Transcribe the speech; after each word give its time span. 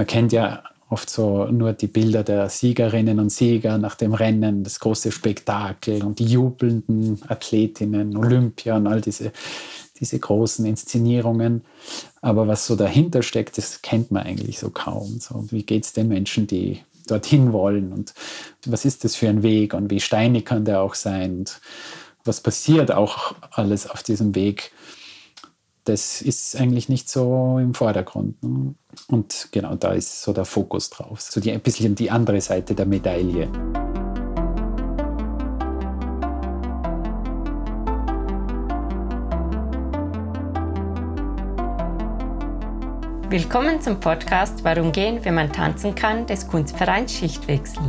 man 0.00 0.06
kennt 0.06 0.32
ja 0.32 0.62
oft 0.88 1.10
so 1.10 1.44
nur 1.44 1.74
die 1.74 1.86
Bilder 1.86 2.24
der 2.24 2.48
Siegerinnen 2.48 3.20
und 3.20 3.28
Sieger 3.28 3.76
nach 3.76 3.96
dem 3.96 4.14
Rennen, 4.14 4.64
das 4.64 4.80
große 4.80 5.12
Spektakel 5.12 6.02
und 6.02 6.18
die 6.18 6.24
jubelnden 6.24 7.20
Athletinnen, 7.28 8.16
Olympia 8.16 8.78
und 8.78 8.86
all 8.86 9.02
diese, 9.02 9.30
diese 10.00 10.18
großen 10.18 10.64
Inszenierungen. 10.64 11.64
Aber 12.22 12.48
was 12.48 12.66
so 12.66 12.76
dahinter 12.76 13.22
steckt, 13.22 13.58
das 13.58 13.82
kennt 13.82 14.10
man 14.10 14.22
eigentlich 14.22 14.58
so 14.58 14.70
kaum. 14.70 15.20
So, 15.20 15.44
wie 15.50 15.64
geht 15.64 15.84
es 15.84 15.92
den 15.92 16.08
Menschen, 16.08 16.46
die 16.46 16.80
dorthin 17.06 17.52
wollen 17.52 17.92
und 17.92 18.14
was 18.64 18.86
ist 18.86 19.04
das 19.04 19.16
für 19.16 19.28
ein 19.28 19.42
Weg 19.42 19.74
und 19.74 19.90
wie 19.90 20.00
steinig 20.00 20.46
kann 20.46 20.64
der 20.64 20.80
auch 20.80 20.94
sein 20.94 21.40
und 21.40 21.60
was 22.24 22.40
passiert 22.40 22.90
auch 22.90 23.34
alles 23.50 23.86
auf 23.86 24.02
diesem 24.02 24.34
Weg 24.34 24.72
das 25.90 26.22
ist 26.22 26.56
eigentlich 26.56 26.88
nicht 26.88 27.08
so 27.08 27.58
im 27.60 27.74
Vordergrund. 27.74 28.42
Ne? 28.44 28.74
Und 29.08 29.48
genau 29.50 29.74
da 29.74 29.92
ist 29.92 30.22
so 30.22 30.32
der 30.32 30.44
Fokus 30.44 30.88
drauf. 30.88 31.20
So 31.20 31.40
die, 31.40 31.50
ein 31.50 31.60
bisschen 31.60 31.96
die 31.96 32.10
andere 32.10 32.40
Seite 32.40 32.74
der 32.74 32.86
Medaille. 32.86 33.48
Willkommen 43.28 43.80
zum 43.80 43.98
Podcast 44.00 44.64
Warum 44.64 44.90
gehen, 44.90 45.24
wenn 45.24 45.34
man 45.34 45.52
tanzen 45.52 45.94
kann, 45.94 46.26
des 46.26 46.46
Kunstvereins 46.46 47.12
Schichtwechsel. 47.12 47.82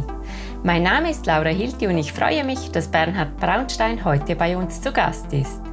Mein 0.63 0.83
Name 0.83 1.09
ist 1.09 1.25
Laura 1.25 1.49
Hilti 1.49 1.87
und 1.87 1.97
ich 1.97 2.13
freue 2.13 2.43
mich, 2.43 2.71
dass 2.71 2.87
Bernhard 2.87 3.37
Braunstein 3.37 4.03
heute 4.05 4.35
bei 4.35 4.55
uns 4.55 4.81
zu 4.81 4.91
Gast 4.91 5.33
ist. 5.33 5.70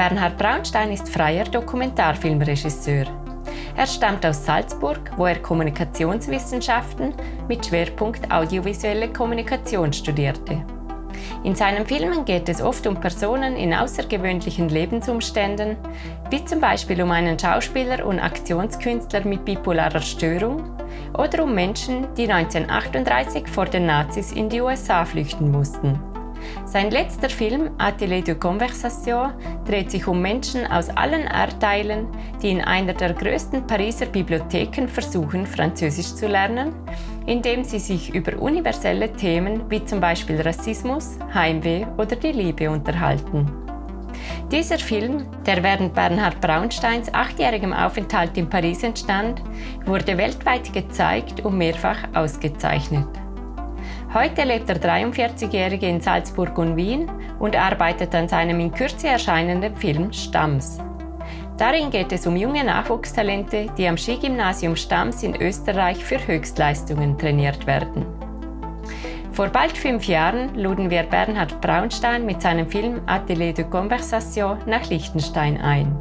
Bernhard 0.00 0.38
Braunstein 0.38 0.92
ist 0.92 1.10
freier 1.10 1.44
Dokumentarfilmregisseur. 1.44 3.04
Er 3.76 3.86
stammt 3.86 4.24
aus 4.24 4.46
Salzburg, 4.46 4.98
wo 5.18 5.26
er 5.26 5.42
Kommunikationswissenschaften 5.42 7.12
mit 7.48 7.66
Schwerpunkt 7.66 8.32
audiovisuelle 8.32 9.12
Kommunikation 9.12 9.92
studierte. 9.92 10.64
In 11.44 11.54
seinen 11.54 11.84
Filmen 11.84 12.24
geht 12.24 12.48
es 12.48 12.62
oft 12.62 12.86
um 12.86 12.98
Personen 12.98 13.56
in 13.56 13.74
außergewöhnlichen 13.74 14.70
Lebensumständen, 14.70 15.76
wie 16.30 16.46
zum 16.46 16.62
Beispiel 16.62 17.02
um 17.02 17.10
einen 17.10 17.38
Schauspieler 17.38 18.06
und 18.06 18.20
Aktionskünstler 18.20 19.26
mit 19.26 19.44
bipolarer 19.44 20.00
Störung 20.00 20.62
oder 21.12 21.44
um 21.44 21.54
Menschen, 21.54 22.06
die 22.16 22.32
1938 22.32 23.46
vor 23.46 23.66
den 23.66 23.84
Nazis 23.84 24.32
in 24.32 24.48
die 24.48 24.62
USA 24.62 25.04
flüchten 25.04 25.50
mussten. 25.50 26.00
Sein 26.70 26.92
letzter 26.92 27.28
Film, 27.28 27.70
Atelier 27.78 28.22
de 28.22 28.36
Conversation, 28.36 29.32
dreht 29.66 29.90
sich 29.90 30.06
um 30.06 30.22
Menschen 30.22 30.68
aus 30.68 30.88
allen 30.88 31.22
Erdteilen, 31.22 32.06
die 32.40 32.50
in 32.50 32.60
einer 32.60 32.92
der 32.92 33.12
größten 33.12 33.66
Pariser 33.66 34.06
Bibliotheken 34.06 34.86
versuchen, 34.86 35.46
Französisch 35.46 36.14
zu 36.14 36.28
lernen, 36.28 36.72
indem 37.26 37.64
sie 37.64 37.80
sich 37.80 38.14
über 38.14 38.40
universelle 38.40 39.12
Themen 39.14 39.68
wie 39.68 39.84
zum 39.84 39.98
Beispiel 39.98 40.40
Rassismus, 40.40 41.18
Heimweh 41.34 41.86
oder 41.98 42.14
die 42.14 42.30
Liebe 42.30 42.70
unterhalten. 42.70 43.50
Dieser 44.52 44.78
Film, 44.78 45.26
der 45.44 45.64
während 45.64 45.92
Bernhard 45.92 46.40
Braunsteins 46.40 47.12
achtjährigem 47.12 47.72
Aufenthalt 47.72 48.38
in 48.38 48.48
Paris 48.48 48.84
entstand, 48.84 49.42
wurde 49.86 50.16
weltweit 50.16 50.72
gezeigt 50.72 51.44
und 51.44 51.58
mehrfach 51.58 51.98
ausgezeichnet. 52.14 53.08
Heute 54.12 54.42
lebt 54.42 54.68
der 54.68 54.82
43-Jährige 54.82 55.86
in 55.86 56.00
Salzburg 56.00 56.58
und 56.58 56.74
Wien 56.74 57.08
und 57.38 57.54
arbeitet 57.54 58.12
an 58.12 58.28
seinem 58.28 58.58
in 58.58 58.72
Kürze 58.72 59.06
erscheinenden 59.06 59.76
Film 59.76 60.12
Stamms. 60.12 60.78
Darin 61.56 61.90
geht 61.90 62.10
es 62.10 62.26
um 62.26 62.34
junge 62.34 62.64
Nachwuchstalente, 62.64 63.66
die 63.78 63.86
am 63.86 63.96
Skigymnasium 63.96 64.74
Stamms 64.74 65.22
in 65.22 65.40
Österreich 65.40 66.04
für 66.04 66.26
Höchstleistungen 66.26 67.18
trainiert 67.18 67.68
werden. 67.68 68.04
Vor 69.30 69.46
bald 69.46 69.78
fünf 69.78 70.08
Jahren 70.08 70.56
luden 70.56 70.90
wir 70.90 71.04
Bernhard 71.04 71.60
Braunstein 71.60 72.26
mit 72.26 72.42
seinem 72.42 72.68
Film 72.68 73.02
Atelier 73.06 73.54
de 73.54 73.64
Conversation 73.64 74.58
nach 74.66 74.90
Liechtenstein 74.90 75.60
ein. 75.60 75.96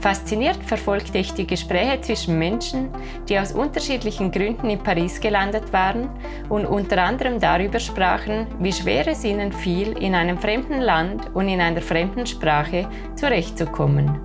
Fasziniert 0.00 0.62
verfolgte 0.62 1.18
ich 1.18 1.32
die 1.32 1.46
Gespräche 1.46 2.00
zwischen 2.00 2.38
Menschen, 2.38 2.88
die 3.28 3.38
aus 3.38 3.52
unterschiedlichen 3.52 4.30
Gründen 4.30 4.70
in 4.70 4.78
Paris 4.78 5.20
gelandet 5.20 5.72
waren 5.72 6.08
und 6.48 6.66
unter 6.66 7.02
anderem 7.02 7.40
darüber 7.40 7.80
sprachen, 7.80 8.46
wie 8.60 8.72
schwer 8.72 9.08
es 9.08 9.24
ihnen 9.24 9.52
fiel, 9.52 9.98
in 9.98 10.14
einem 10.14 10.38
fremden 10.38 10.80
Land 10.80 11.34
und 11.34 11.48
in 11.48 11.60
einer 11.60 11.80
fremden 11.80 12.26
Sprache 12.26 12.88
zurechtzukommen. 13.16 14.20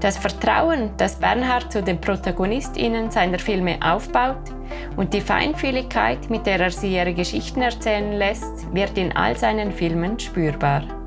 Das 0.00 0.18
Vertrauen, 0.18 0.90
das 0.98 1.18
Bernhard 1.18 1.72
zu 1.72 1.82
den 1.82 1.98
ProtagonistInnen 1.98 3.10
seiner 3.10 3.38
Filme 3.38 3.78
aufbaut 3.80 4.50
und 4.96 5.14
die 5.14 5.22
Feinfühligkeit, 5.22 6.28
mit 6.28 6.44
der 6.44 6.60
er 6.60 6.70
sie 6.70 6.94
ihre 6.94 7.14
Geschichten 7.14 7.62
erzählen 7.62 8.12
lässt, 8.12 8.74
wird 8.74 8.98
in 8.98 9.16
all 9.16 9.34
seinen 9.34 9.72
Filmen 9.72 10.18
spürbar. 10.18 11.03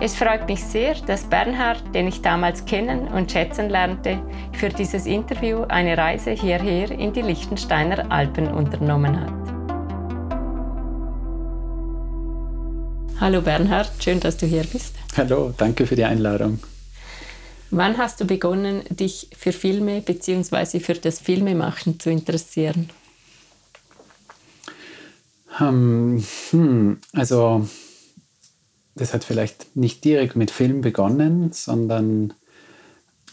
Es 0.00 0.16
freut 0.16 0.48
mich 0.48 0.62
sehr, 0.62 0.94
dass 1.06 1.24
Bernhard, 1.24 1.82
den 1.94 2.08
ich 2.08 2.22
damals 2.22 2.64
kennen 2.64 3.08
und 3.08 3.30
schätzen 3.30 3.70
lernte, 3.70 4.20
für 4.52 4.68
dieses 4.68 5.06
Interview 5.06 5.62
eine 5.68 5.96
Reise 5.96 6.32
hierher 6.32 6.90
in 6.90 7.12
die 7.12 7.22
Liechtensteiner 7.22 8.10
Alpen 8.10 8.48
unternommen 8.48 9.20
hat. 9.20 9.32
Hallo 13.20 13.40
Bernhard, 13.40 13.92
schön, 14.00 14.18
dass 14.18 14.36
du 14.36 14.46
hier 14.46 14.64
bist. 14.64 14.96
Hallo, 15.16 15.54
danke 15.56 15.86
für 15.86 15.94
die 15.94 16.04
Einladung. 16.04 16.58
Wann 17.70 17.96
hast 17.96 18.20
du 18.20 18.24
begonnen, 18.24 18.82
dich 18.90 19.28
für 19.38 19.52
Filme 19.52 20.00
bzw. 20.00 20.80
für 20.80 20.94
das 20.94 21.20
Filmemachen 21.20 22.00
zu 22.00 22.10
interessieren? 22.10 22.90
Um, 25.60 26.22
hm, 26.50 26.98
also 27.12 27.68
das 28.94 29.14
hat 29.14 29.24
vielleicht 29.24 29.76
nicht 29.76 30.04
direkt 30.04 30.36
mit 30.36 30.50
Film 30.50 30.80
begonnen, 30.80 31.52
sondern 31.52 32.34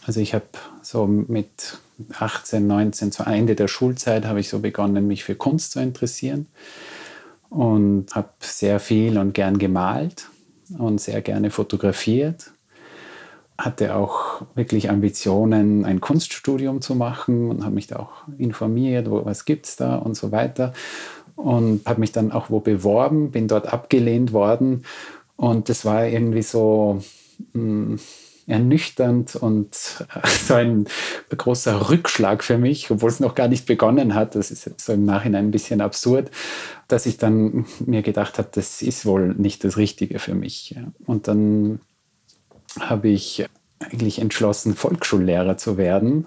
also 0.06 0.20
ich 0.20 0.34
habe 0.34 0.46
so 0.82 1.06
mit 1.06 1.78
18, 2.18 2.66
19, 2.66 3.12
zu 3.12 3.24
Ende 3.24 3.54
der 3.54 3.68
Schulzeit 3.68 4.24
habe 4.24 4.40
ich 4.40 4.48
so 4.48 4.60
begonnen, 4.60 5.06
mich 5.06 5.24
für 5.24 5.34
Kunst 5.34 5.72
zu 5.72 5.80
interessieren 5.80 6.46
und 7.50 8.14
habe 8.14 8.30
sehr 8.40 8.80
viel 8.80 9.18
und 9.18 9.34
gern 9.34 9.58
gemalt 9.58 10.28
und 10.78 11.00
sehr 11.00 11.20
gerne 11.20 11.50
fotografiert. 11.50 12.52
Hatte 13.58 13.94
auch 13.94 14.42
wirklich 14.54 14.88
Ambitionen, 14.88 15.84
ein 15.84 16.00
Kunststudium 16.00 16.80
zu 16.80 16.94
machen 16.94 17.50
und 17.50 17.62
habe 17.62 17.74
mich 17.74 17.88
da 17.88 17.96
auch 17.96 18.12
informiert, 18.38 19.10
wo, 19.10 19.26
was 19.26 19.44
gibt 19.44 19.66
es 19.66 19.76
da 19.76 19.96
und 19.96 20.16
so 20.16 20.32
weiter. 20.32 20.72
Und 21.36 21.86
habe 21.86 22.00
mich 22.00 22.12
dann 22.12 22.32
auch 22.32 22.48
wo 22.50 22.60
beworben, 22.60 23.30
bin 23.30 23.48
dort 23.48 23.72
abgelehnt 23.72 24.32
worden 24.32 24.84
und 25.40 25.70
das 25.70 25.86
war 25.86 26.06
irgendwie 26.06 26.42
so 26.42 27.00
mh, 27.54 27.62
mm, 27.62 28.00
ernüchternd 28.46 29.36
und 29.36 29.74
so 30.46 30.52
ein 30.52 30.86
großer 31.34 31.88
Rückschlag 31.88 32.44
für 32.44 32.58
mich, 32.58 32.90
obwohl 32.90 33.08
es 33.08 33.20
noch 33.20 33.34
gar 33.34 33.48
nicht 33.48 33.64
begonnen 33.64 34.14
hat. 34.14 34.34
Das 34.34 34.50
ist 34.50 34.78
so 34.78 34.92
im 34.92 35.06
Nachhinein 35.06 35.46
ein 35.46 35.50
bisschen 35.50 35.80
absurd, 35.80 36.30
dass 36.88 37.06
ich 37.06 37.16
dann 37.16 37.64
mir 37.86 38.02
gedacht 38.02 38.36
habe, 38.36 38.50
das 38.52 38.82
ist 38.82 39.06
wohl 39.06 39.34
nicht 39.34 39.64
das 39.64 39.78
Richtige 39.78 40.18
für 40.18 40.34
mich. 40.34 40.76
Und 41.06 41.26
dann 41.26 41.80
habe 42.78 43.08
ich 43.08 43.46
eigentlich 43.78 44.18
entschlossen, 44.18 44.74
Volksschullehrer 44.74 45.56
zu 45.56 45.78
werden 45.78 46.26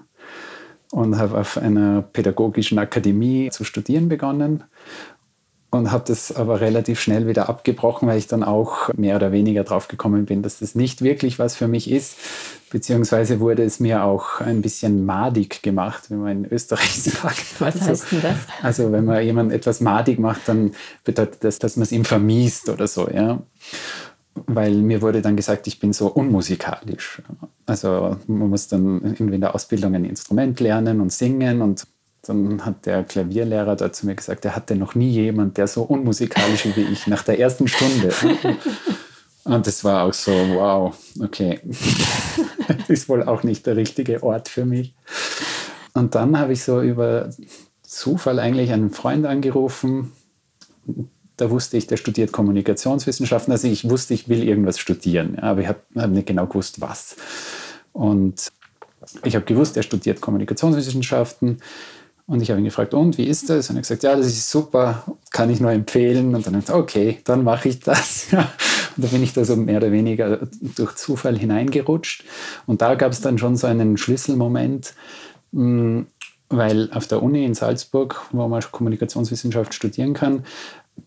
und 0.90 1.20
habe 1.20 1.40
auf 1.40 1.60
einer 1.60 2.02
pädagogischen 2.02 2.80
Akademie 2.80 3.52
zu 3.52 3.64
studieren 3.64 4.10
begonnen 4.10 4.64
und 5.74 5.92
habe 5.92 6.04
das 6.08 6.36
aber 6.36 6.62
relativ 6.62 7.00
schnell 7.00 7.28
wieder 7.28 7.50
abgebrochen, 7.50 8.08
weil 8.08 8.18
ich 8.18 8.28
dann 8.28 8.44
auch 8.44 8.94
mehr 8.96 9.16
oder 9.16 9.32
weniger 9.32 9.64
drauf 9.64 9.88
gekommen 9.88 10.26
bin, 10.26 10.44
dass 10.44 10.60
das 10.60 10.76
nicht 10.76 11.02
wirklich 11.02 11.40
was 11.40 11.56
für 11.56 11.68
mich 11.68 11.90
ist. 11.90 12.16
Beziehungsweise 12.70 13.40
wurde 13.40 13.64
es 13.64 13.80
mir 13.80 14.04
auch 14.04 14.40
ein 14.40 14.62
bisschen 14.62 15.06
madig 15.06 15.62
gemacht, 15.64 16.10
wie 16.10 16.16
man 16.16 16.46
in 16.46 16.52
Österreich 16.52 16.94
sagt. 17.04 17.60
Was 17.60 17.76
also, 17.76 17.88
heißt 17.88 18.12
denn 18.12 18.22
das? 18.22 18.38
Also 18.62 18.92
wenn 18.92 19.06
man 19.06 19.24
jemand 19.24 19.52
etwas 19.52 19.82
madig 19.82 20.20
macht, 20.20 20.48
dann 20.48 20.72
bedeutet 21.04 21.44
das, 21.44 21.60
dass 21.60 21.76
man 21.76 21.84
es 21.84 21.92
ihm 21.92 22.06
vermiest 22.06 22.70
oder 22.70 22.88
so, 22.88 23.10
ja. 23.10 23.42
Weil 24.48 24.74
mir 24.74 25.02
wurde 25.02 25.22
dann 25.22 25.36
gesagt, 25.36 25.68
ich 25.68 25.80
bin 25.80 25.94
so 25.94 26.08
unmusikalisch. 26.08 27.22
Also 27.66 28.18
man 28.28 28.50
muss 28.50 28.68
dann 28.68 29.02
irgendwie 29.04 29.36
in 29.36 29.42
der 29.42 29.54
Ausbildung 29.54 29.94
ein 29.96 30.06
Instrument 30.06 30.60
lernen 30.60 31.02
und 31.02 31.12
singen 31.12 31.62
und 31.62 31.86
dann 32.24 32.66
hat 32.66 32.86
der 32.86 33.04
Klavierlehrer 33.04 33.76
da 33.76 33.92
zu 33.92 34.06
mir 34.06 34.16
gesagt, 34.16 34.46
er 34.46 34.56
hatte 34.56 34.76
noch 34.76 34.96
nie 34.96 35.10
jemand, 35.10 35.58
der 35.58 35.68
so 35.68 35.84
unmusikalisch 35.84 36.66
wie 36.76 36.82
ich, 36.82 37.06
nach 37.08 37.24
der 37.24 37.38
ersten 37.38 37.68
Stunde. 37.68 38.14
Und 39.44 39.68
das 39.68 39.84
war 39.84 40.06
auch 40.06 40.14
so, 40.14 40.32
wow, 40.32 40.98
okay, 41.22 41.60
das 42.68 42.90
ist 42.90 43.10
wohl 43.10 43.24
auch 43.24 43.44
nicht 43.44 43.66
der 43.66 43.76
richtige 43.76 44.24
Ort 44.24 44.48
für 44.48 44.64
mich. 44.64 44.96
Und 45.94 46.16
dann 46.16 46.40
habe 46.40 46.54
ich 46.54 46.64
so 46.64 46.82
über 46.82 47.30
Zufall 47.82 48.40
eigentlich 48.40 48.72
einen 48.72 48.92
Freund 48.92 49.26
angerufen. 49.26 50.14
Da 51.36 51.50
wusste 51.50 51.76
ich, 51.76 51.88
der 51.88 51.98
studiert 51.98 52.32
Kommunikationswissenschaften. 52.32 53.52
Also 53.52 53.68
ich 53.68 53.90
wusste, 53.90 54.14
ich 54.14 54.30
will 54.30 54.44
irgendwas 54.44 54.80
studieren, 54.80 55.40
aber 55.40 55.60
ich 55.60 55.68
habe 55.68 55.82
hab 55.98 56.10
nicht 56.10 56.28
genau 56.28 56.48
gewusst, 56.48 56.80
was. 56.80 57.18
Und 57.92 58.50
ich 59.26 59.36
habe 59.36 59.44
gewusst, 59.44 59.76
er 59.76 59.84
studiert 59.84 60.22
Kommunikationswissenschaften 60.22 61.58
Und 62.26 62.42
ich 62.42 62.50
habe 62.50 62.62
ihn 62.62 62.66
gefragt, 62.66 62.94
und 62.94 63.18
wie 63.18 63.26
ist 63.26 63.50
das? 63.50 63.70
Und 63.70 63.76
er 63.76 63.80
hat 63.80 63.84
gesagt, 63.84 64.04
ja, 64.04 64.16
das 64.16 64.28
ist 64.28 64.50
super, 64.50 65.04
kann 65.32 65.50
ich 65.50 65.60
nur 65.60 65.72
empfehlen. 65.72 66.34
Und 66.34 66.46
dann 66.46 66.54
habe 66.54 66.60
ich 66.60 66.66
gesagt, 66.66 66.80
okay, 66.80 67.20
dann 67.26 67.44
mache 67.44 67.68
ich 67.68 67.82
das. 67.82 68.28
und 68.32 69.04
da 69.04 69.08
bin 69.08 69.24
ich 69.24 69.34
da 69.34 69.44
so 69.44 69.58
mehr 69.58 69.78
oder 69.78 69.92
weniger 69.92 70.40
durch 70.76 70.96
Zufall 70.96 71.38
hineingerutscht. 71.38 72.24
Und 72.66 72.82
da 72.82 72.96
gab 72.96 73.12
es 73.12 73.20
dann 73.20 73.38
schon 73.38 73.58
so 73.58 73.68
einen 73.68 73.98
Schlüsselmoment, 73.98 74.94
mm, 75.52 76.02
weil 76.48 76.92
auf 76.94 77.08
der 77.08 77.22
Uni 77.22 77.44
in 77.44 77.56
Salzburg, 77.56 78.22
wo 78.32 78.48
man 78.48 78.62
Kommunikationswissenschaft 78.72 79.74
studieren 79.74 80.14
kann, 80.14 80.46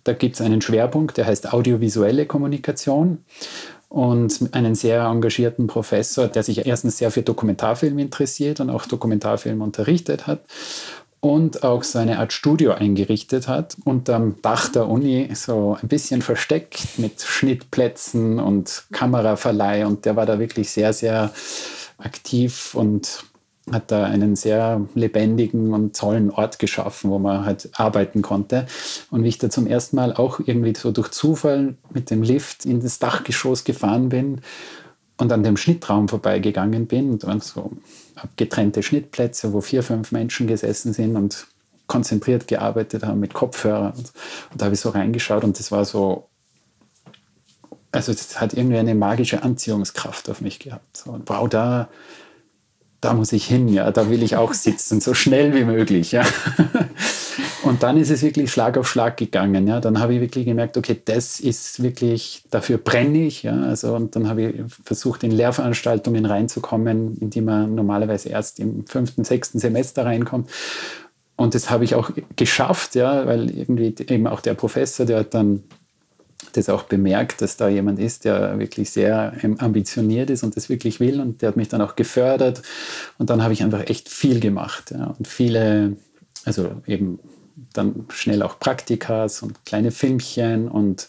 da 0.05 0.13
gibt 0.13 0.35
es 0.35 0.43
einen 0.43 0.61
Schwerpunkt, 0.61 1.17
der 1.17 1.27
heißt 1.27 1.53
audiovisuelle 1.53 2.27
Kommunikation 2.27 3.25
und 3.89 4.51
einen 4.53 4.75
sehr 4.75 5.05
engagierten 5.05 5.69
Professor, 5.69 6.27
der 6.27 6.43
sich 6.43 6.67
erstens 6.67 6.99
sehr 6.99 7.13
für 7.13 7.23
Dokumentarfilm 7.23 7.99
interessiert 8.01 8.59
und 8.61 8.69
auch 8.69 8.85
Dokumentarfilm 8.87 9.63
unterrichtet 9.63 10.27
hat 10.27 10.41
und 11.33 11.63
auch 11.63 11.83
so 11.83 11.99
eine 11.99 12.19
Art 12.19 12.33
Studio 12.33 12.73
eingerichtet 12.73 13.49
hat 13.49 13.77
unterm 13.85 14.37
Dach 14.43 14.69
der 14.69 14.89
Uni, 14.89 15.29
so 15.35 15.77
ein 15.81 15.89
bisschen 15.89 16.23
versteckt 16.23 16.99
mit 16.99 17.23
Schnittplätzen 17.23 18.39
und 18.39 18.85
Kameraverleih. 18.93 19.87
Und 19.87 20.05
der 20.05 20.17
war 20.17 20.27
da 20.27 20.39
wirklich 20.39 20.71
sehr, 20.71 20.93
sehr 20.93 21.33
aktiv 21.99 22.75
und 22.75 23.25
hat 23.73 23.91
da 23.91 24.05
einen 24.05 24.37
sehr 24.37 24.81
lebendigen 24.95 25.75
und 25.75 25.97
tollen 25.97 26.31
Ort 26.31 26.59
geschaffen, 26.59 27.11
wo 27.11 27.19
man 27.19 27.45
halt 27.45 27.71
arbeiten 27.75 28.23
konnte. 28.23 28.67
Und 29.11 29.25
wie 29.25 29.29
ich 29.29 29.39
da 29.39 29.51
zum 29.51 29.67
ersten 29.67 29.97
Mal 29.97 30.13
auch 30.15 30.41
irgendwie 30.45 30.75
so 30.77 30.93
durch 30.93 31.11
Zufall 31.11 31.75
mit 31.93 32.11
dem 32.11 32.23
Lift 32.23 32.65
in 32.65 32.81
das 32.81 33.01
Dachgeschoss 33.01 33.65
gefahren 33.65 34.09
bin 34.09 34.41
und 35.17 35.33
an 35.33 35.43
dem 35.43 35.57
Schnittraum 35.57 36.09
vorbeigegangen 36.09 36.87
bin, 36.87 37.19
und 37.19 37.43
so 37.43 37.73
abgetrennte 38.17 38.83
Schnittplätze, 38.83 39.53
wo 39.53 39.61
vier, 39.61 39.83
fünf 39.83 40.11
Menschen 40.11 40.47
gesessen 40.47 40.93
sind 40.93 41.17
und 41.17 41.47
konzentriert 41.87 42.49
gearbeitet 42.49 43.05
haben 43.05 43.21
mit 43.21 43.35
Kopfhörern. 43.35 43.93
Und, 43.93 44.13
und 44.51 44.61
da 44.61 44.65
habe 44.65 44.75
ich 44.75 44.81
so 44.81 44.91
reingeschaut 44.91 45.45
und 45.45 45.59
das 45.59 45.71
war 45.71 45.85
so, 45.85 46.29
also 47.93 48.13
das 48.13 48.41
hat 48.41 48.55
irgendwie 48.55 48.79
eine 48.79 48.95
magische 48.95 49.43
Anziehungskraft 49.43 50.29
auf 50.29 50.41
mich 50.41 50.59
gehabt. 50.59 50.97
So, 50.97 51.21
wow, 51.27 51.49
da, 51.49 51.89
da 53.01 53.13
muss 53.13 53.33
ich 53.33 53.47
hin, 53.47 53.69
ja, 53.69 53.91
da 53.93 54.11
will 54.11 54.23
ich 54.23 54.37
auch 54.37 54.53
sitzen, 54.53 55.01
so 55.01 55.15
schnell 55.15 55.55
wie 55.55 55.65
möglich, 55.65 56.13
ja. 56.13 56.25
Und 57.67 57.83
dann 57.83 57.97
ist 57.97 58.11
es 58.11 58.23
wirklich 58.23 58.53
Schlag 58.53 58.79
auf 58.79 58.89
Schlag 58.89 59.17
gegangen, 59.17 59.67
ja. 59.67 59.81
Dann 59.81 59.99
habe 59.99 60.15
ich 60.15 60.21
wirklich 60.21 60.45
gemerkt, 60.45 60.77
okay, 60.77 61.01
das 61.05 61.41
ist 61.41 61.83
wirklich, 61.83 62.45
dafür 62.51 62.79
brenne 62.79 63.27
ich, 63.27 63.43
ja. 63.43 63.61
Also, 63.63 63.95
und 63.95 64.15
dann 64.15 64.29
habe 64.29 64.43
ich 64.43 64.55
versucht, 64.85 65.25
in 65.25 65.33
Lehrveranstaltungen 65.33 66.25
reinzukommen, 66.27 67.19
in 67.19 67.31
die 67.31 67.41
man 67.41 67.75
normalerweise 67.75 68.29
erst 68.29 68.61
im 68.61 68.87
fünften, 68.87 69.25
sechsten 69.25 69.59
Semester 69.59 70.05
reinkommt. 70.05 70.49
Und 71.35 71.55
das 71.55 71.69
habe 71.69 71.85
ich 71.85 71.95
auch 71.95 72.11
geschafft, 72.37 72.95
ja, 72.95 73.27
weil 73.27 73.51
irgendwie 73.51 73.95
eben 74.09 74.27
auch 74.27 74.41
der 74.41 74.55
Professor, 74.55 75.05
der 75.05 75.19
hat 75.19 75.35
dann 75.35 75.65
das 76.53 76.69
auch 76.69 76.85
bemerkt, 76.85 77.43
dass 77.43 77.57
da 77.57 77.69
jemand 77.69 77.99
ist, 77.99 78.25
der 78.25 78.59
wirklich 78.59 78.91
sehr 78.91 79.33
ambitioniert 79.59 80.31
ist 80.31 80.43
und 80.45 80.57
das 80.57 80.69
wirklich 80.69 81.01
will. 81.01 81.21
Und 81.21 81.43
der 81.43 81.49
hat 81.49 81.57
mich 81.57 81.69
dann 81.69 81.81
auch 81.81 81.97
gefördert. 81.97 82.63
Und 83.19 83.29
dann 83.29 83.43
habe 83.43 83.53
ich 83.53 83.63
einfach 83.63 83.89
echt 83.89 84.09
viel 84.09 84.41
gemacht. 84.41 84.93
Ja. 84.93 85.15
Und 85.19 85.27
viele, 85.29 85.97
also 86.45 86.71
eben 86.87 87.19
dann 87.73 88.07
schnell 88.11 88.43
auch 88.43 88.59
Praktikas 88.59 89.43
und 89.43 89.65
kleine 89.65 89.91
Filmchen 89.91 90.69
und 90.69 91.09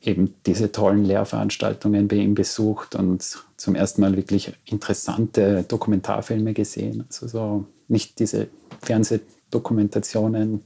eben 0.00 0.34
diese 0.46 0.70
tollen 0.70 1.04
Lehrveranstaltungen 1.04 2.08
bei 2.08 2.16
ihm 2.16 2.34
besucht 2.34 2.94
und 2.94 3.38
zum 3.56 3.74
ersten 3.74 4.02
Mal 4.02 4.16
wirklich 4.16 4.52
interessante 4.64 5.64
Dokumentarfilme 5.64 6.52
gesehen. 6.52 7.04
Also 7.08 7.26
so 7.26 7.64
nicht 7.88 8.18
diese 8.18 8.48
Fernsehdokumentationen 8.82 10.62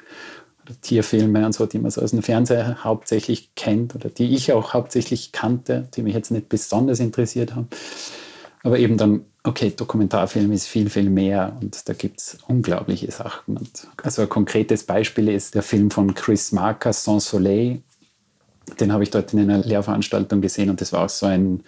Tierfilme 0.82 1.44
und 1.44 1.52
so, 1.52 1.66
die 1.66 1.78
man 1.78 1.90
so 1.90 2.00
aus 2.00 2.10
dem 2.10 2.22
Fernseher 2.22 2.84
hauptsächlich 2.84 3.54
kennt 3.54 3.94
oder 3.94 4.08
die 4.08 4.34
ich 4.34 4.52
auch 4.52 4.72
hauptsächlich 4.72 5.32
kannte, 5.32 5.88
die 5.94 6.02
mich 6.02 6.14
jetzt 6.14 6.30
nicht 6.30 6.48
besonders 6.48 7.00
interessiert 7.00 7.54
haben. 7.54 7.68
Aber 8.62 8.78
eben 8.78 8.96
dann, 8.96 9.24
okay, 9.42 9.72
Dokumentarfilm 9.74 10.52
ist 10.52 10.66
viel, 10.66 10.90
viel 10.90 11.08
mehr 11.08 11.56
und 11.60 11.88
da 11.88 11.94
gibt 11.94 12.20
es 12.20 12.38
unglaubliche 12.46 13.10
Sachen. 13.10 13.56
Und 13.56 13.86
also 14.02 14.22
ein 14.22 14.28
konkretes 14.28 14.84
Beispiel 14.84 15.28
ist 15.28 15.54
der 15.54 15.62
Film 15.62 15.90
von 15.90 16.14
Chris 16.14 16.52
Marker, 16.52 16.92
Sans 16.92 17.28
Soleil. 17.28 17.80
Den 18.78 18.92
habe 18.92 19.02
ich 19.02 19.10
dort 19.10 19.32
in 19.32 19.40
einer 19.40 19.58
Lehrveranstaltung 19.58 20.40
gesehen 20.40 20.70
und 20.70 20.80
das 20.80 20.92
war 20.92 21.04
auch 21.04 21.08
so 21.08 21.26
ein, 21.26 21.62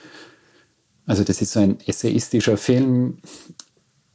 also 1.07 1.25
das 1.25 1.41
ist 1.41 1.53
so 1.53 1.61
ein 1.61 1.79
essayistischer 1.87 2.57
Film 2.57 3.19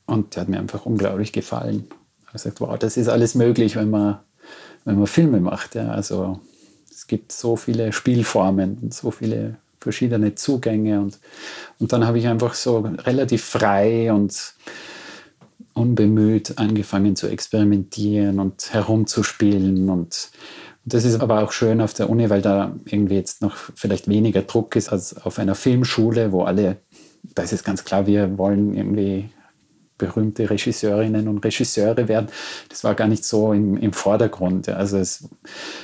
und 0.06 0.36
der 0.36 0.42
hat 0.42 0.50
mir 0.50 0.59
einfach 0.59 0.86
unglaublich 0.86 1.33
gefallen. 1.33 1.88
Ich 2.19 2.27
habe 2.27 2.33
gesagt, 2.33 2.62
wow, 2.62 2.77
das 2.77 2.98
ist 2.98 3.09
alles 3.09 3.36
möglich, 3.36 3.75
wenn 3.75 3.89
man 3.89 4.19
wenn 4.88 4.98
man 4.98 5.07
Filme 5.07 5.42
macht. 5.42 5.75
Ja. 5.75 5.89
Also 5.89 6.39
es 6.89 7.07
gibt 7.07 7.33
so 7.33 7.57
viele 7.57 7.92
Spielformen 7.92 8.77
und 8.81 8.94
so 8.94 9.12
viele 9.12 9.57
verschiedene 9.88 10.36
Zugänge 10.36 11.00
und, 11.00 11.18
und 11.80 11.94
dann 11.94 12.06
habe 12.06 12.19
ich 12.19 12.28
einfach 12.28 12.56
so 12.56 12.80
relativ 13.06 13.42
frei 13.42 14.12
und 14.12 14.54
unbemüht 15.74 16.57
angefangen 16.57 17.16
zu 17.16 17.28
experimentieren 17.28 18.42
und 18.42 18.74
herumzuspielen 18.74 19.89
und 19.89 20.30
das 20.84 21.06
ist 21.06 21.22
aber 21.22 21.42
auch 21.42 21.54
schön 21.54 21.80
auf 21.80 21.94
der 21.94 22.10
Uni, 22.10 22.30
weil 22.30 22.42
da 22.42 22.75
irgendwie 22.86 23.16
jetzt 23.16 23.42
noch 23.42 23.56
vielleicht 23.75 24.10
weniger 24.10 24.42
Druck 24.42 24.75
ist 24.75 24.89
als 24.89 25.16
auf 25.25 25.39
einer 25.39 25.56
Filmschule, 25.56 26.33
wo 26.33 26.44
alle, 26.44 26.78
da 27.36 27.44
ist 27.44 27.54
es 27.54 27.63
ganz 27.63 27.86
klar, 27.86 28.07
wir 28.07 28.38
wollen 28.38 28.74
irgendwie 28.74 29.30
berühmte 29.98 30.50
Regisseurinnen 30.50 31.28
und 31.28 31.44
Regisseure 31.44 32.08
werden, 32.08 32.28
das 32.70 32.84
war 32.84 32.96
gar 32.96 33.08
nicht 33.08 33.26
so 33.26 33.54
im, 33.54 33.78
im 33.78 33.94
Vordergrund. 33.94 34.70
Also 34.70 34.98
es, 34.98 35.28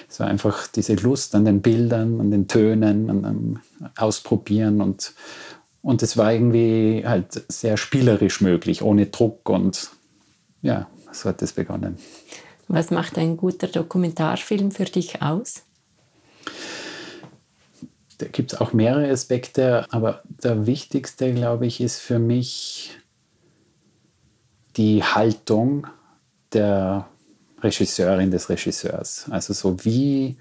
es, 0.10 0.20
war 0.20 0.28
einfach 0.28 0.68
diese 0.68 0.96
Lust 0.96 1.36
an 1.36 1.46
den 1.46 1.62
Bildern, 1.62 2.20
an 2.20 2.32
den 2.32 2.48
Tönen, 2.48 3.10
an, 3.10 3.26
an 3.26 3.60
Ausprobieren 3.98 4.82
und, 4.82 5.14
und 5.82 6.04
es 6.04 6.18
war 6.18 6.34
irgendwie 6.34 7.04
halt 7.06 7.44
sehr 7.48 7.78
spielerisch 7.78 8.42
möglich, 8.42 8.82
ohne 8.82 9.08
Druck 9.08 9.50
und 9.50 9.90
ja, 10.62 10.88
so 11.12 11.30
hat 11.30 11.42
es 11.42 11.54
begonnen. 11.54 11.98
Was 12.68 12.92
macht 12.92 13.18
ein 13.18 13.38
guter 13.38 13.68
Dokumentarfilm 13.68 14.72
für 14.72 14.86
dich 14.86 15.22
aus? 15.22 15.64
Da 18.20 18.28
gibt 18.28 18.54
es 18.54 18.62
auch 18.62 18.74
mehrere 18.74 19.10
Aspekte, 19.12 19.86
aber 19.92 20.22
der 20.26 20.66
wichtigste, 20.66 21.34
glaube 21.34 21.66
ich, 21.66 21.82
ist 21.82 22.00
für 22.00 22.20
mich 22.20 22.92
die 24.76 25.04
Haltung 25.04 25.88
der 26.52 27.08
Regisseurin 27.62 28.32
des 28.32 28.50
Regisseurs. 28.50 29.26
Also 29.30 29.54
so 29.54 29.84
wie 29.86 30.38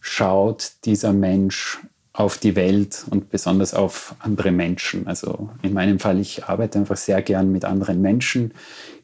schaut 0.00 0.72
dieser 0.84 1.12
Mensch 1.12 1.80
auf 2.12 2.38
die 2.38 2.54
Welt 2.54 3.04
und 3.10 3.30
besonders 3.30 3.74
auf 3.74 4.14
andere 4.20 4.52
Menschen. 4.52 5.06
Also 5.08 5.50
in 5.62 5.72
meinem 5.72 5.98
Fall, 5.98 6.20
ich 6.20 6.44
arbeite 6.44 6.78
einfach 6.78 6.96
sehr 6.96 7.20
gern 7.22 7.50
mit 7.50 7.64
anderen 7.64 8.00
Menschen. 8.00 8.54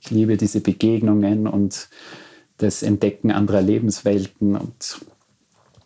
Ich 0.01 0.11
liebe 0.11 0.37
diese 0.37 0.61
Begegnungen 0.61 1.49
und 1.49 1.89
das 2.59 2.83
Entdecken 2.83 3.33
anderer 3.33 3.63
Lebenswelten. 3.63 4.57
Und 4.57 5.01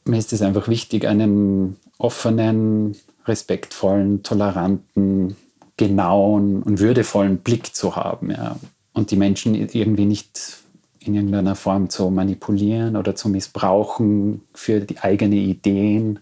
mir 0.04 0.18
ist 0.18 0.34
es 0.34 0.42
einfach 0.42 0.68
wichtig, 0.68 1.06
einen 1.06 1.76
offenen, 1.96 2.94
respektvollen, 3.26 4.22
toleranten, 4.22 5.36
genauen 5.76 6.62
und 6.62 6.80
würdevollen 6.80 7.38
Blick 7.38 7.74
zu 7.74 7.96
haben. 7.96 8.30
Ja 8.30 8.56
und 8.94 9.10
die 9.10 9.16
Menschen 9.16 9.54
irgendwie 9.54 10.06
nicht 10.06 10.62
in 11.00 11.14
irgendeiner 11.14 11.56
Form 11.56 11.90
zu 11.90 12.08
manipulieren 12.10 12.96
oder 12.96 13.14
zu 13.14 13.28
missbrauchen 13.28 14.40
für 14.54 14.80
die 14.80 15.00
eigenen 15.00 15.38
Ideen, 15.38 16.20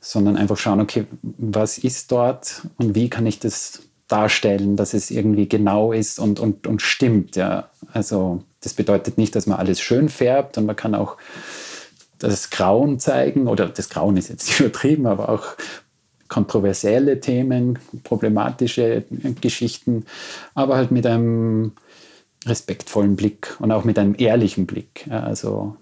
sondern 0.00 0.36
einfach 0.36 0.58
schauen, 0.58 0.80
okay, 0.80 1.06
was 1.22 1.78
ist 1.78 2.12
dort 2.12 2.66
und 2.76 2.94
wie 2.94 3.08
kann 3.08 3.24
ich 3.24 3.38
das 3.38 3.84
darstellen, 4.08 4.76
dass 4.76 4.92
es 4.92 5.10
irgendwie 5.10 5.48
genau 5.48 5.92
ist 5.92 6.18
und, 6.18 6.40
und, 6.40 6.66
und 6.66 6.82
stimmt. 6.82 7.36
Ja. 7.36 7.70
Also 7.92 8.42
das 8.60 8.74
bedeutet 8.74 9.16
nicht, 9.16 9.34
dass 9.34 9.46
man 9.46 9.58
alles 9.58 9.80
schön 9.80 10.10
färbt 10.10 10.58
und 10.58 10.66
man 10.66 10.76
kann 10.76 10.94
auch 10.94 11.16
das 12.18 12.50
Grauen 12.50 12.98
zeigen 12.98 13.48
oder 13.48 13.68
das 13.68 13.88
Grauen 13.88 14.16
ist 14.18 14.28
jetzt 14.28 14.60
übertrieben, 14.60 15.06
aber 15.06 15.30
auch 15.30 15.44
kontroversielle 16.32 17.20
Themen, 17.20 17.78
problematische 18.04 19.04
Geschichten, 19.42 20.06
aber 20.54 20.76
halt 20.76 20.90
mit 20.90 21.04
einem 21.04 21.72
respektvollen 22.46 23.16
Blick 23.16 23.54
und 23.60 23.70
auch 23.70 23.84
mit 23.84 23.98
einem 23.98 24.14
ehrlichen 24.16 24.64
Blick. 24.64 25.06
Also 25.10 25.76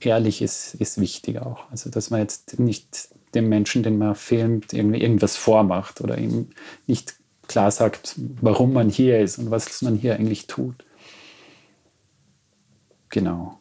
ehrlich 0.00 0.40
ist, 0.40 0.76
ist 0.76 0.98
wichtig 0.98 1.42
auch. 1.42 1.70
Also 1.70 1.90
dass 1.90 2.08
man 2.08 2.20
jetzt 2.20 2.58
nicht 2.58 3.10
dem 3.34 3.50
Menschen, 3.50 3.82
den 3.82 3.98
man 3.98 4.14
filmt, 4.14 4.72
irgendwie 4.72 5.02
irgendwas 5.02 5.36
vormacht 5.36 6.00
oder 6.00 6.16
ihm 6.16 6.48
nicht 6.86 7.16
klar 7.46 7.70
sagt, 7.70 8.14
warum 8.40 8.72
man 8.72 8.88
hier 8.88 9.20
ist 9.20 9.36
und 9.36 9.50
was 9.50 9.82
man 9.82 9.94
hier 9.94 10.14
eigentlich 10.14 10.46
tut. 10.46 10.86
Genau. 13.10 13.58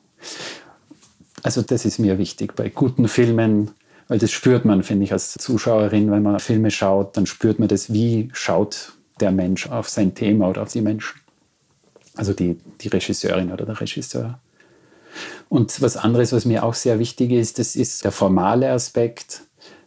Also 1.44 1.62
das 1.62 1.84
ist 1.84 2.00
mir 2.00 2.18
wichtig 2.18 2.56
bei 2.56 2.70
guten 2.70 3.10
Filmen, 3.10 3.72
weil 4.10 4.18
das 4.18 4.32
spürt 4.32 4.66
man, 4.66 4.84
finde 4.84 5.06
ich, 5.06 5.14
als 5.14 5.34
Zuschauerin, 5.34 6.12
wenn 6.12 6.24
man 6.24 6.40
Filme 6.40 6.72
schaut, 6.72 7.16
dann 7.16 7.28
spürt 7.28 7.60
man 7.60 7.70
das, 7.70 7.94
wie 7.94 8.30
schaut 8.34 8.94
der 9.20 9.32
Mensch 9.32 9.68
auf 9.70 9.88
sein 9.88 10.16
Thema 10.16 10.50
oder 10.50 10.64
auf 10.64 10.72
die 10.72 10.82
Menschen. 10.82 11.22
Also 12.16 12.34
die, 12.34 12.58
die 12.82 12.88
Regisseurin 12.88 13.52
oder 13.52 13.66
der 13.66 13.80
Regisseur. 13.80 14.40
Und 15.48 15.82
was 15.82 15.96
anderes, 15.96 16.34
was 16.34 16.46
mir 16.46 16.64
auch 16.64 16.74
sehr 16.74 16.98
wichtig 16.98 17.32
ist, 17.32 17.60
das 17.60 17.76
ist 17.76 18.04
der 18.04 18.12
formale 18.12 18.72
Aspekt. 18.72 19.44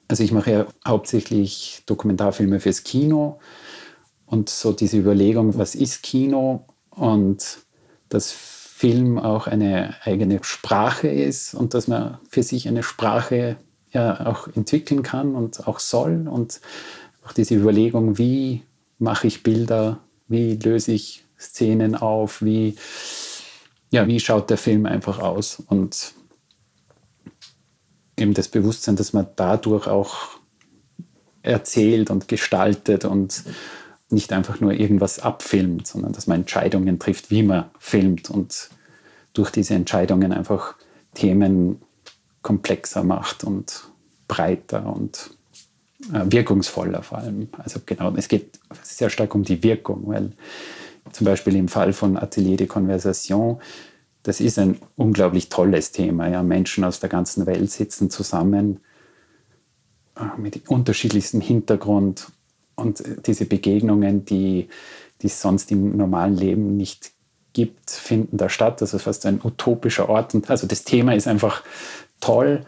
Also 0.06 0.22
ich 0.22 0.30
mache 0.30 0.52
ja 0.52 0.66
hauptsächlich 0.86 1.82
Dokumentarfilme 1.86 2.60
fürs 2.60 2.84
Kino 2.84 3.40
und 4.24 4.50
so 4.50 4.72
diese 4.72 4.98
Überlegung, 4.98 5.58
was 5.58 5.74
ist 5.74 6.02
Kino 6.02 6.66
und 6.90 7.58
dass 8.08 8.30
Film 8.30 9.18
auch 9.18 9.48
eine 9.48 9.96
eigene 10.04 10.38
Sprache 10.42 11.08
ist 11.08 11.54
und 11.54 11.74
dass 11.74 11.88
man 11.88 12.18
für 12.28 12.42
sich 12.42 12.68
eine 12.68 12.82
Sprache 12.82 13.56
ja 13.92 14.26
auch 14.26 14.48
entwickeln 14.54 15.02
kann 15.02 15.34
und 15.34 15.66
auch 15.66 15.78
soll 15.78 16.28
und 16.28 16.60
auch 17.24 17.32
diese 17.32 17.54
Überlegung, 17.54 18.18
wie 18.18 18.62
mache 18.98 19.26
ich 19.26 19.42
Bilder, 19.42 20.00
wie 20.28 20.56
löse 20.56 20.92
ich 20.92 21.24
Szenen 21.38 21.94
auf, 21.94 22.42
wie 22.42 22.76
ja, 23.90 24.06
wie 24.06 24.20
schaut 24.20 24.48
der 24.48 24.56
Film 24.56 24.86
einfach 24.86 25.18
aus 25.18 25.62
und 25.66 26.14
eben 28.16 28.32
das 28.32 28.48
Bewusstsein, 28.48 28.96
dass 28.96 29.12
man 29.12 29.26
dadurch 29.36 29.86
auch 29.86 30.16
erzählt 31.42 32.08
und 32.10 32.28
gestaltet 32.28 33.04
und 33.04 33.44
nicht 34.08 34.32
einfach 34.32 34.60
nur 34.60 34.72
irgendwas 34.72 35.18
abfilmt, 35.18 35.86
sondern 35.86 36.12
dass 36.12 36.26
man 36.26 36.40
Entscheidungen 36.40 36.98
trifft, 36.98 37.30
wie 37.30 37.42
man 37.42 37.70
filmt 37.78 38.30
und 38.30 38.70
durch 39.32 39.50
diese 39.50 39.74
Entscheidungen 39.74 40.32
einfach 40.32 40.74
Themen 41.14 41.82
komplexer 42.42 43.04
macht 43.04 43.44
und 43.44 43.84
breiter 44.28 44.86
und 44.94 45.30
äh, 46.12 46.24
wirkungsvoller 46.24 47.02
vor 47.02 47.18
allem. 47.18 47.48
Also 47.58 47.80
genau, 47.84 48.12
es 48.16 48.28
geht 48.28 48.58
sehr 48.82 49.10
stark 49.10 49.34
um 49.34 49.44
die 49.44 49.62
Wirkung, 49.62 50.02
weil 50.06 50.32
zum 51.12 51.24
Beispiel 51.24 51.56
im 51.56 51.68
Fall 51.68 51.92
von 51.92 52.16
Atelier 52.16 52.56
de 52.56 52.66
Conversation, 52.66 53.60
das 54.22 54.40
ist 54.40 54.58
ein 54.58 54.78
unglaublich 54.96 55.48
tolles 55.48 55.92
Thema. 55.92 56.28
Ja. 56.28 56.42
Menschen 56.42 56.84
aus 56.84 57.00
der 57.00 57.08
ganzen 57.08 57.46
Welt 57.46 57.70
sitzen 57.70 58.10
zusammen 58.10 58.80
äh, 60.16 60.40
mit 60.40 60.68
unterschiedlichstem 60.68 61.40
Hintergrund 61.40 62.28
und 62.74 63.02
diese 63.26 63.44
Begegnungen, 63.44 64.24
die, 64.24 64.68
die 65.20 65.26
es 65.26 65.40
sonst 65.40 65.70
im 65.70 65.96
normalen 65.96 66.36
Leben 66.36 66.76
nicht 66.76 67.12
gibt, 67.52 67.90
finden 67.90 68.38
da 68.38 68.48
statt. 68.48 68.80
Das 68.80 68.94
ist 68.94 69.02
fast 69.02 69.26
ein 69.26 69.40
utopischer 69.42 70.08
Ort. 70.08 70.34
Und 70.34 70.48
also 70.50 70.66
das 70.66 70.84
Thema 70.84 71.14
ist 71.14 71.28
einfach 71.28 71.62
toll. 72.22 72.64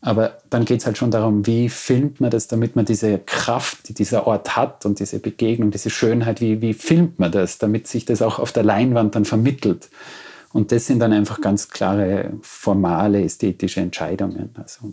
Aber 0.00 0.38
dann 0.48 0.64
geht 0.64 0.80
es 0.80 0.86
halt 0.86 0.96
schon 0.96 1.10
darum, 1.10 1.46
wie 1.46 1.68
filmt 1.68 2.20
man 2.20 2.30
das, 2.30 2.46
damit 2.46 2.76
man 2.76 2.84
diese 2.84 3.18
Kraft, 3.18 3.88
die 3.88 3.94
dieser 3.94 4.26
Ort 4.26 4.56
hat 4.56 4.86
und 4.86 5.00
diese 5.00 5.18
Begegnung, 5.18 5.72
diese 5.72 5.90
Schönheit, 5.90 6.40
wie, 6.40 6.60
wie 6.60 6.72
filmt 6.72 7.18
man 7.18 7.32
das, 7.32 7.58
damit 7.58 7.88
sich 7.88 8.04
das 8.04 8.22
auch 8.22 8.38
auf 8.38 8.52
der 8.52 8.62
Leinwand 8.62 9.16
dann 9.16 9.24
vermittelt. 9.24 9.90
Und 10.52 10.72
das 10.72 10.86
sind 10.86 11.00
dann 11.00 11.12
einfach 11.12 11.40
ganz 11.40 11.68
klare 11.68 12.32
formale, 12.42 13.22
ästhetische 13.22 13.80
Entscheidungen. 13.80 14.50
Also, 14.54 14.92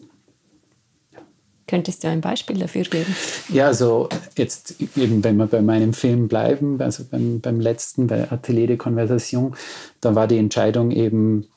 Könntest 1.68 2.04
du 2.04 2.10
ein 2.10 2.22
Beispiel 2.22 2.60
dafür 2.60 2.84
geben? 2.84 3.16
Ja, 3.50 3.68
also 3.68 4.08
jetzt 4.38 4.76
eben, 4.96 5.24
wenn 5.24 5.38
wir 5.38 5.48
bei 5.48 5.64
meinem 5.64 5.94
Film 5.94 6.28
bleiben, 6.28 6.80
also 6.80 7.04
beim, 7.10 7.42
beim 7.42 7.60
letzten, 7.60 8.06
bei 8.06 8.32
Atelier 8.32 8.68
de 8.68 8.78
Conversation, 8.78 9.56
da 10.00 10.14
war 10.14 10.28
die 10.28 10.38
Entscheidung 10.38 10.92
eben, 10.92 11.48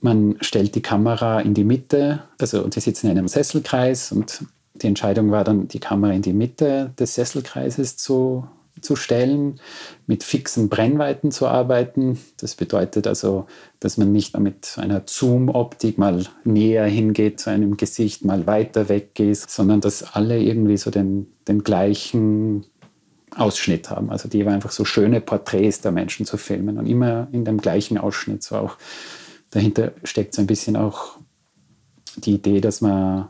man 0.00 0.36
stellt 0.40 0.74
die 0.74 0.82
Kamera 0.82 1.40
in 1.40 1.54
die 1.54 1.64
Mitte, 1.64 2.22
also 2.38 2.66
die 2.68 2.80
sitzen 2.80 3.06
in 3.06 3.18
einem 3.18 3.28
Sesselkreis 3.28 4.12
und 4.12 4.44
die 4.74 4.86
Entscheidung 4.86 5.30
war 5.30 5.44
dann, 5.44 5.68
die 5.68 5.80
Kamera 5.80 6.12
in 6.12 6.22
die 6.22 6.32
Mitte 6.32 6.92
des 6.98 7.14
Sesselkreises 7.14 7.96
zu, 7.96 8.46
zu 8.80 8.96
stellen, 8.96 9.60
mit 10.06 10.24
fixen 10.24 10.68
Brennweiten 10.68 11.30
zu 11.32 11.46
arbeiten. 11.46 12.18
Das 12.38 12.54
bedeutet 12.54 13.06
also, 13.06 13.46
dass 13.78 13.98
man 13.98 14.12
nicht 14.12 14.38
mit 14.38 14.76
einer 14.78 15.02
Zoom-Optik 15.04 15.98
mal 15.98 16.24
näher 16.44 16.86
hingeht 16.86 17.40
zu 17.40 17.50
einem 17.50 17.76
Gesicht, 17.76 18.24
mal 18.24 18.46
weiter 18.46 18.88
weggeht, 18.88 19.36
sondern 19.36 19.80
dass 19.80 20.02
alle 20.14 20.40
irgendwie 20.40 20.78
so 20.78 20.90
den, 20.90 21.26
den 21.46 21.62
gleichen 21.62 22.64
Ausschnitt 23.36 23.90
haben. 23.90 24.10
Also 24.10 24.28
die 24.28 24.44
war 24.44 24.52
einfach 24.52 24.72
so 24.72 24.84
schöne 24.84 25.20
Porträts 25.20 25.80
der 25.80 25.92
Menschen 25.92 26.26
zu 26.26 26.36
filmen 26.36 26.78
und 26.78 26.86
immer 26.86 27.28
in 27.32 27.44
dem 27.44 27.58
gleichen 27.58 27.98
Ausschnitt, 27.98 28.42
so 28.42 28.56
auch 28.56 28.76
dahinter 29.50 29.92
steckt 30.04 30.34
so 30.34 30.42
ein 30.42 30.46
bisschen 30.46 30.76
auch 30.76 31.18
die 32.16 32.34
Idee, 32.34 32.60
dass 32.60 32.80
man 32.80 33.28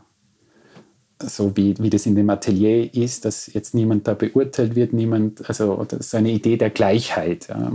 so 1.19 1.55
wie, 1.55 1.77
wie 1.77 1.89
das 1.89 2.05
in 2.05 2.15
dem 2.15 2.29
Atelier 2.29 2.93
ist, 2.93 3.25
dass 3.25 3.51
jetzt 3.53 3.75
niemand 3.75 4.07
da 4.07 4.13
beurteilt 4.13 4.75
wird, 4.75 4.93
niemand, 4.93 5.47
also 5.47 5.83
das 5.87 5.99
ist 5.99 6.15
eine 6.15 6.31
Idee 6.31 6.57
der 6.57 6.71
Gleichheit, 6.71 7.47
ja. 7.47 7.71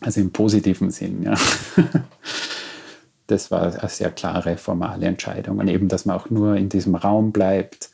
also 0.00 0.20
im 0.20 0.30
positiven 0.30 0.90
Sinn. 0.90 1.22
Ja. 1.22 1.34
Das 3.26 3.50
war 3.50 3.74
eine 3.80 3.88
sehr 3.88 4.10
klare 4.10 4.58
formale 4.58 5.06
Entscheidung 5.06 5.56
und 5.56 5.68
eben, 5.68 5.88
dass 5.88 6.04
man 6.04 6.14
auch 6.14 6.28
nur 6.28 6.56
in 6.56 6.68
diesem 6.68 6.94
Raum 6.94 7.32
bleibt, 7.32 7.88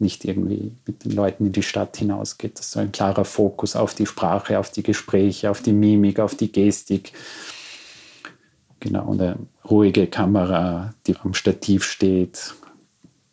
nicht 0.00 0.24
irgendwie 0.24 0.72
mit 0.84 1.04
den 1.04 1.12
Leuten 1.12 1.46
in 1.46 1.52
die 1.52 1.62
Stadt 1.62 1.96
hinausgeht. 1.96 2.58
Das 2.58 2.66
ist 2.66 2.72
so 2.72 2.80
ein 2.80 2.90
klarer 2.90 3.24
Fokus 3.24 3.76
auf 3.76 3.94
die 3.94 4.06
Sprache, 4.06 4.58
auf 4.58 4.70
die 4.70 4.82
Gespräche, 4.82 5.48
auf 5.48 5.62
die 5.62 5.72
Mimik, 5.72 6.18
auf 6.18 6.34
die 6.34 6.50
Gestik. 6.50 7.12
Genau, 8.84 9.06
und 9.06 9.22
eine 9.22 9.38
ruhige 9.70 10.06
Kamera, 10.06 10.92
die 11.06 11.16
am 11.16 11.32
Stativ 11.32 11.84
steht, 11.84 12.52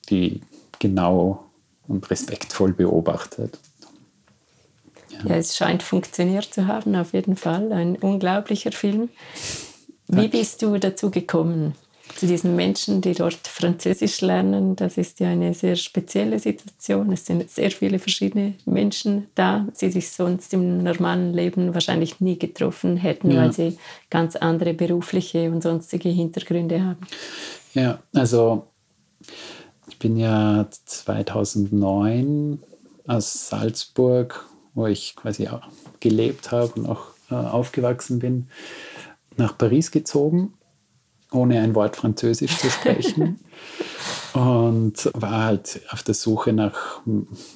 die 0.09 0.39
genau 0.79 1.43
und 1.89 2.09
respektvoll 2.09 2.71
beobachtet. 2.71 3.59
Ja. 5.09 5.19
ja. 5.25 5.35
es 5.35 5.57
scheint 5.57 5.83
funktioniert 5.83 6.45
zu 6.45 6.67
haben, 6.67 6.95
auf 6.95 7.11
jeden 7.11 7.35
Fall. 7.35 7.73
Ein 7.73 7.97
unglaublicher 7.97 8.71
Film. 8.71 9.09
Wie 10.07 10.29
bist 10.29 10.61
du 10.61 10.77
dazu 10.77 11.11
gekommen? 11.11 11.75
Zu 12.15 12.27
diesen 12.27 12.55
Menschen, 12.55 13.01
die 13.01 13.13
dort 13.13 13.47
Französisch 13.47 14.21
lernen. 14.21 14.75
Das 14.75 14.97
ist 14.97 15.19
ja 15.19 15.29
eine 15.29 15.53
sehr 15.53 15.75
spezielle 15.75 16.39
Situation. 16.39 17.11
Es 17.11 17.25
sind 17.25 17.49
sehr 17.49 17.71
viele 17.71 17.99
verschiedene 17.99 18.55
Menschen 18.65 19.27
da, 19.35 19.67
die 19.79 19.91
sich 19.91 20.09
sonst 20.09 20.53
im 20.53 20.83
normalen 20.83 21.33
Leben 21.33 21.73
wahrscheinlich 21.73 22.19
nie 22.19 22.37
getroffen 22.37 22.97
hätten, 22.97 23.31
ja. 23.31 23.41
weil 23.41 23.53
sie 23.53 23.77
ganz 24.09 24.35
andere 24.35 24.73
berufliche 24.73 25.49
und 25.51 25.63
sonstige 25.63 26.09
Hintergründe 26.09 26.83
haben. 26.83 26.99
Ja, 27.73 27.99
also 28.13 28.67
ich 29.87 29.97
bin 29.99 30.17
ja 30.17 30.67
2009 30.85 32.59
aus 33.07 33.49
Salzburg, 33.49 34.45
wo 34.73 34.87
ich 34.87 35.15
quasi 35.15 35.47
auch 35.47 35.67
gelebt 35.99 36.51
habe 36.51 36.73
und 36.73 36.85
auch 36.87 37.07
äh, 37.29 37.35
aufgewachsen 37.35 38.19
bin, 38.19 38.47
nach 39.37 39.57
Paris 39.57 39.91
gezogen 39.91 40.53
ohne 41.31 41.61
ein 41.61 41.75
Wort 41.75 41.95
Französisch 41.95 42.57
zu 42.57 42.69
sprechen. 42.69 43.39
und 44.33 45.09
war 45.13 45.45
halt 45.45 45.81
auf 45.91 46.03
der 46.03 46.13
Suche 46.13 46.53
nach 46.53 47.01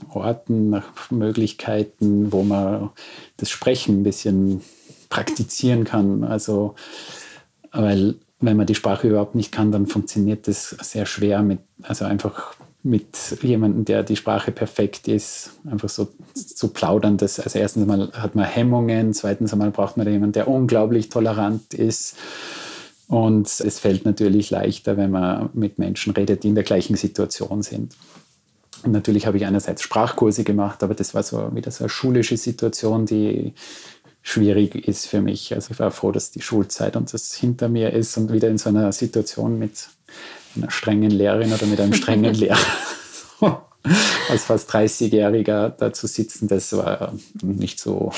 Orten, 0.10 0.70
nach 0.70 1.12
Möglichkeiten, 1.12 2.32
wo 2.32 2.44
man 2.44 2.90
das 3.38 3.50
Sprechen 3.50 4.00
ein 4.00 4.04
bisschen 4.04 4.62
praktizieren 5.10 5.84
kann. 5.86 6.24
Also, 6.24 6.76
weil 7.72 8.16
wenn 8.40 8.58
man 8.58 8.68
die 8.68 8.76
Sprache 8.76 9.08
überhaupt 9.08 9.36
nicht 9.36 9.52
kann, 9.52 9.72
dann 9.72 9.88
funktioniert 9.88 10.48
das 10.48 10.70
sehr 10.70 11.06
schwer 11.06 11.42
mit, 11.42 11.60
also 11.84 12.06
einfach 12.06 12.56
mit 12.84 13.42
jemandem, 13.42 13.84
der 13.84 14.04
die 14.04 14.16
Sprache 14.16 14.52
perfekt 14.52 15.08
ist, 15.08 15.52
einfach 15.70 15.90
so 15.90 16.10
zu 16.36 16.68
plaudern. 16.68 17.18
Das, 17.18 17.40
also 17.40 17.58
erstens 17.58 17.88
mal 17.88 18.12
hat 18.14 18.36
man 18.36 18.46
Hemmungen, 18.46 19.14
zweitens 19.14 19.54
einmal 19.54 19.72
braucht 19.72 19.98
man 19.98 20.08
jemanden, 20.08 20.34
der 20.34 20.48
unglaublich 20.48 21.10
tolerant 21.10 21.74
ist. 21.74 22.16
Und 23.08 23.48
es 23.48 23.80
fällt 23.80 24.06
natürlich 24.06 24.50
leichter, 24.50 24.98
wenn 24.98 25.12
man 25.12 25.50
mit 25.54 25.78
Menschen 25.78 26.14
redet, 26.14 26.44
die 26.44 26.48
in 26.48 26.56
der 26.56 26.64
gleichen 26.64 26.96
Situation 26.96 27.62
sind. 27.62 27.96
Und 28.84 28.92
natürlich 28.92 29.26
habe 29.28 29.38
ich 29.38 29.46
einerseits 29.46 29.82
Sprachkurse 29.82 30.44
gemacht, 30.44 30.84
aber 30.84 30.96
das 30.96 31.14
war 31.14 31.24
so 31.24 31.56
wieder 31.56 31.72
so 31.72 31.84
eine 31.84 31.90
schulische 31.90 32.38
Situation, 32.38 33.06
die 33.06 33.54
schwierig 34.22 34.88
ist 34.88 35.08
für 35.08 35.22
mich. 35.22 35.54
Also 35.54 35.72
ich 35.72 35.80
war 35.80 35.92
froh, 35.92 36.12
dass 36.12 36.32
die 36.32 36.42
Schulzeit 36.42 36.96
und 36.96 37.14
das 37.14 37.34
hinter 37.36 37.70
mir 37.70 37.94
ist 37.94 38.18
und 38.18 38.32
wieder 38.32 38.50
in 38.50 38.58
so 38.58 38.70
einer 38.70 38.92
Situation 38.92 39.60
mit 39.60 39.88
einer 40.56 40.72
strengen 40.72 41.12
Lehrerin 41.12 41.54
oder 41.54 41.66
mit 41.68 41.80
einem 41.80 41.94
strengen 41.94 42.34
Lehrer 42.34 42.58
als 44.30 44.44
fast 44.46 44.72
30-Jähriger 44.72 45.70
da 45.70 45.94
zu 45.94 46.08
sitzen, 46.08 46.48
das 46.48 46.74
war 46.74 47.14
nicht 47.44 47.80
so 47.80 48.12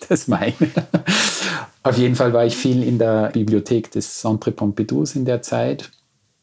das 0.08 0.28
meine. 0.28 0.54
Auf 1.82 1.96
jeden 1.96 2.14
Fall 2.14 2.32
war 2.32 2.44
ich 2.44 2.56
viel 2.56 2.82
in 2.82 2.98
der 2.98 3.30
Bibliothek 3.30 3.90
des 3.90 4.20
Centre 4.20 4.52
Pompidou 4.52 5.04
in 5.14 5.24
der 5.24 5.42
Zeit, 5.42 5.90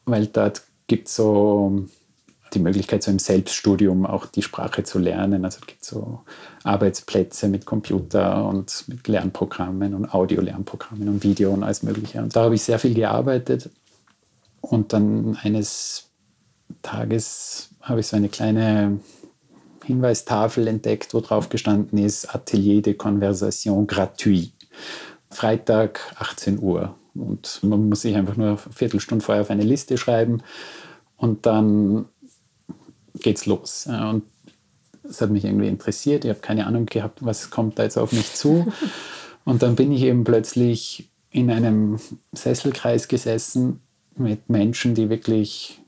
weil 0.04 0.26
dort 0.26 0.62
gibt 0.86 1.08
es 1.08 1.16
so 1.16 1.86
die 2.54 2.58
Möglichkeit, 2.58 3.02
so 3.02 3.10
im 3.10 3.18
Selbststudium 3.18 4.06
auch 4.06 4.26
die 4.26 4.42
Sprache 4.42 4.82
zu 4.82 4.98
lernen. 4.98 5.44
Also 5.44 5.58
es 5.60 5.66
gibt 5.66 5.84
so 5.84 6.20
Arbeitsplätze 6.64 7.48
mit 7.48 7.66
Computer 7.66 8.46
und 8.46 8.84
mit 8.88 9.06
Lernprogrammen 9.06 9.94
und 9.94 10.12
Audio-Lernprogrammen 10.12 11.08
und 11.08 11.22
Video 11.22 11.52
und 11.52 11.62
alles 11.62 11.82
Mögliche. 11.82 12.20
Und 12.20 12.34
da 12.34 12.44
habe 12.44 12.54
ich 12.54 12.62
sehr 12.62 12.78
viel 12.78 12.94
gearbeitet. 12.94 13.70
Und 14.60 14.92
dann 14.92 15.38
eines 15.42 16.08
Tages 16.82 17.70
habe 17.82 18.00
ich 18.00 18.06
so 18.06 18.16
eine 18.16 18.28
kleine 18.28 18.98
Hinweistafel 19.88 20.68
entdeckt, 20.68 21.14
wo 21.14 21.20
drauf 21.20 21.48
gestanden 21.48 21.98
ist 21.98 22.34
Atelier 22.34 22.82
de 22.82 22.94
Conversation 22.94 23.86
gratuit. 23.86 24.52
Freitag 25.30 26.00
18 26.18 26.60
Uhr. 26.60 26.94
Und 27.14 27.60
man 27.62 27.88
muss 27.88 28.02
sich 28.02 28.14
einfach 28.14 28.36
nur 28.36 28.48
eine 28.48 28.58
Viertelstunde 28.58 29.24
vorher 29.24 29.42
auf 29.42 29.50
eine 29.50 29.64
Liste 29.64 29.98
schreiben 29.98 30.42
und 31.16 31.46
dann 31.46 32.06
geht's 33.14 33.46
los. 33.46 33.86
Und 33.86 34.22
das 35.02 35.20
hat 35.22 35.30
mich 35.30 35.44
irgendwie 35.44 35.68
interessiert. 35.68 36.24
Ich 36.24 36.30
habe 36.30 36.40
keine 36.40 36.66
Ahnung 36.66 36.86
gehabt, 36.86 37.24
was 37.24 37.50
kommt 37.50 37.78
da 37.78 37.84
jetzt 37.84 37.96
auf 37.96 38.12
mich 38.12 38.34
zu. 38.34 38.70
Und 39.44 39.62
dann 39.62 39.76
bin 39.76 39.90
ich 39.92 40.02
eben 40.02 40.24
plötzlich 40.24 41.08
in 41.30 41.50
einem 41.50 41.98
Sesselkreis 42.32 43.08
gesessen 43.08 43.80
mit 44.14 44.50
Menschen, 44.50 44.94
die 44.94 45.08
wirklich 45.08 45.80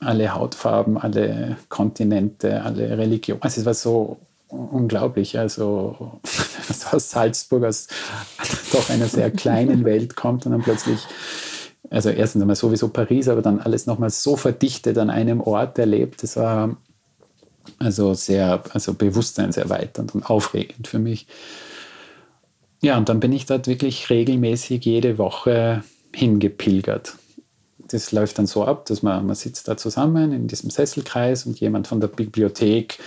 alle 0.00 0.34
Hautfarben, 0.34 0.98
alle 0.98 1.56
Kontinente, 1.68 2.62
alle 2.62 2.96
Religionen. 2.96 3.42
Also 3.42 3.60
es 3.60 3.66
war 3.66 3.74
so 3.74 4.18
unglaublich. 4.48 5.38
Also 5.38 6.20
aus 6.92 7.10
Salzburg, 7.10 7.64
aus 7.64 7.88
doch 8.72 8.90
einer 8.90 9.06
sehr 9.06 9.30
kleinen 9.30 9.84
Welt 9.84 10.16
kommt 10.16 10.46
und 10.46 10.52
dann 10.52 10.62
plötzlich, 10.62 11.00
also 11.90 12.10
erstens 12.10 12.42
einmal 12.42 12.56
sowieso 12.56 12.88
Paris, 12.88 13.28
aber 13.28 13.42
dann 13.42 13.60
alles 13.60 13.86
nochmal 13.86 14.10
so 14.10 14.36
verdichtet 14.36 14.98
an 14.98 15.10
einem 15.10 15.40
Ort 15.40 15.78
erlebt. 15.78 16.22
Das 16.22 16.36
war 16.36 16.76
also 17.78 18.14
sehr, 18.14 18.62
also 18.72 18.94
bewusstseinserweiternd 18.94 20.14
und 20.14 20.28
aufregend 20.28 20.88
für 20.88 20.98
mich. 20.98 21.26
Ja, 22.80 22.96
und 22.96 23.08
dann 23.08 23.20
bin 23.20 23.32
ich 23.32 23.46
dort 23.46 23.66
wirklich 23.66 24.08
regelmäßig 24.08 24.84
jede 24.84 25.18
Woche 25.18 25.82
hingepilgert. 26.14 27.16
Das 27.88 28.12
läuft 28.12 28.38
dann 28.38 28.46
so 28.46 28.64
ab, 28.64 28.86
dass 28.86 29.02
man, 29.02 29.26
man 29.26 29.34
sitzt 29.34 29.68
da 29.68 29.76
zusammen 29.76 30.32
in 30.32 30.46
diesem 30.46 30.70
Sesselkreis 30.70 31.46
und 31.46 31.58
jemand 31.60 31.86
von 31.86 32.00
der 32.00 32.08
Bibliothek 32.08 32.98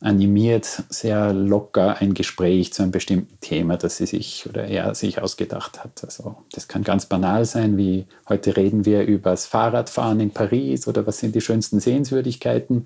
animiert 0.00 0.84
sehr 0.90 1.32
locker 1.32 1.96
ein 2.00 2.14
Gespräch 2.14 2.72
zu 2.72 2.82
einem 2.82 2.92
bestimmten 2.92 3.40
Thema, 3.40 3.76
das 3.76 3.96
sie 3.96 4.06
sich 4.06 4.46
oder 4.48 4.64
er 4.64 4.94
sich 4.94 5.20
ausgedacht 5.20 5.82
hat. 5.82 6.04
Also 6.04 6.36
das 6.52 6.68
kann 6.68 6.84
ganz 6.84 7.06
banal 7.06 7.44
sein, 7.44 7.76
wie 7.76 8.06
heute 8.28 8.56
reden 8.56 8.84
wir 8.84 9.02
über 9.02 9.30
das 9.30 9.46
Fahrradfahren 9.46 10.20
in 10.20 10.30
Paris 10.30 10.86
oder 10.86 11.04
was 11.06 11.18
sind 11.18 11.34
die 11.34 11.40
schönsten 11.40 11.80
Sehenswürdigkeiten, 11.80 12.84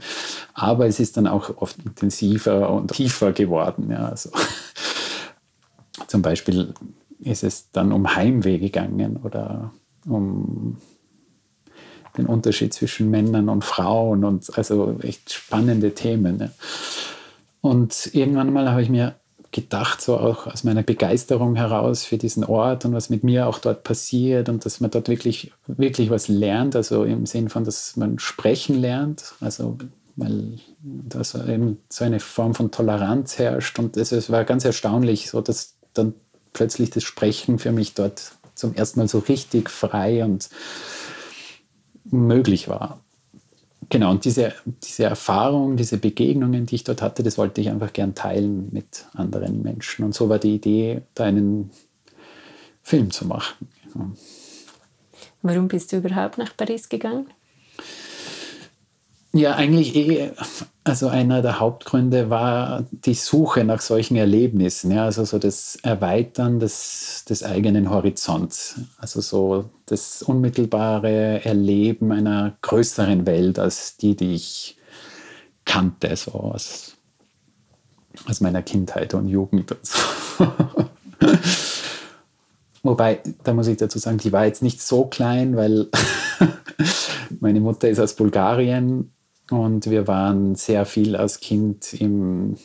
aber 0.55 0.87
es 0.87 1.01
ist 1.01 1.19
dann 1.19 1.27
auch 1.27 1.59
oft 1.59 1.77
intensiver 1.85 2.71
und 2.71 2.93
tiefer 2.93 3.33
geworden. 3.33 3.91
Ja, 3.91 4.09
also 4.09 4.31
zum 6.07 6.23
Beispiel 6.23 6.73
ist 7.21 7.45
es 7.45 7.71
dann 7.73 7.93
um 7.93 8.15
Heimweh 8.15 8.59
gegangen 8.59 9.19
oder 9.23 9.71
um 10.07 10.79
den 12.17 12.27
Unterschied 12.27 12.75
zwischen 12.75 13.11
Männern 13.11 13.49
und 13.49 13.65
Frauen 13.65 14.25
und 14.25 14.57
also 14.57 14.99
echt 15.03 15.33
spannende 15.33 15.95
Themen. 15.95 16.37
Ne? 16.37 16.51
Und 17.61 18.11
irgendwann 18.13 18.53
mal 18.53 18.71
habe 18.71 18.83
ich 18.83 18.91
mir 18.91 19.15
gedacht, 19.53 20.01
so 20.01 20.17
auch 20.17 20.47
aus 20.47 20.65
meiner 20.65 20.83
Begeisterung 20.83 21.57
heraus 21.57 22.05
für 22.05 22.17
diesen 22.17 22.43
Ort 22.43 22.85
und 22.85 22.95
was 22.95 23.11
mit 23.11 23.23
mir 23.23 23.47
auch 23.47 23.59
dort 23.59 23.85
passiert 23.85 24.49
und 24.49 24.65
dass 24.65 24.81
man 24.81 24.91
dort 24.91 25.09
wirklich, 25.09 25.53
wirklich 25.67 26.11
was 26.11 26.29
lernt, 26.29 26.75
also 26.75 27.05
im 27.05 27.27
Sinn 27.27 27.51
von, 27.51 27.65
dass 27.65 27.97
man 27.97 28.19
sprechen 28.19 28.81
lernt, 28.81 29.35
also 29.41 29.77
weil 30.17 30.59
da 30.83 31.23
so, 31.23 31.43
eben 31.45 31.79
so 31.89 32.05
eine 32.05 32.21
Form 32.21 32.55
von 32.55 32.71
Toleranz 32.71 33.39
herrscht 33.39 33.79
und 33.79 33.97
es, 33.97 34.13
es 34.13 34.31
war 34.31 34.45
ganz 34.45 34.65
erstaunlich, 34.65 35.31
so 35.31 35.41
dass 35.41 35.75
dann 35.93 36.15
plötzlich 36.53 36.91
das 36.91 37.05
Sprechen 37.05 37.59
für 37.59 37.73
mich 37.73 37.95
dort 37.95 38.33
zum 38.55 38.75
ersten 38.75 39.01
Mal 39.01 39.09
so 39.09 39.19
richtig 39.19 39.71
frei 39.71 40.25
und 40.25 40.49
möglich 42.05 42.69
war. 42.69 43.01
Genau, 43.89 44.11
und 44.11 44.25
diese, 44.25 44.55
diese 44.65 45.05
Erfahrung, 45.05 45.77
diese 45.77 45.99
Begegnungen, 45.99 46.65
die 46.67 46.77
ich 46.77 46.85
dort 46.85 47.03
hatte, 47.03 47.23
das 47.23 47.37
wollte 47.37 47.61
ich 47.61 47.69
einfach 47.69 47.93
gern 47.93 48.15
teilen 48.15 48.69
mit 48.73 49.07
anderen 49.13 49.63
Menschen. 49.63 50.05
Und 50.05 50.15
so 50.15 50.29
war 50.29 50.39
die 50.39 50.55
Idee, 50.55 51.03
da 51.15 51.25
einen 51.25 51.71
Film 52.83 53.11
zu 53.11 53.27
machen. 53.27 53.69
Warum 55.43 55.69
bist 55.69 55.93
du 55.93 55.99
überhaupt 55.99 56.39
nach 56.39 56.57
Paris 56.57 56.89
gegangen? 56.89 57.27
Ja, 59.35 59.55
eigentlich 59.55 59.97
eh, 59.97 60.31
also 60.85 61.09
einer 61.09 61.41
der 61.41 61.59
Hauptgründe 61.59 62.29
war 62.29 62.85
die 62.91 63.15
Suche 63.15 63.65
nach 63.65 63.81
solchen 63.81 64.17
Erlebnissen, 64.17 64.91
ja, 64.91 65.05
also 65.07 65.25
so 65.25 65.39
das 65.39 65.77
Erweitern 65.83 66.61
des, 66.61 67.25
des 67.27 67.43
eigenen 67.43 67.89
Horizonts, 67.89 68.81
also 68.99 69.23
so 69.23 69.71
das 69.87 70.23
unmittelbare 70.23 71.43
Erleben 71.45 72.13
einer 72.13 72.59
größeren 72.61 73.25
Welt 73.25 73.59
als 73.59 73.97
die, 73.97 74.17
die 74.17 74.35
ich 74.35 74.77
kannte, 75.65 76.15
so 76.15 76.33
aus, 76.33 76.97
aus 78.29 78.43
meiner 78.43 78.63
Kindheit 78.63 79.15
und 79.15 79.29
Jugend 79.29 79.73
und 79.73 79.87
so. 79.87 79.99
Wobei, 82.83 83.23
da 83.45 83.55
muss 83.55 83.69
ich 83.69 83.79
dazu 83.79 83.99
sagen, 83.99 84.19
die 84.19 84.33
war 84.33 84.45
jetzt 84.45 84.63
nicht 84.63 84.83
so 84.83 85.07
klein, 85.07 85.57
weil 85.57 85.89
meine 87.41 87.61
Mutter 87.61 87.89
ist 87.89 88.01
aus 88.01 88.15
Bulgarien 88.15 89.12
und 89.53 89.91
wir 89.91 90.09
waren 90.09 90.55
sehr 90.55 90.87
viel 90.87 91.15
als 91.15 91.41
Kind 91.41 91.93
im, 91.93 92.57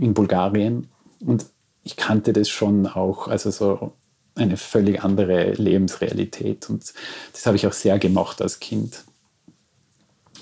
in 0.00 0.12
Bulgarien. 0.12 0.88
Und 1.24 1.46
ich 1.84 1.96
kannte 1.96 2.32
das 2.32 2.48
schon 2.48 2.88
auch, 2.88 3.28
also 3.28 3.52
so 3.52 3.92
eine 4.34 4.56
völlig 4.56 5.04
andere 5.04 5.52
Lebensrealität. 5.52 6.68
Und 6.68 6.92
das 7.32 7.46
habe 7.46 7.56
ich 7.56 7.66
auch 7.68 7.72
sehr 7.72 8.00
gemocht 8.00 8.42
als 8.42 8.58
Kind. 8.58 9.04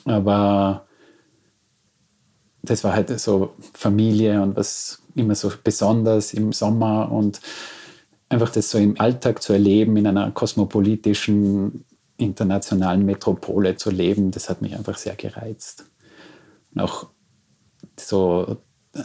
Aber 0.06 0.86
das 2.62 2.82
war 2.82 2.94
halt 2.94 3.20
so 3.20 3.52
Familie 3.74 4.40
und 4.40 4.56
was 4.56 5.02
immer 5.14 5.34
so 5.34 5.52
besonders 5.62 6.32
im 6.32 6.52
Sommer 6.52 7.12
und 7.12 7.42
einfach 8.30 8.50
das 8.50 8.70
so 8.70 8.78
im 8.78 8.98
Alltag 8.98 9.42
zu 9.42 9.52
erleben, 9.52 9.98
in 9.98 10.06
einer 10.06 10.30
kosmopolitischen, 10.30 11.84
internationalen 12.16 13.04
Metropole 13.04 13.76
zu 13.76 13.90
leben, 13.90 14.30
das 14.30 14.48
hat 14.48 14.62
mich 14.62 14.76
einfach 14.76 14.96
sehr 14.96 15.16
gereizt 15.16 15.89
auch 16.76 17.08
so 17.98 18.58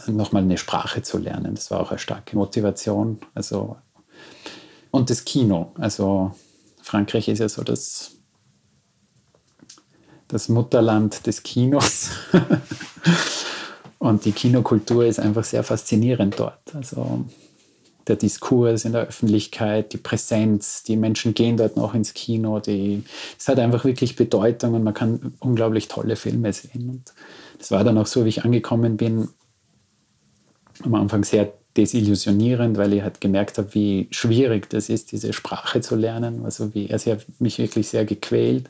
nochmal 0.06 0.42
eine 0.42 0.58
Sprache 0.58 1.02
zu 1.02 1.18
lernen. 1.18 1.54
Das 1.54 1.70
war 1.70 1.80
auch 1.80 1.90
eine 1.90 1.98
starke 1.98 2.36
Motivation. 2.36 3.20
Also, 3.34 3.76
und 4.90 5.10
das 5.10 5.24
Kino. 5.24 5.72
Also 5.76 6.34
Frankreich 6.82 7.28
ist 7.28 7.38
ja 7.38 7.48
so 7.48 7.62
das, 7.62 8.12
das 10.28 10.48
Mutterland 10.48 11.26
des 11.26 11.42
Kinos. 11.42 12.10
und 13.98 14.24
die 14.24 14.32
Kinokultur 14.32 15.06
ist 15.06 15.20
einfach 15.20 15.44
sehr 15.44 15.62
faszinierend 15.62 16.38
dort. 16.38 16.74
Also 16.74 17.24
der 18.06 18.16
Diskurs 18.16 18.84
in 18.84 18.92
der 18.92 19.08
Öffentlichkeit, 19.08 19.92
die 19.92 19.98
Präsenz, 19.98 20.82
die 20.84 20.96
Menschen 20.96 21.34
gehen 21.34 21.56
dort 21.56 21.76
noch 21.76 21.94
ins 21.94 22.14
Kino. 22.14 22.58
es 22.58 23.48
hat 23.48 23.58
einfach 23.58 23.84
wirklich 23.84 24.16
Bedeutung 24.16 24.74
und 24.74 24.84
man 24.84 24.94
kann 24.94 25.34
unglaublich 25.40 25.88
tolle 25.88 26.16
Filme 26.16 26.52
sehen. 26.52 26.88
Und 26.88 27.12
das 27.58 27.70
war 27.70 27.82
dann 27.82 27.98
auch 27.98 28.06
so, 28.06 28.24
wie 28.24 28.28
ich 28.30 28.44
angekommen 28.44 28.96
bin, 28.96 29.28
am 30.84 30.94
Anfang 30.94 31.24
sehr 31.24 31.52
desillusionierend, 31.76 32.78
weil 32.78 32.92
ich 32.92 33.02
halt 33.02 33.20
gemerkt 33.20 33.58
habe, 33.58 33.74
wie 33.74 34.08
schwierig 34.10 34.70
das 34.70 34.88
ist, 34.88 35.12
diese 35.12 35.32
Sprache 35.32 35.80
zu 35.80 35.96
lernen. 35.96 36.44
Also 36.44 36.74
wie, 36.74 36.90
also 36.90 37.10
ich 37.10 37.16
habe 37.16 37.26
mich 37.38 37.58
wirklich 37.58 37.88
sehr 37.88 38.04
gequält. 38.04 38.68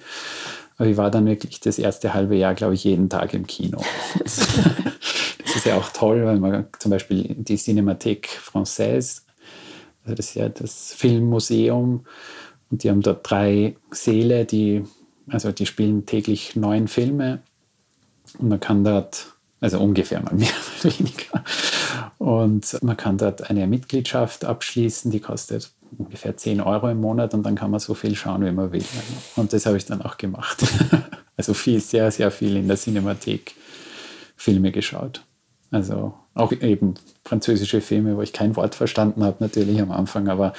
Aber 0.78 0.88
ich 0.88 0.96
war 0.96 1.10
dann 1.10 1.26
wirklich 1.26 1.60
das 1.60 1.78
erste 1.78 2.14
halbe 2.14 2.36
Jahr, 2.36 2.54
glaube 2.54 2.74
ich, 2.74 2.84
jeden 2.84 3.08
Tag 3.08 3.32
im 3.32 3.46
Kino. 3.46 3.82
das 4.24 4.48
ist 5.54 5.66
ja 5.66 5.76
auch 5.76 5.88
toll, 5.90 6.24
weil 6.24 6.38
man 6.38 6.66
zum 6.78 6.90
Beispiel 6.90 7.34
die 7.38 7.56
Cinémathèque 7.56 8.26
Française, 8.26 9.22
das 10.14 10.28
ist 10.28 10.34
ja 10.34 10.48
das 10.48 10.92
Filmmuseum, 10.92 12.04
und 12.70 12.82
die 12.82 12.90
haben 12.90 13.02
dort 13.02 13.28
drei 13.28 13.76
Säle, 13.90 14.44
die, 14.44 14.84
also 15.28 15.52
die 15.52 15.66
spielen 15.66 16.06
täglich 16.06 16.56
neun 16.56 16.88
Filme 16.88 17.42
und 18.38 18.48
man 18.48 18.60
kann 18.60 18.84
dort, 18.84 19.34
also 19.60 19.78
ungefähr 19.80 20.20
mal 20.20 20.34
mehr 20.34 20.48
oder 20.80 20.98
weniger, 20.98 21.44
und 22.18 22.82
man 22.82 22.96
kann 22.96 23.18
dort 23.18 23.48
eine 23.50 23.66
Mitgliedschaft 23.66 24.44
abschließen, 24.44 25.10
die 25.10 25.20
kostet 25.20 25.70
ungefähr 25.96 26.36
10 26.36 26.60
Euro 26.60 26.88
im 26.88 27.00
Monat 27.00 27.34
und 27.34 27.44
dann 27.44 27.54
kann 27.54 27.70
man 27.70 27.80
so 27.80 27.94
viel 27.94 28.16
schauen, 28.16 28.44
wie 28.44 28.50
man 28.50 28.72
will. 28.72 28.84
Und 29.36 29.52
das 29.52 29.66
habe 29.66 29.76
ich 29.76 29.86
dann 29.86 30.02
auch 30.02 30.16
gemacht. 30.18 30.64
Also 31.38 31.52
viel, 31.52 31.82
sehr, 31.82 32.10
sehr 32.10 32.30
viel 32.30 32.56
in 32.56 32.66
der 32.66 32.78
Cinemathek 32.78 33.54
Filme 34.36 34.72
geschaut. 34.72 35.22
Also 35.70 36.14
auch 36.36 36.52
eben 36.52 36.94
französische 37.24 37.80
Filme, 37.80 38.16
wo 38.16 38.22
ich 38.22 38.32
kein 38.32 38.54
Wort 38.56 38.74
verstanden 38.74 39.24
habe, 39.24 39.38
natürlich 39.40 39.80
am 39.80 39.90
Anfang, 39.90 40.28
aber 40.28 40.52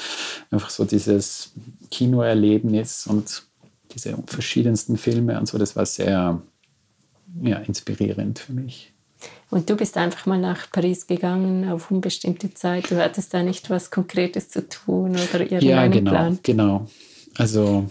einfach 0.51 0.69
so 0.69 0.85
dieses 0.85 1.53
Kinoerlebnis 1.91 3.07
und 3.07 3.43
diese 3.93 4.17
verschiedensten 4.25 4.97
Filme 4.97 5.39
und 5.39 5.47
so, 5.47 5.57
das 5.57 5.75
war 5.75 5.85
sehr, 5.85 6.41
ja, 7.41 7.57
inspirierend 7.59 8.39
für 8.39 8.53
mich. 8.53 8.91
Und 9.49 9.69
du 9.69 9.75
bist 9.75 9.97
einfach 9.97 10.25
mal 10.25 10.39
nach 10.39 10.69
Paris 10.71 11.07
gegangen 11.07 11.69
auf 11.69 11.89
unbestimmte 11.89 12.53
Zeit. 12.53 12.91
Du 12.91 13.01
hattest 13.01 13.33
da 13.33 13.41
nicht 13.41 13.69
was 13.69 13.89
Konkretes 13.89 14.49
zu 14.49 14.67
tun 14.67 15.11
oder 15.11 15.41
irgendeinen 15.41 15.63
ja, 15.63 15.87
genau, 15.87 16.11
Plan? 16.11 16.39
genau. 16.43 16.87
Also 17.37 17.89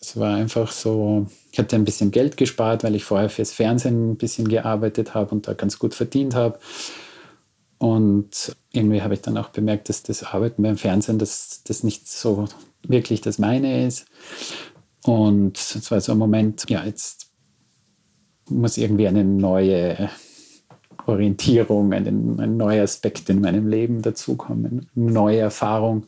es 0.00 0.16
war 0.16 0.36
einfach 0.36 0.72
so, 0.72 1.26
ich 1.52 1.58
hatte 1.58 1.76
ein 1.76 1.84
bisschen 1.84 2.10
Geld 2.10 2.36
gespart, 2.36 2.84
weil 2.84 2.94
ich 2.94 3.04
vorher 3.04 3.28
fürs 3.28 3.52
Fernsehen 3.52 4.12
ein 4.12 4.16
bisschen 4.16 4.48
gearbeitet 4.48 5.14
habe 5.14 5.34
und 5.34 5.48
da 5.48 5.54
ganz 5.54 5.78
gut 5.78 5.94
verdient 5.94 6.34
habe. 6.34 6.58
Und 7.78 8.54
irgendwie 8.72 9.02
habe 9.02 9.14
ich 9.14 9.22
dann 9.22 9.36
auch 9.36 9.48
bemerkt, 9.48 9.88
dass 9.88 10.02
das 10.02 10.22
Arbeiten 10.22 10.62
beim 10.62 10.76
Fernsehen, 10.76 11.18
dass 11.18 11.62
das 11.64 11.82
nicht 11.82 12.08
so 12.08 12.46
wirklich 12.86 13.20
das 13.20 13.38
meine 13.38 13.86
ist. 13.86 14.06
Und 15.04 15.58
es 15.58 15.90
war 15.90 16.00
so 16.00 16.12
ein 16.12 16.18
Moment, 16.18 16.68
ja, 16.68 16.84
jetzt 16.84 17.30
muss 18.48 18.76
irgendwie 18.76 19.08
eine 19.08 19.24
neue 19.24 20.10
Orientierung, 21.06 21.92
ein, 21.92 22.38
ein 22.38 22.56
neuer 22.56 22.84
Aspekt 22.84 23.30
in 23.30 23.40
meinem 23.40 23.66
Leben 23.66 24.02
dazukommen, 24.02 24.88
eine 24.94 25.12
neue 25.12 25.38
Erfahrung. 25.38 26.06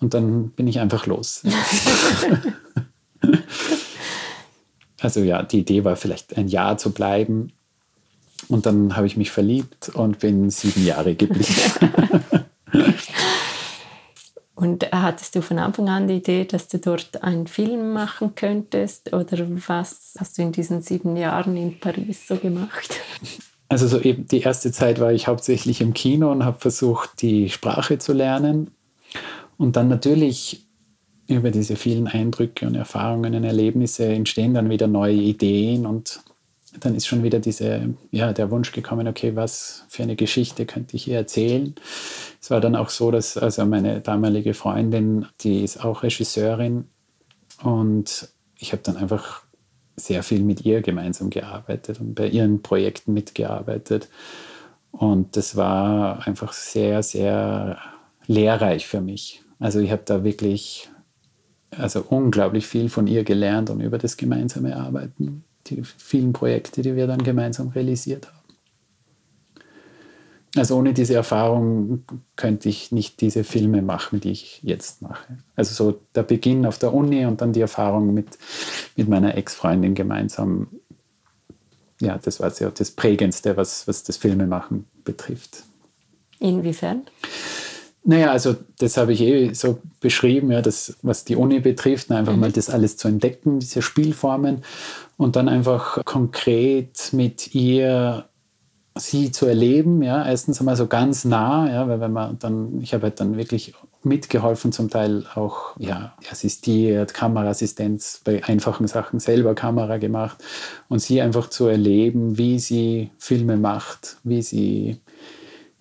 Und 0.00 0.14
dann 0.14 0.50
bin 0.50 0.66
ich 0.66 0.80
einfach 0.80 1.06
los. 1.06 1.44
also 5.02 5.20
ja, 5.20 5.42
die 5.42 5.60
Idee 5.60 5.84
war 5.84 5.96
vielleicht 5.96 6.36
ein 6.36 6.48
Jahr 6.48 6.78
zu 6.78 6.92
bleiben. 6.92 7.52
Und 8.48 8.66
dann 8.66 8.96
habe 8.96 9.06
ich 9.06 9.16
mich 9.16 9.30
verliebt 9.30 9.90
und 9.90 10.18
bin 10.18 10.50
sieben 10.50 10.84
Jahre 10.84 11.14
geblieben. 11.14 11.46
Und 14.54 14.92
hattest 14.92 15.34
du 15.34 15.42
von 15.42 15.58
Anfang 15.58 15.88
an 15.88 16.06
die 16.06 16.18
Idee, 16.18 16.44
dass 16.44 16.68
du 16.68 16.78
dort 16.78 17.24
einen 17.24 17.48
Film 17.48 17.92
machen 17.92 18.36
könntest? 18.36 19.12
Oder 19.12 19.44
was 19.66 20.14
hast 20.20 20.38
du 20.38 20.42
in 20.42 20.52
diesen 20.52 20.82
sieben 20.82 21.16
Jahren 21.16 21.56
in 21.56 21.80
Paris 21.80 22.28
so 22.28 22.36
gemacht? 22.36 23.00
Also 23.68 23.88
so 23.88 23.98
eben 23.98 24.28
die 24.28 24.42
erste 24.42 24.70
Zeit 24.70 25.00
war 25.00 25.12
ich 25.12 25.26
hauptsächlich 25.26 25.80
im 25.80 25.94
Kino 25.94 26.30
und 26.30 26.44
habe 26.44 26.60
versucht, 26.60 27.22
die 27.22 27.48
Sprache 27.48 27.98
zu 27.98 28.12
lernen. 28.12 28.70
Und 29.56 29.74
dann 29.74 29.88
natürlich 29.88 30.64
über 31.28 31.50
diese 31.50 31.76
vielen 31.76 32.06
Eindrücke 32.08 32.66
und 32.66 32.74
Erfahrungen 32.74 33.34
und 33.34 33.44
Erlebnisse 33.44 34.06
entstehen 34.06 34.54
dann 34.54 34.70
wieder 34.70 34.86
neue 34.86 35.14
Ideen 35.14 35.86
und 35.86 36.20
dann 36.80 36.94
ist 36.94 37.06
schon 37.06 37.22
wieder 37.22 37.38
diese, 37.38 37.94
ja, 38.10 38.32
der 38.32 38.50
Wunsch 38.50 38.72
gekommen, 38.72 39.06
okay, 39.06 39.36
was 39.36 39.84
für 39.88 40.02
eine 40.02 40.16
Geschichte 40.16 40.64
könnte 40.64 40.96
ich 40.96 41.04
hier 41.04 41.16
erzählen? 41.16 41.74
Es 42.40 42.50
war 42.50 42.60
dann 42.60 42.76
auch 42.76 42.88
so, 42.88 43.10
dass 43.10 43.36
also 43.36 43.64
meine 43.66 44.00
damalige 44.00 44.54
Freundin, 44.54 45.26
die 45.42 45.62
ist 45.62 45.84
auch 45.84 46.02
Regisseurin 46.02 46.88
und 47.62 48.28
ich 48.58 48.72
habe 48.72 48.82
dann 48.82 48.96
einfach 48.96 49.42
sehr 49.96 50.22
viel 50.22 50.42
mit 50.42 50.64
ihr 50.64 50.80
gemeinsam 50.80 51.30
gearbeitet 51.30 52.00
und 52.00 52.14
bei 52.14 52.26
ihren 52.26 52.62
Projekten 52.62 53.12
mitgearbeitet. 53.12 54.08
Und 54.90 55.36
das 55.36 55.56
war 55.56 56.26
einfach 56.26 56.52
sehr, 56.52 57.02
sehr 57.02 57.78
lehrreich 58.26 58.86
für 58.86 59.00
mich. 59.00 59.42
Also 59.58 59.80
ich 59.80 59.90
habe 59.90 60.02
da 60.04 60.24
wirklich 60.24 60.90
also 61.76 62.04
unglaublich 62.08 62.66
viel 62.66 62.88
von 62.88 63.06
ihr 63.06 63.24
gelernt 63.24 63.70
und 63.70 63.80
über 63.80 63.98
das 63.98 64.16
gemeinsame 64.16 64.76
Arbeiten, 64.76 65.44
die 65.66 65.82
vielen 65.82 66.32
Projekte, 66.32 66.82
die 66.82 66.96
wir 66.96 67.06
dann 67.06 67.22
gemeinsam 67.22 67.68
realisiert 67.68 68.28
haben. 68.28 68.42
Also 70.54 70.76
ohne 70.76 70.92
diese 70.92 71.14
Erfahrung 71.14 72.04
könnte 72.36 72.68
ich 72.68 72.92
nicht 72.92 73.22
diese 73.22 73.42
Filme 73.42 73.80
machen, 73.80 74.20
die 74.20 74.32
ich 74.32 74.60
jetzt 74.62 75.00
mache. 75.00 75.38
Also 75.56 75.72
so 75.72 76.00
der 76.14 76.24
Beginn 76.24 76.66
auf 76.66 76.78
der 76.78 76.92
Uni 76.92 77.24
und 77.24 77.40
dann 77.40 77.54
die 77.54 77.62
Erfahrung 77.62 78.12
mit, 78.12 78.26
mit 78.94 79.08
meiner 79.08 79.34
Ex-Freundin 79.34 79.94
gemeinsam. 79.94 80.68
Ja, 82.02 82.18
das 82.18 82.40
war 82.40 82.50
sehr 82.50 82.70
das 82.70 82.90
Prägendste, 82.90 83.56
was, 83.56 83.88
was 83.88 84.02
das 84.02 84.18
Filmemachen 84.18 84.84
betrifft. 85.04 85.62
Inwiefern? 86.38 87.04
Naja, 88.04 88.32
also 88.32 88.56
das 88.78 88.96
habe 88.96 89.12
ich 89.12 89.20
eh 89.20 89.52
so 89.52 89.78
beschrieben, 90.00 90.50
ja, 90.50 90.60
das, 90.60 90.96
was 91.02 91.24
die 91.24 91.36
Uni 91.36 91.60
betrifft, 91.60 92.10
einfach 92.10 92.34
mhm. 92.34 92.40
mal 92.40 92.52
das 92.52 92.68
alles 92.68 92.96
zu 92.96 93.06
entdecken, 93.06 93.60
diese 93.60 93.80
Spielformen 93.80 94.64
und 95.16 95.36
dann 95.36 95.48
einfach 95.48 96.04
konkret 96.04 97.10
mit 97.12 97.54
ihr 97.54 98.24
sie 98.96 99.30
zu 99.30 99.46
erleben, 99.46 100.02
ja, 100.02 100.26
erstens 100.26 100.60
einmal 100.60 100.76
so 100.76 100.86
ganz 100.86 101.24
nah, 101.24 101.70
ja, 101.72 101.88
weil 101.88 102.00
wenn 102.00 102.12
man 102.12 102.38
dann, 102.38 102.80
ich 102.82 102.92
habe 102.92 103.04
halt 103.04 103.20
dann 103.20 103.36
wirklich 103.36 103.72
mitgeholfen, 104.02 104.72
zum 104.72 104.90
Teil 104.90 105.24
auch, 105.34 105.74
ja, 105.78 106.12
assistiert, 106.30 107.14
Kameraassistenz 107.14 108.20
bei 108.24 108.44
einfachen 108.44 108.88
Sachen 108.88 109.20
selber 109.20 109.54
Kamera 109.54 109.96
gemacht 109.96 110.38
und 110.88 110.98
sie 111.00 111.22
einfach 111.22 111.48
zu 111.48 111.66
erleben, 111.66 112.36
wie 112.36 112.58
sie 112.58 113.10
Filme 113.18 113.56
macht, 113.56 114.18
wie 114.24 114.42
sie, 114.42 115.00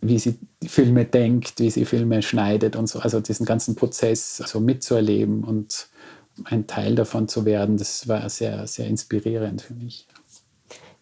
wie 0.01 0.19
sie 0.19 0.37
Filme 0.65 1.05
denkt, 1.05 1.59
wie 1.59 1.69
sie 1.69 1.85
Filme 1.85 2.21
schneidet 2.21 2.75
und 2.75 2.87
so, 2.87 2.99
also 2.99 3.19
diesen 3.19 3.45
ganzen 3.45 3.75
Prozess 3.75 4.37
so 4.37 4.59
mitzuerleben 4.59 5.43
und 5.43 5.87
ein 6.45 6.65
Teil 6.67 6.95
davon 6.95 7.27
zu 7.27 7.45
werden, 7.45 7.77
das 7.77 8.07
war 8.07 8.27
sehr, 8.29 8.65
sehr 8.67 8.87
inspirierend 8.87 9.61
für 9.61 9.73
mich. 9.73 10.07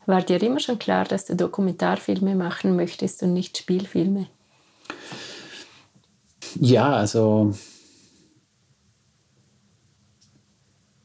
War 0.05 0.21
dir 0.21 0.41
immer 0.41 0.59
schon 0.59 0.79
klar, 0.79 1.05
dass 1.05 1.25
du 1.25 1.35
Dokumentarfilme 1.35 2.35
machen 2.35 2.75
möchtest 2.75 3.23
und 3.23 3.33
nicht 3.33 3.57
Spielfilme? 3.57 4.27
Ja, 6.59 6.93
also 6.93 7.53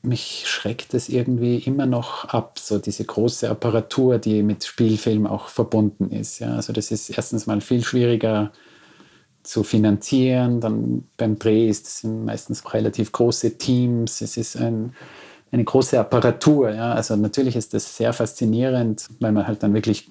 mich 0.05 0.45
schreckt 0.47 0.95
es 0.95 1.09
irgendwie 1.09 1.59
immer 1.59 1.87
noch 1.87 2.27
ab, 2.27 2.59
so 2.59 2.79
diese 2.79 3.05
große 3.05 3.49
Apparatur, 3.49 4.19
die 4.19 4.43
mit 4.43 4.64
Spielfilm 4.64 5.27
auch 5.27 5.49
verbunden 5.49 6.11
ist. 6.11 6.38
Ja, 6.38 6.55
also 6.55 6.73
das 6.73 6.90
ist 6.90 7.11
erstens 7.11 7.47
mal 7.47 7.61
viel 7.61 7.85
schwieriger 7.85 8.53
zu 9.43 9.62
finanzieren. 9.62 10.61
Dann 10.61 11.05
beim 11.17 11.38
Dreh 11.38 11.69
ist 11.69 11.87
es 11.87 12.05
meistens 12.05 12.73
relativ 12.73 13.12
große 13.12 13.59
Teams. 13.59 14.21
Es 14.21 14.37
ist 14.37 14.57
ein 14.57 14.95
eine 15.55 15.64
große 15.64 15.99
Apparatur. 15.99 16.71
Ja. 16.71 16.93
Also 16.93 17.17
natürlich 17.17 17.57
ist 17.57 17.75
das 17.75 17.97
sehr 17.97 18.12
faszinierend, 18.12 19.09
weil 19.21 19.33
man 19.33 19.47
halt 19.47 19.62
dann 19.62 19.73
wirklich 19.73 20.11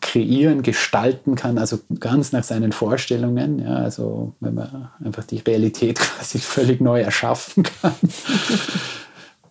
kreieren, 0.00 0.62
gestalten 0.62 1.34
kann, 1.34 1.58
also 1.58 1.78
ganz 2.00 2.32
nach 2.32 2.42
seinen 2.42 2.72
Vorstellungen. 2.72 3.58
Ja, 3.58 3.74
also 3.74 4.34
wenn 4.40 4.54
man 4.54 4.88
einfach 5.04 5.24
die 5.24 5.38
Realität 5.38 5.98
quasi 6.00 6.38
völlig 6.38 6.80
neu 6.80 7.02
erschaffen 7.02 7.64
kann. 7.64 7.94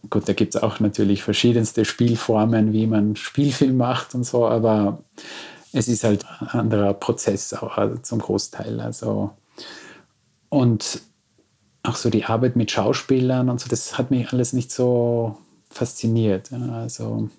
Gut, 0.10 0.28
da 0.28 0.34
gibt 0.34 0.56
es 0.56 0.62
auch 0.62 0.80
natürlich 0.80 1.24
verschiedenste 1.24 1.86
Spielformen, 1.86 2.74
wie 2.74 2.88
man 2.88 3.16
Spielfilm 3.16 3.78
macht 3.78 4.16
und 4.16 4.26
so, 4.26 4.48
aber 4.48 5.04
es 5.72 5.88
ist 5.88 6.04
halt 6.04 6.26
ein 6.40 6.48
anderer 6.48 6.94
Prozess 6.94 7.54
auch 7.54 7.78
also 7.78 7.98
zum 7.98 8.20
Großteil. 8.20 8.80
Also 8.80 9.32
und 10.50 11.02
auch 11.84 11.96
so 11.96 12.10
die 12.10 12.26
Arbeit 12.26 12.56
mit 12.56 12.72
Schauspielern 12.72 13.50
und 13.50 13.60
so, 13.60 13.68
das 13.68 13.98
hat 13.98 14.12
mich 14.12 14.32
alles 14.32 14.54
nicht 14.54 14.72
so 14.72 15.38
fasziniert. 15.70 16.52
Also, 16.54 17.30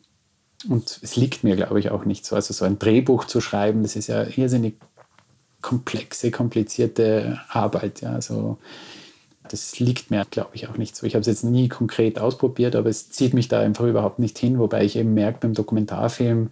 und 0.69 0.99
es 1.03 1.17
liegt 1.17 1.45
mir, 1.45 1.57
glaube 1.57 1.81
ich, 1.81 1.91
auch 1.91 2.05
nicht 2.05 2.27
so. 2.27 2.37
Also 2.37 2.53
so 2.53 2.65
ein 2.65 2.79
Drehbuch 2.79 3.25
zu 3.25 3.41
schreiben, 3.41 3.83
das 3.83 3.97
ist 3.97 4.09
ja 4.09 4.25
irrsinnig 4.25 4.75
komplexe, 5.63 6.31
komplizierte 6.31 7.41
Arbeit. 7.49 8.03
Ja, 8.03 8.13
also, 8.13 8.59
das 9.49 9.79
liegt 9.79 10.11
mir, 10.11 10.25
glaube 10.31 10.51
ich, 10.55 10.69
auch 10.69 10.77
nicht 10.77 10.97
so. 10.97 11.07
Ich 11.07 11.15
habe 11.15 11.21
es 11.21 11.27
jetzt 11.27 11.45
nie 11.45 11.69
konkret 11.69 12.19
ausprobiert, 12.19 12.77
aber 12.77 12.89
es 12.89 13.11
zieht 13.11 13.35
mich 13.35 13.49
da 13.49 13.61
einfach 13.61 13.85
überhaupt 13.85 14.19
nicht 14.19 14.39
hin, 14.39 14.59
wobei 14.59 14.85
ich 14.85 14.97
eben 14.97 15.15
merke 15.15 15.41
beim 15.41 15.55
Dokumentarfilm, 15.55 16.51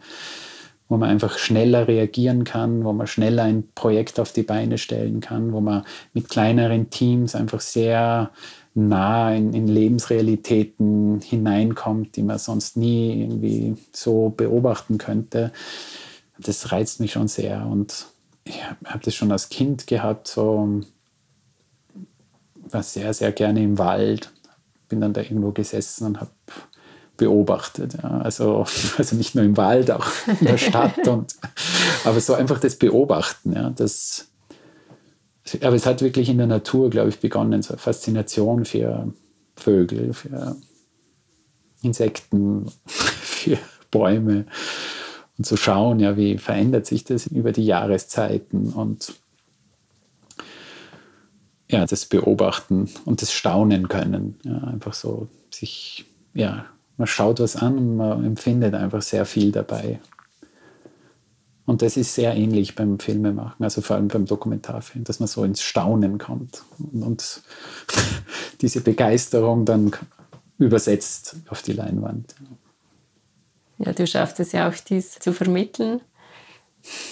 wo 0.88 0.96
man 0.98 1.08
einfach 1.08 1.38
schneller 1.38 1.88
reagieren 1.88 2.44
kann, 2.44 2.84
wo 2.84 2.92
man 2.92 3.06
schneller 3.06 3.44
ein 3.44 3.64
Projekt 3.74 4.20
auf 4.20 4.32
die 4.32 4.42
Beine 4.42 4.76
stellen 4.76 5.20
kann, 5.20 5.52
wo 5.52 5.60
man 5.60 5.84
mit 6.12 6.28
kleineren 6.28 6.90
Teams 6.90 7.34
einfach 7.34 7.60
sehr 7.60 8.30
nah 8.74 9.34
in, 9.34 9.52
in 9.54 9.68
Lebensrealitäten 9.68 11.20
hineinkommt, 11.20 12.16
die 12.16 12.22
man 12.22 12.38
sonst 12.38 12.76
nie 12.76 13.22
irgendwie 13.22 13.76
so 13.92 14.30
beobachten 14.30 14.98
könnte. 14.98 15.52
Das 16.38 16.72
reizt 16.72 17.00
mich 17.00 17.12
schon 17.12 17.28
sehr 17.28 17.66
und 17.66 18.06
ich 18.44 18.62
habe 18.64 19.04
das 19.04 19.14
schon 19.14 19.30
als 19.30 19.48
Kind 19.48 19.86
gehabt, 19.86 20.26
so 20.28 20.82
war 22.70 22.82
sehr, 22.82 23.12
sehr 23.14 23.32
gerne 23.32 23.62
im 23.62 23.78
Wald, 23.78 24.32
bin 24.88 25.00
dann 25.00 25.12
da 25.12 25.20
irgendwo 25.20 25.52
gesessen 25.52 26.06
und 26.06 26.20
habe 26.20 26.30
beobachtet. 27.16 27.94
Ja. 28.02 28.18
Also, 28.18 28.64
also 28.98 29.16
nicht 29.16 29.34
nur 29.34 29.44
im 29.44 29.56
Wald, 29.56 29.90
auch 29.90 30.06
in 30.40 30.46
der 30.46 30.58
Stadt. 30.58 30.98
und, 31.08 31.34
aber 32.04 32.20
so 32.20 32.34
einfach 32.34 32.58
das 32.58 32.76
Beobachten. 32.76 33.52
Ja, 33.52 33.70
das, 33.70 34.28
aber 35.60 35.76
es 35.76 35.86
hat 35.86 36.02
wirklich 36.02 36.28
in 36.28 36.38
der 36.38 36.46
Natur, 36.46 36.90
glaube 36.90 37.10
ich, 37.10 37.20
begonnen, 37.20 37.62
so 37.62 37.74
eine 37.74 37.78
Faszination 37.78 38.64
für 38.64 39.12
Vögel, 39.56 40.12
für 40.12 40.56
Insekten, 41.82 42.66
für 42.86 43.58
Bäume 43.90 44.46
und 45.38 45.44
zu 45.44 45.56
schauen, 45.56 46.00
ja, 46.00 46.16
wie 46.16 46.38
verändert 46.38 46.86
sich 46.86 47.04
das 47.04 47.26
über 47.26 47.52
die 47.52 47.64
Jahreszeiten 47.64 48.72
und 48.72 49.14
ja, 51.72 51.86
das 51.86 52.06
Beobachten 52.06 52.88
und 53.04 53.22
das 53.22 53.32
Staunen 53.32 53.88
können. 53.88 54.38
Ja, 54.44 54.58
einfach 54.58 54.92
so 54.92 55.28
sich 55.50 56.04
ja, 56.34 56.66
man 56.96 57.06
schaut 57.06 57.40
was 57.40 57.56
an 57.56 57.78
und 57.78 57.96
man 57.96 58.24
empfindet 58.24 58.74
einfach 58.74 59.02
sehr 59.02 59.26
viel 59.26 59.52
dabei. 59.52 60.00
Und 61.64 61.82
das 61.82 61.96
ist 61.96 62.14
sehr 62.14 62.34
ähnlich 62.34 62.74
beim 62.74 62.98
Filmemachen, 62.98 63.62
also 63.64 63.82
vor 63.82 63.96
allem 63.96 64.08
beim 64.08 64.26
Dokumentarfilm, 64.26 65.04
dass 65.04 65.20
man 65.20 65.28
so 65.28 65.44
ins 65.44 65.62
Staunen 65.62 66.18
kommt 66.18 66.64
und, 66.78 67.02
und 67.02 67.42
diese 68.60 68.80
Begeisterung 68.80 69.64
dann 69.64 69.92
übersetzt 70.58 71.36
auf 71.48 71.62
die 71.62 71.72
Leinwand. 71.72 72.34
Ja, 73.78 73.92
du 73.92 74.06
schaffst 74.06 74.40
es 74.40 74.52
ja 74.52 74.68
auch, 74.68 74.74
dies 74.74 75.18
zu 75.18 75.32
vermitteln. 75.32 76.00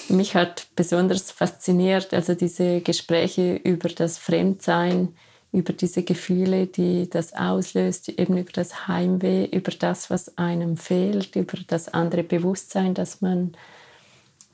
Mich 0.09 0.35
hat 0.35 0.67
besonders 0.75 1.31
fasziniert, 1.31 2.13
also 2.13 2.35
diese 2.35 2.81
Gespräche 2.81 3.55
über 3.55 3.89
das 3.89 4.19
Fremdsein, 4.19 5.15
über 5.53 5.73
diese 5.73 6.03
Gefühle, 6.03 6.67
die 6.67 7.09
das 7.09 7.33
auslöst, 7.33 8.09
eben 8.09 8.37
über 8.37 8.53
das 8.53 8.89
Heimweh, 8.89 9.47
über 9.47 9.73
das, 9.73 10.11
was 10.11 10.37
einem 10.39 10.77
fehlt, 10.77 11.37
über 11.37 11.59
das 11.67 11.89
andere 11.89 12.23
Bewusstsein, 12.23 12.95
das 12.95 13.21
man 13.21 13.53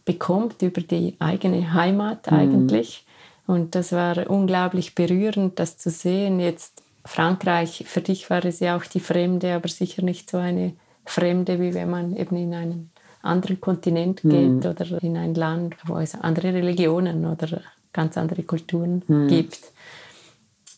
bekommt, 0.04 0.62
über 0.62 0.80
die 0.80 1.16
eigene 1.18 1.74
Heimat 1.74 2.30
mhm. 2.30 2.36
eigentlich. 2.36 3.06
Und 3.46 3.74
das 3.74 3.92
war 3.92 4.28
unglaublich 4.30 4.94
berührend, 4.94 5.58
das 5.58 5.78
zu 5.78 5.90
sehen. 5.90 6.40
Jetzt 6.40 6.82
Frankreich, 7.04 7.84
für 7.86 8.00
dich 8.00 8.28
war 8.30 8.44
es 8.44 8.60
ja 8.60 8.76
auch 8.76 8.84
die 8.84 9.00
Fremde, 9.00 9.54
aber 9.54 9.68
sicher 9.68 10.02
nicht 10.02 10.30
so 10.30 10.38
eine 10.38 10.74
Fremde, 11.04 11.60
wie 11.60 11.74
wenn 11.74 11.90
man 11.90 12.16
eben 12.16 12.36
in 12.36 12.54
einen 12.54 12.90
anderen 13.22 13.60
Kontinent 13.60 14.22
geht 14.22 14.32
mhm. 14.32 14.58
oder 14.58 15.02
in 15.02 15.16
ein 15.16 15.34
Land, 15.34 15.76
wo 15.86 15.96
es 15.98 16.14
andere 16.14 16.52
Religionen 16.54 17.26
oder 17.26 17.62
ganz 17.92 18.16
andere 18.16 18.42
Kulturen 18.42 19.02
mhm. 19.06 19.28
gibt. 19.28 19.60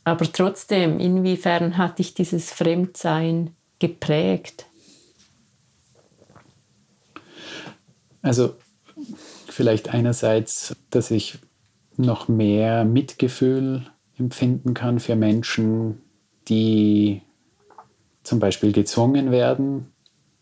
Aber 0.04 0.30
trotzdem, 0.32 0.98
inwiefern 1.00 1.76
hat 1.76 1.98
dich 1.98 2.14
dieses 2.14 2.50
Fremdsein 2.50 3.50
geprägt? 3.78 4.66
Also 8.22 8.54
vielleicht 9.48 9.90
einerseits, 9.90 10.76
dass 10.90 11.10
ich 11.10 11.38
noch 11.96 12.28
mehr 12.28 12.84
Mitgefühl 12.84 13.86
empfinden 14.16 14.74
kann 14.74 15.00
für 15.00 15.16
Menschen, 15.16 16.00
die 16.48 17.22
zum 18.22 18.38
Beispiel 18.38 18.72
gezwungen 18.72 19.30
werden, 19.30 19.92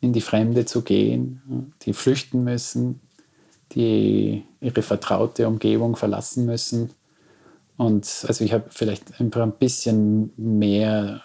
in 0.00 0.12
die 0.12 0.20
Fremde 0.20 0.64
zu 0.64 0.82
gehen, 0.82 1.72
die 1.82 1.92
flüchten 1.92 2.44
müssen, 2.44 3.00
die 3.72 4.44
ihre 4.60 4.82
vertraute 4.82 5.48
Umgebung 5.48 5.96
verlassen 5.96 6.46
müssen. 6.46 6.90
Und 7.76 8.24
also 8.26 8.44
ich 8.44 8.52
habe 8.52 8.64
vielleicht 8.70 9.20
ein 9.20 9.52
bisschen 9.52 10.32
mehr, 10.36 11.22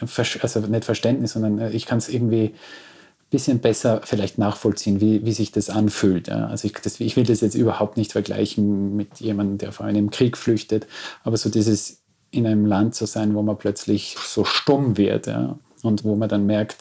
also 0.00 0.60
nicht 0.60 0.84
Verständnis, 0.84 1.32
sondern 1.32 1.72
ich 1.72 1.86
kann 1.86 1.98
es 1.98 2.08
irgendwie 2.08 2.46
ein 2.46 3.30
bisschen 3.30 3.60
besser 3.60 4.00
vielleicht 4.04 4.38
nachvollziehen, 4.38 5.00
wie, 5.00 5.24
wie 5.24 5.32
sich 5.32 5.52
das 5.52 5.70
anfühlt. 5.70 6.28
Also 6.28 6.66
ich, 6.66 6.74
das, 6.74 7.00
ich 7.00 7.16
will 7.16 7.24
das 7.24 7.40
jetzt 7.40 7.54
überhaupt 7.54 7.96
nicht 7.96 8.12
vergleichen 8.12 8.96
mit 8.96 9.20
jemandem, 9.20 9.58
der 9.58 9.72
vor 9.72 9.86
einem 9.86 10.10
Krieg 10.10 10.36
flüchtet, 10.36 10.86
aber 11.24 11.36
so 11.36 11.48
dieses 11.48 12.02
in 12.30 12.46
einem 12.46 12.66
Land 12.66 12.94
zu 12.94 13.06
sein, 13.06 13.34
wo 13.34 13.42
man 13.42 13.58
plötzlich 13.58 14.16
so 14.18 14.44
stumm 14.44 14.96
wird 14.96 15.26
ja, 15.26 15.58
und 15.82 16.02
wo 16.02 16.16
man 16.16 16.28
dann 16.28 16.46
merkt, 16.46 16.78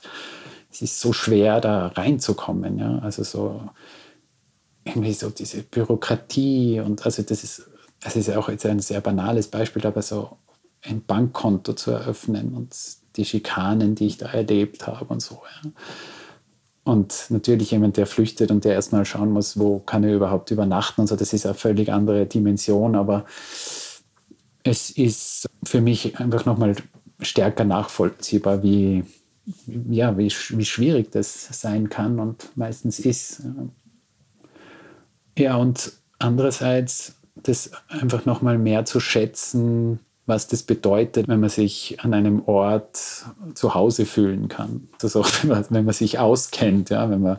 es 0.72 0.82
ist 0.82 1.00
so 1.00 1.14
schwer, 1.14 1.62
da 1.62 1.88
reinzukommen. 1.88 2.80
Ja. 2.80 3.00
Also 3.00 3.24
so 3.24 3.62
irgendwie 4.84 5.14
so 5.14 5.30
diese 5.30 5.62
Bürokratie 5.64 6.80
und 6.80 7.06
also 7.06 7.22
das 7.22 7.44
ist, 7.44 7.70
das 8.00 8.16
ist 8.16 8.30
auch 8.32 8.50
jetzt 8.50 8.66
ein 8.66 8.80
sehr 8.80 9.02
banales 9.02 9.48
Beispiel, 9.48 9.86
aber 9.86 10.02
so 10.02 10.38
ein 10.82 11.04
Bankkonto 11.04 11.74
zu 11.74 11.92
eröffnen 11.92 12.56
und 12.56 12.76
die 13.16 13.26
Schikanen, 13.26 13.94
die 13.94 14.08
ich 14.08 14.18
da 14.18 14.28
erlebt 14.28 14.88
habe 14.88 15.06
und 15.06 15.22
so. 15.22 15.42
Ja. 15.64 15.72
Und 16.84 17.26
natürlich 17.30 17.72
jemand, 17.72 17.98
der 17.98 18.08
flüchtet 18.08 18.50
und 18.50 18.66
der 18.66 18.74
erstmal 18.74 19.06
schauen 19.06 19.32
muss, 19.32 19.60
wo 19.60 19.80
kann 19.80 20.04
er 20.04 20.16
überhaupt 20.16 20.50
übernachten 20.50 21.02
und 21.02 21.08
so, 21.08 21.16
das 21.16 21.32
ist 21.34 21.46
eine 21.46 21.54
völlig 21.54 21.94
andere 21.94 22.26
Dimension, 22.26 22.96
aber 22.96 23.26
es 24.64 24.90
ist 24.90 25.48
für 25.64 25.82
mich 25.82 26.20
einfach 26.20 26.46
nochmal 26.46 26.76
stärker 27.22 27.66
nachvollziehbar, 27.66 28.64
wie, 28.64 29.04
ja, 29.90 30.18
wie, 30.18 30.32
wie 30.50 30.66
schwierig 30.66 31.12
das 31.12 31.48
sein 31.60 31.90
kann 31.90 32.20
und 32.20 32.56
meistens 32.56 33.00
ist. 33.00 33.44
Ja, 35.38 35.56
und 35.56 35.94
andererseits 36.20 37.16
das 37.36 37.72
einfach 37.88 38.26
nochmal 38.26 38.58
mehr 38.58 38.86
zu 38.86 39.00
schätzen, 39.00 40.00
was 40.26 40.48
das 40.48 40.64
bedeutet, 40.64 41.28
wenn 41.28 41.40
man 41.40 41.50
sich 41.50 41.98
an 42.02 42.14
einem 42.14 42.44
Ort 42.46 43.26
zu 43.54 43.74
Hause 43.74 44.06
fühlen 44.06 44.48
kann. 44.48 44.88
Also 45.02 45.22
auch 45.22 45.30
wenn 45.42 45.50
man, 45.50 45.66
wenn 45.70 45.86
man 45.86 45.94
sich 45.94 46.20
auskennt, 46.20 46.90
ja, 46.90 47.10
wenn 47.10 47.22
man, 47.22 47.38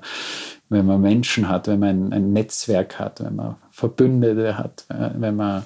wenn 0.69 0.87
man 0.87 1.01
Menschen 1.01 1.49
hat, 1.49 1.69
wenn 1.69 1.81
man 1.81 2.07
ein, 2.07 2.13
ein 2.13 2.33
Netzwerk 2.33 2.99
hat, 2.99 3.23
wenn 3.23 3.37
man 3.37 3.57
Verbündete 3.71 4.59
hat, 4.59 4.85
wenn 4.89 5.37
man 5.37 5.63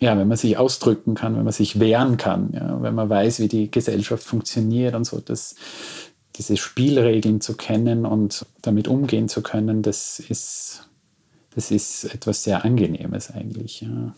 ja, 0.00 0.16
wenn 0.16 0.28
man 0.28 0.36
sich 0.36 0.56
ausdrücken 0.56 1.14
kann, 1.14 1.36
wenn 1.36 1.44
man 1.44 1.52
sich 1.52 1.80
wehren 1.80 2.16
kann, 2.16 2.50
ja, 2.52 2.80
wenn 2.82 2.94
man 2.94 3.08
weiß, 3.08 3.40
wie 3.40 3.48
die 3.48 3.70
Gesellschaft 3.70 4.22
funktioniert 4.22 4.94
und 4.94 5.04
so, 5.04 5.20
dass 5.20 5.56
diese 6.36 6.56
Spielregeln 6.56 7.40
zu 7.40 7.56
kennen 7.56 8.06
und 8.06 8.46
damit 8.62 8.86
umgehen 8.86 9.28
zu 9.28 9.42
können, 9.42 9.82
das 9.82 10.20
ist, 10.20 10.88
das 11.54 11.72
ist 11.72 12.04
etwas 12.04 12.44
sehr 12.44 12.64
Angenehmes 12.64 13.32
eigentlich. 13.32 13.80
Ja. 13.80 14.14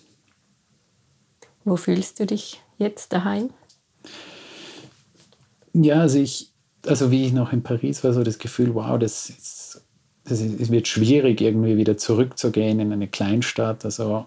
Wo 1.65 1.77
fühlst 1.77 2.21
du 2.21 2.27
dich 2.27 2.61
jetzt 2.77 3.13
daheim? 3.13 3.51
Ja, 5.73 6.01
also 6.01 6.19
ich, 6.19 6.53
also 6.87 7.11
wie 7.11 7.25
ich 7.25 7.33
noch 7.33 7.53
in 7.53 7.63
Paris 7.63 8.05
war, 8.05 8.13
so 8.13 8.23
das 8.23 8.39
Gefühl, 8.39 8.75
wow, 8.75 8.99
das, 8.99 9.31
ist, 9.31 9.83
das 10.25 10.41
ist, 10.41 10.61
es 10.61 10.71
wird 10.71 10.89
schwierig, 10.89 11.41
irgendwie 11.41 11.79
wieder 11.79 11.97
zurückzugehen 11.97 12.81
in 12.81 12.93
eine 12.93 13.09
Kleinstadt. 13.09 13.85
Also 13.87 14.27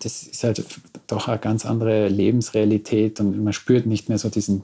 das 0.00 0.22
ist 0.24 0.44
halt 0.44 0.64
doch 1.06 1.28
eine 1.28 1.38
ganz 1.38 1.64
andere 1.64 2.08
Lebensrealität 2.08 3.20
und 3.20 3.42
man 3.42 3.52
spürt 3.52 3.86
nicht 3.86 4.08
mehr 4.08 4.18
so 4.18 4.28
diesen 4.28 4.62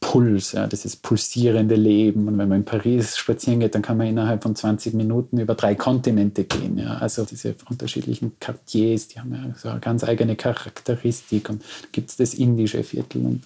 Puls, 0.00 0.52
ja, 0.52 0.66
dieses 0.66 0.94
pulsierende 0.94 1.74
Leben. 1.74 2.28
Und 2.28 2.38
wenn 2.38 2.48
man 2.48 2.58
in 2.58 2.64
Paris 2.64 3.16
spazieren 3.16 3.60
geht, 3.60 3.74
dann 3.74 3.82
kann 3.82 3.96
man 3.96 4.06
innerhalb 4.06 4.42
von 4.42 4.54
20 4.54 4.94
Minuten 4.94 5.38
über 5.38 5.54
drei 5.54 5.74
Kontinente 5.74 6.44
gehen. 6.44 6.78
Ja. 6.78 6.98
Also 6.98 7.24
diese 7.24 7.54
unterschiedlichen 7.68 8.38
Quartiers, 8.38 9.08
die 9.08 9.18
haben 9.18 9.34
ja 9.34 9.54
so 9.56 9.68
eine 9.68 9.80
ganz 9.80 10.04
eigene 10.04 10.36
Charakteristik. 10.36 11.48
Und 11.48 11.64
gibt 11.92 12.10
es 12.10 12.16
das 12.16 12.34
indische 12.34 12.84
Viertel 12.84 13.24
und 13.24 13.42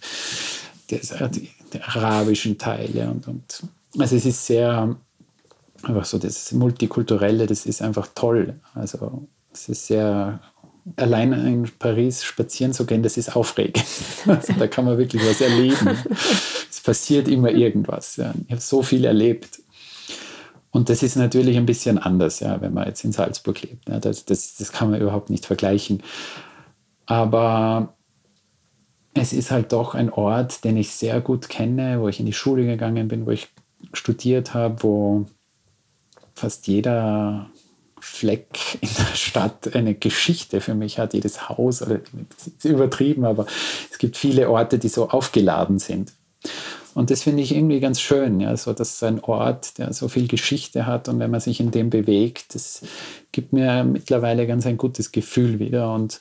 das, 0.88 1.14
die, 1.30 1.48
die 1.72 1.80
arabischen 1.80 2.58
Teile. 2.58 3.10
Und, 3.10 3.28
und, 3.28 3.62
also 3.98 4.16
es 4.16 4.26
ist 4.26 4.44
sehr, 4.44 4.96
einfach 5.82 6.04
so 6.04 6.18
das 6.18 6.50
Multikulturelle, 6.52 7.46
das 7.46 7.64
ist 7.64 7.80
einfach 7.80 8.08
toll. 8.14 8.54
Also 8.74 9.26
es 9.52 9.68
ist 9.68 9.86
sehr 9.86 10.40
allein 10.96 11.32
in 11.32 11.70
Paris 11.78 12.24
spazieren 12.24 12.72
zu 12.72 12.86
gehen, 12.86 13.02
das 13.02 13.16
ist 13.16 13.36
aufregend. 13.36 13.84
Also 14.26 14.52
da 14.52 14.66
kann 14.66 14.84
man 14.84 14.98
wirklich 14.98 15.22
was 15.24 15.40
erleben. 15.40 15.96
es 16.70 16.80
passiert 16.80 17.28
immer 17.28 17.50
irgendwas. 17.50 18.16
Ja. 18.16 18.34
Ich 18.46 18.52
habe 18.52 18.60
so 18.60 18.82
viel 18.82 19.04
erlebt. 19.04 19.62
Und 20.70 20.88
das 20.88 21.02
ist 21.02 21.16
natürlich 21.16 21.56
ein 21.56 21.66
bisschen 21.66 21.98
anders, 21.98 22.40
ja, 22.40 22.60
wenn 22.60 22.72
man 22.72 22.86
jetzt 22.86 23.04
in 23.04 23.12
Salzburg 23.12 23.60
lebt. 23.62 23.88
Ja. 23.88 23.98
Das, 23.98 24.24
das, 24.24 24.56
das 24.56 24.72
kann 24.72 24.90
man 24.90 25.00
überhaupt 25.00 25.30
nicht 25.30 25.46
vergleichen. 25.46 26.02
Aber 27.06 27.94
es 29.14 29.32
ist 29.32 29.50
halt 29.50 29.72
doch 29.72 29.94
ein 29.94 30.10
Ort, 30.10 30.64
den 30.64 30.76
ich 30.76 30.92
sehr 30.92 31.20
gut 31.20 31.48
kenne, 31.48 32.00
wo 32.00 32.08
ich 32.08 32.20
in 32.20 32.26
die 32.26 32.32
Schule 32.32 32.64
gegangen 32.64 33.08
bin, 33.08 33.26
wo 33.26 33.30
ich 33.30 33.48
studiert 33.92 34.54
habe, 34.54 34.82
wo 34.82 35.26
fast 36.34 36.68
jeder 36.68 37.50
Fleck 38.00 38.78
in 38.80 38.88
der 38.98 39.14
Stadt 39.14 39.74
eine 39.74 39.94
Geschichte 39.94 40.60
für 40.60 40.74
mich 40.74 40.98
hat, 40.98 41.14
jedes 41.14 41.48
Haus, 41.48 41.82
oder 41.82 42.00
das 42.36 42.46
ist 42.46 42.64
übertrieben, 42.64 43.24
aber 43.24 43.46
es 43.90 43.98
gibt 43.98 44.16
viele 44.16 44.50
Orte, 44.50 44.78
die 44.78 44.88
so 44.88 45.08
aufgeladen 45.08 45.78
sind. 45.78 46.12
Und 46.94 47.10
das 47.10 47.22
finde 47.22 47.42
ich 47.42 47.54
irgendwie 47.54 47.80
ganz 47.80 48.00
schön, 48.00 48.40
ja, 48.40 48.56
so 48.56 48.72
dass 48.72 49.02
ein 49.02 49.20
Ort, 49.20 49.78
der 49.78 49.92
so 49.92 50.08
viel 50.08 50.26
Geschichte 50.26 50.86
hat 50.86 51.08
und 51.08 51.20
wenn 51.20 51.30
man 51.30 51.40
sich 51.40 51.60
in 51.60 51.70
dem 51.70 51.88
bewegt, 51.88 52.54
das 52.54 52.82
gibt 53.30 53.52
mir 53.52 53.84
mittlerweile 53.84 54.46
ganz 54.46 54.66
ein 54.66 54.76
gutes 54.76 55.12
Gefühl 55.12 55.60
wieder 55.60 55.94
und 55.94 56.20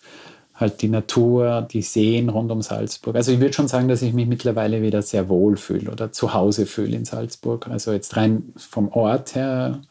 halt 0.59 0.81
die 0.81 0.89
Natur, 0.89 1.65
die 1.71 1.81
Seen 1.81 2.29
rund 2.29 2.51
um 2.51 2.61
Salzburg. 2.61 3.15
Also 3.15 3.31
ich 3.31 3.39
würde 3.39 3.53
schon 3.53 3.69
sagen, 3.69 3.87
dass 3.87 4.01
ich 4.01 4.13
mich 4.13 4.27
mittlerweile 4.27 4.81
wieder 4.81 5.01
sehr 5.01 5.29
wohl 5.29 5.55
fühle 5.55 5.91
oder 5.91 6.11
zu 6.11 6.33
Hause 6.33 6.65
fühle 6.65 6.97
in 6.97 7.05
Salzburg. 7.05 7.67
Also 7.67 7.93
jetzt 7.93 8.17
rein 8.17 8.53
vom 8.57 8.89
Ort 8.89 9.35
her 9.35 9.81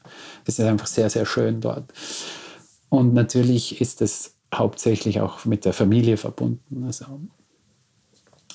ist 0.45 0.59
es 0.59 0.67
einfach 0.67 0.87
sehr, 0.87 1.09
sehr 1.09 1.25
schön 1.25 1.61
dort. 1.61 1.85
Und 2.91 3.15
natürlich 3.15 3.81
ist 3.81 4.03
es 4.03 4.35
hauptsächlich 4.55 5.21
auch 5.21 5.45
mit 5.47 5.65
der 5.65 5.73
Familie 5.73 6.19
verbunden. 6.19 6.85
Also 6.85 7.07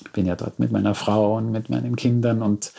ich 0.04 0.12
bin 0.12 0.26
ja 0.26 0.36
dort 0.36 0.58
mit 0.60 0.70
meiner 0.70 0.94
Frau 0.94 1.36
und 1.36 1.50
mit 1.50 1.68
meinen 1.68 1.96
Kindern 1.96 2.42
und 2.42 2.72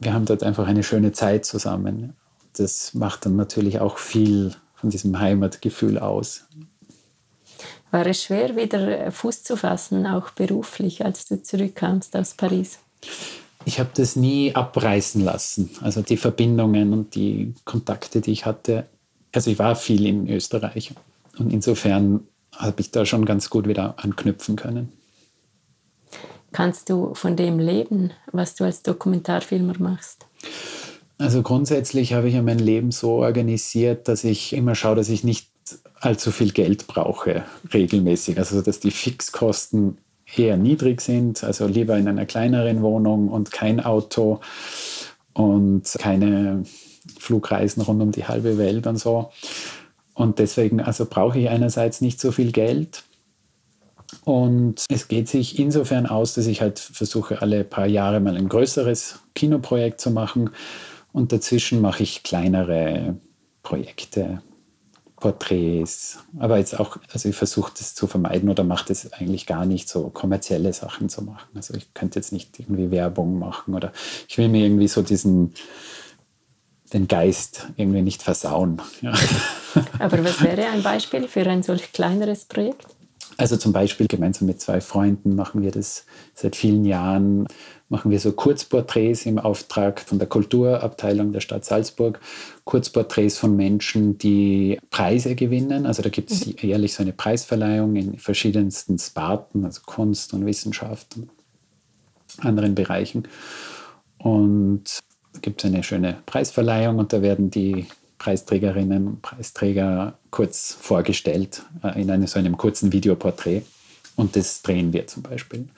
wir 0.00 0.14
haben 0.14 0.24
dort 0.24 0.42
einfach 0.42 0.66
eine 0.66 0.82
schöne 0.82 1.12
Zeit 1.12 1.44
zusammen. 1.44 2.14
Das 2.54 2.94
macht 2.94 3.26
dann 3.26 3.36
natürlich 3.36 3.80
auch 3.80 3.98
viel 3.98 4.54
von 4.74 4.90
diesem 4.90 5.20
Heimatgefühl 5.20 5.98
aus. 5.98 6.48
War 7.90 8.06
es 8.06 8.22
schwer, 8.22 8.56
wieder 8.56 9.10
Fuß 9.10 9.42
zu 9.42 9.56
fassen, 9.56 10.06
auch 10.06 10.30
beruflich, 10.30 11.04
als 11.04 11.26
du 11.26 11.42
zurückkamst 11.42 12.16
aus 12.16 12.34
Paris? 12.34 12.78
Ich 13.64 13.80
habe 13.80 13.90
das 13.94 14.16
nie 14.16 14.54
abreißen 14.54 15.22
lassen. 15.22 15.70
Also 15.80 16.02
die 16.02 16.16
Verbindungen 16.16 16.92
und 16.92 17.14
die 17.14 17.54
Kontakte, 17.64 18.20
die 18.20 18.32
ich 18.32 18.46
hatte. 18.46 18.86
Also 19.32 19.50
ich 19.50 19.58
war 19.58 19.76
viel 19.76 20.06
in 20.06 20.28
Österreich 20.28 20.92
und 21.38 21.52
insofern 21.52 22.26
habe 22.56 22.80
ich 22.80 22.90
da 22.90 23.06
schon 23.06 23.24
ganz 23.24 23.50
gut 23.50 23.66
wieder 23.66 23.94
anknüpfen 23.98 24.56
können. 24.56 24.92
Kannst 26.52 26.90
du 26.90 27.14
von 27.14 27.36
dem 27.36 27.58
leben, 27.58 28.12
was 28.32 28.56
du 28.56 28.64
als 28.64 28.82
Dokumentarfilmer 28.82 29.74
machst? 29.78 30.26
Also 31.16 31.42
grundsätzlich 31.42 32.14
habe 32.14 32.28
ich 32.28 32.34
ja 32.34 32.42
mein 32.42 32.58
Leben 32.58 32.92
so 32.92 33.12
organisiert, 33.12 34.08
dass 34.08 34.24
ich 34.24 34.52
immer 34.52 34.74
schaue, 34.74 34.96
dass 34.96 35.10
ich 35.10 35.22
nicht 35.22 35.49
allzu 36.00 36.32
viel 36.32 36.50
Geld 36.50 36.86
brauche, 36.86 37.44
regelmäßig. 37.72 38.38
Also 38.38 38.62
dass 38.62 38.80
die 38.80 38.90
Fixkosten 38.90 39.98
eher 40.36 40.56
niedrig 40.56 41.00
sind, 41.00 41.44
also 41.44 41.66
lieber 41.66 41.96
in 41.96 42.08
einer 42.08 42.26
kleineren 42.26 42.82
Wohnung 42.82 43.28
und 43.28 43.52
kein 43.52 43.80
Auto 43.80 44.40
und 45.32 45.94
keine 45.98 46.64
Flugreisen 47.18 47.82
rund 47.82 48.02
um 48.02 48.12
die 48.12 48.26
halbe 48.26 48.58
Welt 48.58 48.86
und 48.86 48.96
so. 48.96 49.30
Und 50.14 50.38
deswegen, 50.38 50.80
also 50.80 51.06
brauche 51.06 51.38
ich 51.38 51.48
einerseits 51.48 52.00
nicht 52.00 52.20
so 52.20 52.32
viel 52.32 52.52
Geld. 52.52 53.04
Und 54.24 54.84
es 54.90 55.08
geht 55.08 55.28
sich 55.28 55.58
insofern 55.58 56.06
aus, 56.06 56.34
dass 56.34 56.46
ich 56.46 56.60
halt 56.60 56.78
versuche, 56.78 57.40
alle 57.40 57.64
paar 57.64 57.86
Jahre 57.86 58.20
mal 58.20 58.36
ein 58.36 58.48
größeres 58.48 59.20
Kinoprojekt 59.34 60.00
zu 60.00 60.10
machen. 60.10 60.50
Und 61.12 61.32
dazwischen 61.32 61.80
mache 61.80 62.02
ich 62.02 62.22
kleinere 62.22 63.16
Projekte, 63.62 64.42
Porträts, 65.20 66.18
aber 66.38 66.58
jetzt 66.58 66.80
auch, 66.80 66.96
also 67.12 67.28
ich 67.28 67.36
versuche 67.36 67.72
das 67.78 67.94
zu 67.94 68.06
vermeiden 68.06 68.48
oder 68.48 68.64
mache 68.64 68.86
das 68.88 69.12
eigentlich 69.12 69.46
gar 69.46 69.66
nicht, 69.66 69.88
so 69.88 70.08
kommerzielle 70.08 70.72
Sachen 70.72 71.08
zu 71.08 71.22
machen. 71.22 71.48
Also 71.54 71.74
ich 71.74 71.92
könnte 71.94 72.18
jetzt 72.18 72.32
nicht 72.32 72.58
irgendwie 72.58 72.90
Werbung 72.90 73.38
machen 73.38 73.74
oder 73.74 73.92
ich 74.28 74.38
will 74.38 74.48
mir 74.48 74.64
irgendwie 74.64 74.88
so 74.88 75.02
diesen, 75.02 75.54
den 76.92 77.06
Geist 77.06 77.68
irgendwie 77.76 78.02
nicht 78.02 78.22
versauen. 78.22 78.80
Ja. 79.02 79.12
Aber 79.98 80.24
was 80.24 80.42
wäre 80.42 80.66
ein 80.68 80.82
Beispiel 80.82 81.28
für 81.28 81.48
ein 81.48 81.62
solch 81.62 81.92
kleineres 81.92 82.46
Projekt? 82.46 82.86
Also 83.40 83.56
zum 83.56 83.72
Beispiel 83.72 84.06
gemeinsam 84.06 84.46
mit 84.46 84.60
zwei 84.60 84.82
Freunden 84.82 85.34
machen 85.34 85.62
wir 85.62 85.70
das 85.70 86.04
seit 86.34 86.56
vielen 86.56 86.84
Jahren, 86.84 87.46
machen 87.88 88.10
wir 88.10 88.20
so 88.20 88.32
Kurzporträts 88.32 89.24
im 89.24 89.38
Auftrag 89.38 90.00
von 90.00 90.18
der 90.18 90.28
Kulturabteilung 90.28 91.32
der 91.32 91.40
Stadt 91.40 91.64
Salzburg. 91.64 92.20
Kurzporträts 92.64 93.38
von 93.38 93.56
Menschen, 93.56 94.18
die 94.18 94.78
Preise 94.90 95.36
gewinnen. 95.36 95.86
Also 95.86 96.02
da 96.02 96.10
gibt 96.10 96.30
es 96.30 96.44
mhm. 96.44 96.56
jährlich 96.60 96.92
so 96.92 97.02
eine 97.02 97.14
Preisverleihung 97.14 97.96
in 97.96 98.18
verschiedensten 98.18 98.98
Sparten, 98.98 99.64
also 99.64 99.80
Kunst 99.86 100.34
und 100.34 100.44
Wissenschaft 100.44 101.16
und 101.16 101.30
anderen 102.44 102.74
Bereichen. 102.74 103.26
Und 104.18 104.98
da 105.32 105.40
gibt 105.40 105.64
es 105.64 105.70
eine 105.70 105.82
schöne 105.82 106.18
Preisverleihung 106.26 106.98
und 106.98 107.14
da 107.14 107.22
werden 107.22 107.50
die 107.50 107.86
Preisträgerinnen 108.20 109.06
und 109.06 109.22
Preisträger 109.22 110.18
kurz 110.30 110.76
vorgestellt 110.78 111.62
äh, 111.82 112.00
in 112.00 112.10
einem, 112.10 112.26
so 112.26 112.38
einem 112.38 112.56
kurzen 112.56 112.92
Videoporträt. 112.92 113.62
Und 114.14 114.36
das 114.36 114.60
drehen 114.60 114.92
wir 114.92 115.06
zum 115.06 115.22
Beispiel. 115.22 115.68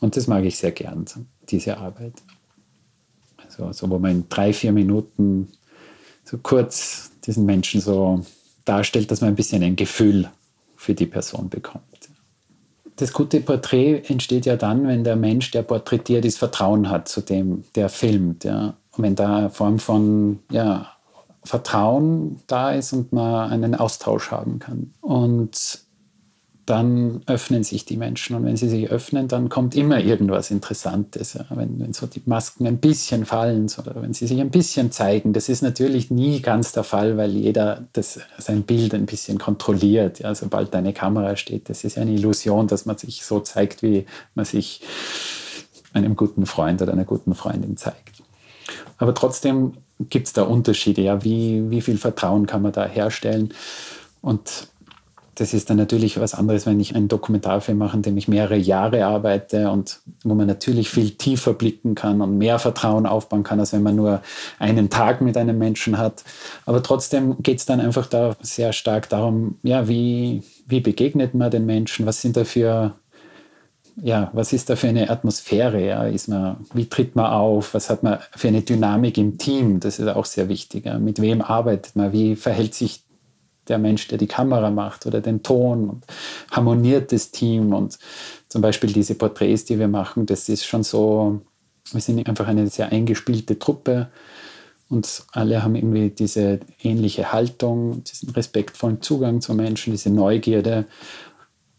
Und 0.00 0.16
das 0.16 0.26
mag 0.26 0.44
ich 0.44 0.58
sehr 0.58 0.72
gern, 0.72 1.04
diese 1.48 1.78
Arbeit. 1.78 2.14
Also, 3.44 3.72
so, 3.72 3.88
wo 3.88 4.00
man 4.00 4.10
in 4.10 4.28
drei, 4.28 4.52
vier 4.52 4.72
Minuten 4.72 5.52
so 6.24 6.38
kurz 6.38 7.12
diesen 7.24 7.46
Menschen 7.46 7.80
so 7.80 8.26
darstellt, 8.64 9.10
dass 9.12 9.20
man 9.20 9.28
ein 9.30 9.36
bisschen 9.36 9.62
ein 9.62 9.76
Gefühl 9.76 10.28
für 10.74 10.94
die 10.94 11.06
Person 11.06 11.48
bekommt. 11.48 11.84
Das 12.96 13.12
gute 13.12 13.40
Porträt 13.40 14.02
entsteht 14.08 14.44
ja 14.46 14.56
dann, 14.56 14.88
wenn 14.88 15.04
der 15.04 15.16
Mensch, 15.16 15.52
der 15.52 15.62
porträtiert 15.62 16.24
ist, 16.24 16.38
Vertrauen 16.38 16.90
hat 16.90 17.08
zu 17.08 17.20
dem, 17.20 17.62
der 17.76 17.88
filmt. 17.88 18.42
Ja. 18.42 18.76
Und 18.90 19.04
wenn 19.04 19.14
da 19.14 19.36
eine 19.36 19.50
Form 19.50 19.78
von 19.78 20.40
ja, 20.50 20.96
Vertrauen 21.44 22.40
da 22.46 22.72
ist 22.72 22.92
und 22.92 23.12
man 23.12 23.50
einen 23.50 23.74
Austausch 23.74 24.30
haben 24.30 24.58
kann. 24.58 24.94
Und 25.00 25.82
dann 26.66 27.22
öffnen 27.26 27.64
sich 27.64 27.84
die 27.84 27.96
Menschen. 27.96 28.36
Und 28.36 28.44
wenn 28.44 28.56
sie 28.56 28.68
sich 28.68 28.88
öffnen, 28.88 29.26
dann 29.26 29.48
kommt 29.48 29.74
immer 29.74 29.98
irgendwas 29.98 30.50
Interessantes. 30.50 31.34
Ja. 31.34 31.46
Wenn, 31.50 31.80
wenn 31.80 31.92
so 31.92 32.06
die 32.06 32.22
Masken 32.24 32.66
ein 32.66 32.78
bisschen 32.78 33.24
fallen 33.24 33.66
oder 33.78 34.00
wenn 34.00 34.14
sie 34.14 34.26
sich 34.26 34.40
ein 34.40 34.50
bisschen 34.50 34.92
zeigen. 34.92 35.32
Das 35.32 35.48
ist 35.48 35.62
natürlich 35.62 36.10
nie 36.10 36.40
ganz 36.40 36.72
der 36.72 36.84
Fall, 36.84 37.16
weil 37.16 37.32
jeder 37.32 37.88
das, 37.92 38.20
sein 38.38 38.62
Bild 38.62 38.94
ein 38.94 39.06
bisschen 39.06 39.38
kontrolliert. 39.38 40.20
Ja. 40.20 40.34
Sobald 40.34 40.74
eine 40.74 40.92
Kamera 40.92 41.34
steht, 41.36 41.68
das 41.68 41.82
ist 41.82 41.98
eine 41.98 42.12
Illusion, 42.12 42.68
dass 42.68 42.86
man 42.86 42.96
sich 42.96 43.24
so 43.24 43.40
zeigt, 43.40 43.82
wie 43.82 44.06
man 44.34 44.44
sich 44.44 44.82
einem 45.92 46.16
guten 46.16 46.46
Freund 46.46 46.80
oder 46.80 46.92
einer 46.92 47.04
guten 47.04 47.34
Freundin 47.34 47.76
zeigt. 47.76 48.11
Aber 49.02 49.14
trotzdem 49.14 49.72
gibt 50.10 50.28
es 50.28 50.32
da 50.32 50.44
Unterschiede. 50.44 51.02
Ja? 51.02 51.24
Wie, 51.24 51.68
wie 51.70 51.80
viel 51.80 51.98
Vertrauen 51.98 52.46
kann 52.46 52.62
man 52.62 52.70
da 52.70 52.86
herstellen? 52.86 53.52
Und 54.20 54.68
das 55.34 55.54
ist 55.54 55.70
dann 55.70 55.76
natürlich 55.76 56.20
was 56.20 56.34
anderes, 56.34 56.66
wenn 56.66 56.78
ich 56.78 56.94
einen 56.94 57.08
Dokumentarfilm 57.08 57.78
mache, 57.78 57.96
in 57.96 58.02
dem 58.02 58.16
ich 58.16 58.28
mehrere 58.28 58.56
Jahre 58.56 59.04
arbeite 59.04 59.72
und 59.72 59.98
wo 60.22 60.34
man 60.34 60.46
natürlich 60.46 60.88
viel 60.88 61.10
tiefer 61.10 61.52
blicken 61.52 61.96
kann 61.96 62.20
und 62.20 62.38
mehr 62.38 62.60
Vertrauen 62.60 63.06
aufbauen 63.06 63.42
kann, 63.42 63.58
als 63.58 63.72
wenn 63.72 63.82
man 63.82 63.96
nur 63.96 64.22
einen 64.60 64.88
Tag 64.88 65.20
mit 65.20 65.36
einem 65.36 65.58
Menschen 65.58 65.98
hat. 65.98 66.22
Aber 66.64 66.80
trotzdem 66.80 67.42
geht 67.42 67.58
es 67.58 67.66
dann 67.66 67.80
einfach 67.80 68.06
da 68.06 68.36
sehr 68.40 68.72
stark 68.72 69.08
darum, 69.08 69.56
ja, 69.64 69.88
wie, 69.88 70.44
wie 70.68 70.80
begegnet 70.80 71.34
man 71.34 71.50
den 71.50 71.66
Menschen? 71.66 72.06
Was 72.06 72.20
sind 72.20 72.36
da 72.36 72.44
für 72.44 72.94
ja, 73.96 74.30
was 74.32 74.52
ist 74.52 74.70
da 74.70 74.76
für 74.76 74.88
eine 74.88 75.10
Atmosphäre? 75.10 75.84
Ja? 75.84 76.04
Ist 76.04 76.28
man, 76.28 76.56
wie 76.72 76.88
tritt 76.88 77.14
man 77.16 77.26
auf? 77.26 77.74
Was 77.74 77.90
hat 77.90 78.02
man 78.02 78.18
für 78.34 78.48
eine 78.48 78.62
Dynamik 78.62 79.18
im 79.18 79.38
Team? 79.38 79.80
Das 79.80 79.98
ist 79.98 80.08
auch 80.08 80.24
sehr 80.24 80.48
wichtig. 80.48 80.86
Ja? 80.86 80.98
Mit 80.98 81.20
wem 81.20 81.42
arbeitet 81.42 81.96
man? 81.96 82.12
Wie 82.12 82.36
verhält 82.36 82.74
sich 82.74 83.02
der 83.68 83.78
Mensch, 83.78 84.08
der 84.08 84.18
die 84.18 84.26
Kamera 84.26 84.70
macht 84.70 85.06
oder 85.06 85.20
den 85.20 85.42
Ton? 85.42 85.90
Und 85.90 86.04
harmoniert 86.50 87.12
das 87.12 87.30
Team? 87.30 87.74
Und 87.74 87.98
zum 88.48 88.62
Beispiel 88.62 88.92
diese 88.92 89.14
Porträts, 89.14 89.64
die 89.66 89.78
wir 89.78 89.88
machen, 89.88 90.26
das 90.26 90.48
ist 90.48 90.64
schon 90.64 90.82
so, 90.82 91.40
wir 91.92 92.00
sind 92.00 92.26
einfach 92.26 92.48
eine 92.48 92.68
sehr 92.68 92.90
eingespielte 92.90 93.58
Truppe. 93.58 94.08
Und 94.88 95.24
alle 95.32 95.62
haben 95.62 95.74
irgendwie 95.74 96.10
diese 96.10 96.60
ähnliche 96.82 97.32
Haltung, 97.32 98.04
diesen 98.04 98.30
respektvollen 98.30 99.00
Zugang 99.00 99.40
zu 99.40 99.54
Menschen, 99.54 99.92
diese 99.92 100.10
Neugierde. 100.10 100.86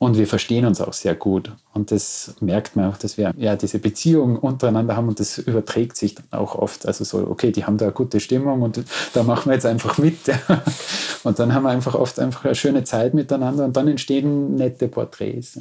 Und 0.03 0.17
wir 0.17 0.27
verstehen 0.27 0.65
uns 0.65 0.81
auch 0.81 0.91
sehr 0.91 1.15
gut. 1.15 1.49
Und 1.73 1.89
das 1.89 2.35
merkt 2.41 2.75
man 2.75 2.91
auch, 2.91 2.97
dass 2.97 3.17
wir 3.17 3.33
ja 3.37 3.55
diese 3.55 3.79
Beziehung 3.79 4.37
untereinander 4.37 4.97
haben 4.97 5.07
und 5.07 5.17
das 5.17 5.37
überträgt 5.37 5.95
sich 5.95 6.15
dann 6.15 6.25
auch 6.31 6.55
oft. 6.55 6.85
Also 6.85 7.05
so, 7.05 7.19
okay, 7.19 7.53
die 7.53 7.63
haben 7.63 7.77
da 7.77 7.85
eine 7.85 7.93
gute 7.93 8.19
Stimmung 8.19 8.63
und 8.63 8.83
da 9.13 9.23
machen 9.23 9.45
wir 9.49 9.53
jetzt 9.53 9.65
einfach 9.65 9.97
mit. 9.97 10.17
Und 11.23 11.39
dann 11.39 11.53
haben 11.53 11.63
wir 11.63 11.69
einfach 11.69 11.95
oft 11.95 12.19
einfach 12.19 12.43
eine 12.43 12.53
schöne 12.53 12.83
Zeit 12.83 13.13
miteinander 13.13 13.63
und 13.63 13.77
dann 13.77 13.87
entstehen 13.87 14.55
nette 14.55 14.89
Porträts. 14.89 15.57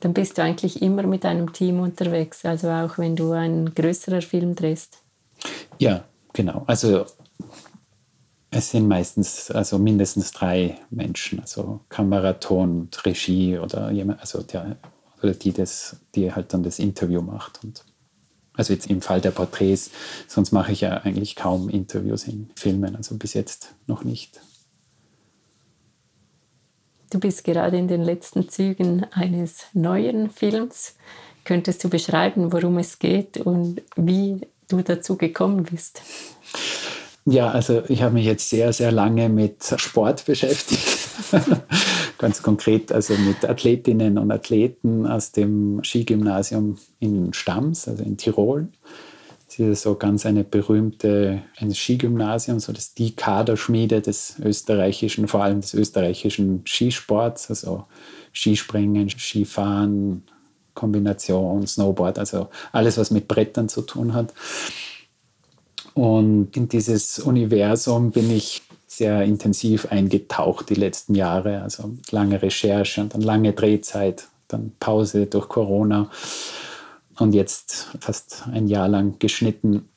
Dann 0.00 0.12
bist 0.12 0.36
du 0.36 0.42
eigentlich 0.42 0.82
immer 0.82 1.04
mit 1.04 1.24
einem 1.24 1.52
Team 1.52 1.78
unterwegs, 1.78 2.44
also 2.44 2.68
auch 2.68 2.98
wenn 2.98 3.14
du 3.14 3.30
einen 3.30 3.72
größeren 3.72 4.22
Film 4.22 4.56
drehst. 4.56 5.04
Ja, 5.78 6.02
genau. 6.32 6.64
Also 6.66 7.04
es 8.50 8.70
sind 8.70 8.88
meistens 8.88 9.50
also 9.50 9.78
mindestens 9.78 10.32
drei 10.32 10.78
Menschen, 10.90 11.40
also 11.40 11.80
Kameraton 11.88 12.80
und 12.80 13.06
Regie 13.06 13.58
oder 13.58 13.90
jemand, 13.90 14.20
also 14.20 14.42
der 14.42 14.76
oder 15.22 15.34
die 15.34 15.52
das, 15.52 15.96
die 16.14 16.32
halt 16.32 16.52
dann 16.52 16.62
das 16.62 16.78
Interview 16.78 17.20
macht. 17.20 17.62
Und 17.62 17.84
also 18.54 18.72
jetzt 18.72 18.88
im 18.88 19.02
Fall 19.02 19.20
der 19.20 19.30
Porträts, 19.30 19.90
sonst 20.26 20.52
mache 20.52 20.72
ich 20.72 20.80
ja 20.80 20.98
eigentlich 20.98 21.36
kaum 21.36 21.68
Interviews 21.68 22.24
in 22.24 22.50
Filmen, 22.56 22.96
also 22.96 23.16
bis 23.16 23.34
jetzt 23.34 23.74
noch 23.86 24.02
nicht. 24.02 24.40
Du 27.10 27.18
bist 27.18 27.44
gerade 27.44 27.76
in 27.76 27.88
den 27.88 28.02
letzten 28.02 28.48
Zügen 28.48 29.04
eines 29.12 29.64
neuen 29.72 30.30
Films. 30.30 30.94
Könntest 31.44 31.82
du 31.82 31.88
beschreiben, 31.88 32.52
worum 32.52 32.78
es 32.78 32.98
geht 32.98 33.38
und 33.38 33.82
wie 33.96 34.40
du 34.68 34.82
dazu 34.82 35.16
gekommen 35.16 35.64
bist? 35.64 36.02
Ja, 37.26 37.50
also 37.50 37.82
ich 37.88 38.02
habe 38.02 38.14
mich 38.14 38.24
jetzt 38.24 38.48
sehr, 38.48 38.72
sehr 38.72 38.92
lange 38.92 39.28
mit 39.28 39.74
Sport 39.76 40.24
beschäftigt. 40.26 41.08
Ganz 42.18 42.42
konkret 42.42 42.92
also 42.92 43.14
mit 43.14 43.44
Athletinnen 43.44 44.18
und 44.18 44.30
Athleten 44.30 45.06
aus 45.06 45.32
dem 45.32 45.82
Skigymnasium 45.84 46.78
in 46.98 47.32
Stams, 47.32 47.88
also 47.88 48.02
in 48.02 48.16
Tirol. 48.16 48.68
Das 49.48 49.58
ist 49.58 49.82
so 49.82 49.96
ganz 49.96 50.24
eine 50.26 50.44
berühmte 50.44 51.42
ein 51.56 51.74
Skigymnasium, 51.74 52.60
so 52.60 52.72
das 52.72 52.94
die 52.94 53.16
Kaderschmiede 53.16 54.00
des 54.00 54.36
österreichischen, 54.42 55.28
vor 55.28 55.42
allem 55.42 55.60
des 55.60 55.74
österreichischen 55.74 56.62
Skisports, 56.66 57.50
also 57.50 57.84
Skispringen, 58.32 59.10
Skifahren, 59.10 60.22
Kombination, 60.74 61.66
Snowboard, 61.66 62.18
also 62.18 62.48
alles, 62.72 62.96
was 62.96 63.10
mit 63.10 63.28
Brettern 63.28 63.68
zu 63.68 63.82
tun 63.82 64.14
hat. 64.14 64.32
Und 65.94 66.56
in 66.56 66.68
dieses 66.68 67.18
Universum 67.18 68.10
bin 68.10 68.30
ich 68.30 68.62
sehr 68.86 69.22
intensiv 69.22 69.86
eingetaucht 69.86 70.68
die 70.68 70.74
letzten 70.74 71.14
Jahre. 71.14 71.62
Also 71.62 71.92
lange 72.10 72.42
Recherche 72.42 73.00
und 73.00 73.14
dann 73.14 73.22
lange 73.22 73.52
Drehzeit, 73.52 74.28
dann 74.48 74.72
Pause 74.80 75.26
durch 75.26 75.48
Corona 75.48 76.10
und 77.18 77.34
jetzt 77.34 77.88
fast 78.00 78.44
ein 78.50 78.66
Jahr 78.66 78.88
lang 78.88 79.18
geschnitten. 79.18 79.88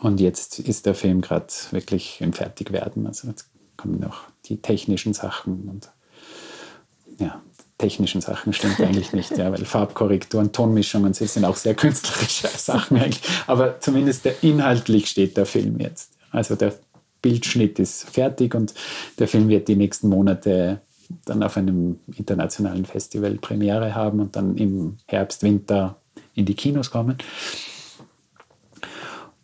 Und 0.00 0.20
jetzt 0.20 0.58
ist 0.58 0.84
der 0.84 0.94
Film 0.94 1.22
gerade 1.22 1.46
wirklich 1.70 2.20
im 2.20 2.32
Fertigwerden. 2.32 3.06
Also 3.06 3.28
jetzt 3.28 3.48
kommen 3.76 4.00
noch 4.00 4.24
die 4.46 4.60
technischen 4.60 5.14
Sachen 5.14 5.68
und 5.68 5.90
ja, 7.18 7.40
technischen 7.78 8.20
Sachen 8.20 8.52
stimmt 8.52 8.80
eigentlich 8.80 9.12
nicht, 9.12 9.36
ja, 9.38 9.50
weil 9.50 9.64
Farbkorrekturen, 9.64 10.52
Tonmischungen, 10.52 11.14
sie 11.14 11.26
sind 11.26 11.44
auch 11.44 11.56
sehr 11.56 11.74
künstlerische 11.74 12.48
Sachen 12.56 12.98
eigentlich. 12.98 13.22
Aber 13.46 13.80
zumindest 13.80 14.24
der 14.24 14.42
inhaltlich 14.42 15.06
steht 15.06 15.36
der 15.36 15.46
Film 15.46 15.78
jetzt. 15.78 16.12
Also 16.30 16.56
der 16.56 16.74
Bildschnitt 17.22 17.78
ist 17.78 18.08
fertig 18.08 18.54
und 18.54 18.74
der 19.18 19.28
Film 19.28 19.48
wird 19.48 19.68
die 19.68 19.76
nächsten 19.76 20.08
Monate 20.08 20.80
dann 21.24 21.42
auf 21.42 21.56
einem 21.56 21.98
internationalen 22.16 22.84
Festival 22.84 23.36
Premiere 23.36 23.94
haben 23.94 24.20
und 24.20 24.36
dann 24.36 24.56
im 24.56 24.98
Herbst, 25.06 25.42
Winter 25.42 25.96
in 26.34 26.44
die 26.44 26.54
Kinos 26.54 26.90
kommen. 26.90 27.16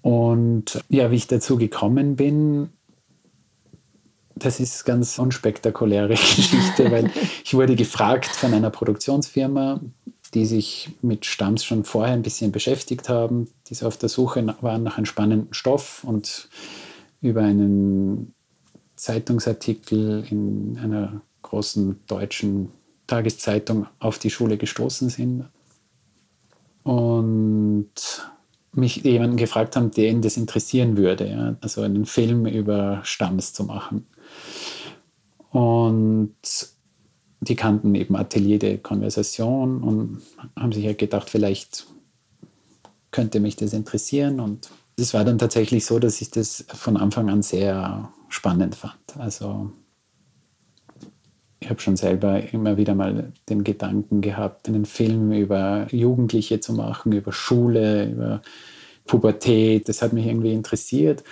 Und 0.03 0.85
ja, 0.91 1.11
wie 1.11 1.17
ich 1.17 1.27
dazu 1.27 1.57
gekommen 1.57 2.17
bin, 2.17 2.69
das 4.37 4.61
ist 4.61 4.85
ganz 4.85 5.19
unspektakuläre 5.19 6.09
Geschichte, 6.15 6.91
weil 6.91 7.11
ich 7.45 7.55
wurde 7.55 7.77
gefragt 7.77 8.27
von 8.27 8.53
einer 8.53 8.71
Produktionsfirma, 8.71 9.81
die 10.35 10.47
sich 10.47 10.91
mit 11.03 11.25
Stamms 11.25 11.65
schon 11.65 11.85
vorher 11.85 12.15
ein 12.15 12.23
bisschen 12.23 12.51
beschäftigt 12.51 13.09
haben, 13.09 13.49
die 13.69 13.75
so 13.75 13.87
auf 13.87 13.97
der 13.97 14.09
Suche 14.09 14.55
waren 14.61 14.83
nach 14.83 14.99
einem 14.99 15.07
spannenden 15.07 15.55
Stoff 15.55 16.03
und 16.05 16.49
über 17.21 17.43
einen 17.43 18.35
Zeitungsartikel 18.97 20.25
in 20.31 20.79
einer 20.83 21.23
großen 21.43 22.01
deutschen 22.07 22.71
Tageszeitung 23.07 23.87
auf 23.99 24.19
die 24.19 24.31
Schule 24.31 24.57
gestoßen 24.57 25.09
sind 25.09 25.45
und 26.83 27.91
mich 28.73 28.97
jemanden 28.97 29.37
gefragt 29.37 29.77
haben, 29.77 29.91
der 29.91 30.11
ihn 30.11 30.23
das 30.23 30.37
interessieren 30.37 30.97
würde, 30.97 31.29
ja? 31.29 31.57
also 31.61 31.83
einen 31.83 32.07
Film 32.07 32.47
über 32.47 33.01
Stamms 33.05 33.53
zu 33.53 33.65
machen. 33.65 34.07
Und 35.55 36.35
die 37.41 37.55
kannten 37.55 37.95
eben 37.95 38.17
Atelier 38.17 38.59
de 38.59 38.77
Konversation 38.77 39.85
und 39.85 40.21
haben 40.59 40.73
sich 40.73 40.85
halt 40.85 40.99
gedacht, 40.99 41.31
vielleicht 41.31 41.87
könnte 43.13 43.39
mich 43.39 43.55
das 43.55 43.73
interessieren. 43.73 44.41
Und 44.41 44.69
es 44.99 45.15
war 45.15 45.25
dann 45.25 45.39
tatsächlich 45.39 45.87
so, 45.87 46.01
dass 46.01 46.21
ich 46.21 46.33
das 46.33 46.65
von 46.67 46.97
Anfang 46.97 47.31
an 47.31 47.43
sehr 47.43 48.13
spannend 48.29 48.75
fand. 48.75 48.99
Also 49.17 49.71
ich 51.61 51.71
habe 51.71 51.81
schon 51.81 51.97
selber 51.97 52.53
immer 52.53 52.77
wieder 52.77 52.97
mal 52.97 53.33
den 53.49 53.63
Gedanken 53.63 54.23
gehabt, 54.23 54.67
einen 54.67 54.85
Film 54.85 55.31
über 55.31 55.87
Jugendliche 55.93 56.59
zu 56.59 56.73
machen, 56.73 57.13
über 57.13 57.31
Schule, 57.31 58.11
über 58.11 58.43
Pubertät. 59.07 59.89
Das 59.89 60.03
hat 60.03 60.13
mich 60.15 60.27
irgendwie 60.27 60.53
interessiert. 60.53 61.23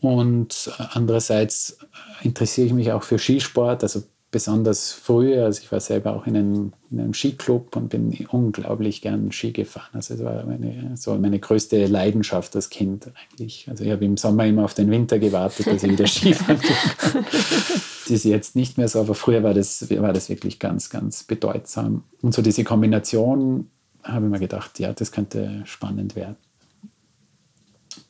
Und 0.00 0.72
andererseits 0.92 1.78
interessiere 2.22 2.66
ich 2.66 2.72
mich 2.72 2.92
auch 2.92 3.02
für 3.02 3.18
Skisport, 3.18 3.82
also 3.82 4.02
besonders 4.30 4.92
früher. 4.92 5.44
Also 5.44 5.60
ich 5.62 5.72
war 5.72 5.80
selber 5.80 6.14
auch 6.14 6.26
in 6.26 6.36
einem, 6.36 6.72
in 6.90 7.00
einem 7.00 7.14
Skiclub 7.14 7.74
und 7.76 7.88
bin 7.88 8.26
unglaublich 8.30 9.02
gern 9.02 9.32
Ski 9.32 9.52
gefahren. 9.52 9.90
Also 9.92 10.14
es 10.14 10.24
war 10.24 10.44
meine, 10.46 10.96
so 10.96 11.14
meine 11.16 11.38
größte 11.38 11.86
Leidenschaft 11.86 12.54
als 12.54 12.70
Kind 12.70 13.10
eigentlich. 13.14 13.66
Also 13.68 13.84
ich 13.84 13.90
habe 13.90 14.04
im 14.04 14.16
Sommer 14.16 14.46
immer 14.46 14.64
auf 14.64 14.74
den 14.74 14.90
Winter 14.90 15.18
gewartet, 15.18 15.66
dass 15.66 15.82
ich 15.82 15.90
wieder 15.90 16.06
Skifahren 16.06 16.60
kann. 16.60 17.24
das 17.24 18.10
ist 18.10 18.24
jetzt 18.24 18.56
nicht 18.56 18.78
mehr 18.78 18.88
so, 18.88 19.00
aber 19.00 19.14
früher 19.14 19.42
war 19.42 19.54
das, 19.54 19.90
war 19.90 20.12
das 20.12 20.28
wirklich 20.28 20.58
ganz, 20.58 20.90
ganz 20.90 21.24
bedeutsam. 21.24 22.04
Und 22.22 22.32
so 22.32 22.42
diese 22.42 22.64
Kombination 22.64 23.68
habe 24.04 24.26
ich 24.26 24.32
mir 24.32 24.38
gedacht, 24.38 24.78
ja, 24.78 24.92
das 24.92 25.12
könnte 25.12 25.62
spannend 25.64 26.14
werden. 26.14 26.36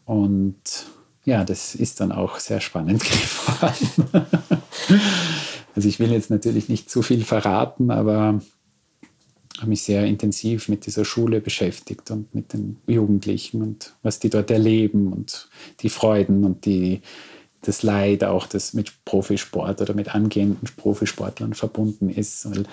Und 0.05 0.87
ja, 1.25 1.45
das 1.45 1.75
ist 1.75 2.01
dann 2.01 2.13
auch 2.13 2.39
sehr 2.39 2.61
spannend 2.61 3.03
geworden. 3.05 4.27
also 5.75 5.89
ich 5.89 5.99
will 5.99 6.11
jetzt 6.11 6.31
natürlich 6.31 6.69
nicht 6.69 6.91
zu 6.91 7.03
viel 7.03 7.25
verraten, 7.25 7.91
aber 7.91 8.41
habe 9.61 9.69
mich 9.69 9.83
sehr 9.83 10.07
intensiv 10.07 10.69
mit 10.69 10.87
dieser 10.87 11.05
Schule 11.05 11.41
beschäftigt 11.41 12.11
und 12.11 12.35
mit 12.35 12.53
den 12.55 12.79
Jugendlichen 12.87 13.63
und 13.63 13.95
was 14.03 14.19
die 14.19 14.31
dort 14.31 14.51
erleben 14.51 15.13
und 15.13 15.49
die 15.81 15.91
Freuden 15.91 16.45
und 16.45 16.65
die, 16.65 17.03
das 17.61 17.83
Leid 17.83 18.25
auch, 18.25 18.47
das 18.47 18.73
mit 18.73 19.05
Profisport 19.05 19.83
oder 19.83 19.93
mit 19.93 20.15
angehenden 20.15 20.67
Profisportlern 20.77 21.53
verbunden 21.53 22.09
ist. 22.09 22.51
Weil 22.51 22.65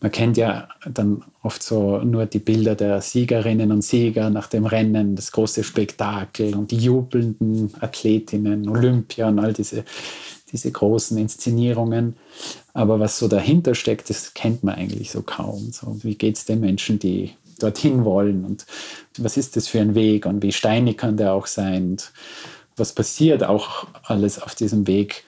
man 0.00 0.12
kennt 0.12 0.36
ja 0.36 0.68
dann 0.84 1.24
oft 1.42 1.62
so 1.62 1.98
nur 1.98 2.26
die 2.26 2.38
Bilder 2.38 2.74
der 2.74 3.00
Siegerinnen 3.00 3.72
und 3.72 3.82
Sieger 3.82 4.30
nach 4.30 4.46
dem 4.46 4.64
Rennen, 4.64 5.16
das 5.16 5.32
große 5.32 5.64
Spektakel 5.64 6.54
und 6.54 6.70
die 6.70 6.76
jubelnden 6.76 7.72
Athletinnen, 7.80 8.68
Olympia 8.68 9.28
und 9.28 9.40
all 9.40 9.52
diese, 9.52 9.84
diese 10.52 10.70
großen 10.70 11.18
Inszenierungen. 11.18 12.16
Aber 12.74 13.00
was 13.00 13.18
so 13.18 13.26
dahinter 13.26 13.74
steckt, 13.74 14.08
das 14.08 14.34
kennt 14.34 14.62
man 14.62 14.76
eigentlich 14.76 15.10
so 15.10 15.22
kaum. 15.22 15.72
So, 15.72 15.96
wie 16.04 16.14
geht 16.14 16.36
es 16.36 16.44
den 16.44 16.60
Menschen, 16.60 17.00
die 17.00 17.32
dorthin 17.58 18.04
wollen 18.04 18.44
und 18.44 18.66
was 19.18 19.36
ist 19.36 19.56
das 19.56 19.66
für 19.66 19.80
ein 19.80 19.96
Weg 19.96 20.26
und 20.26 20.44
wie 20.44 20.52
steinig 20.52 20.96
kann 20.96 21.16
der 21.16 21.32
auch 21.32 21.48
sein 21.48 21.90
und 21.90 22.12
was 22.76 22.92
passiert 22.92 23.42
auch 23.42 23.88
alles 24.04 24.40
auf 24.40 24.54
diesem 24.54 24.86
Weg 24.86 25.24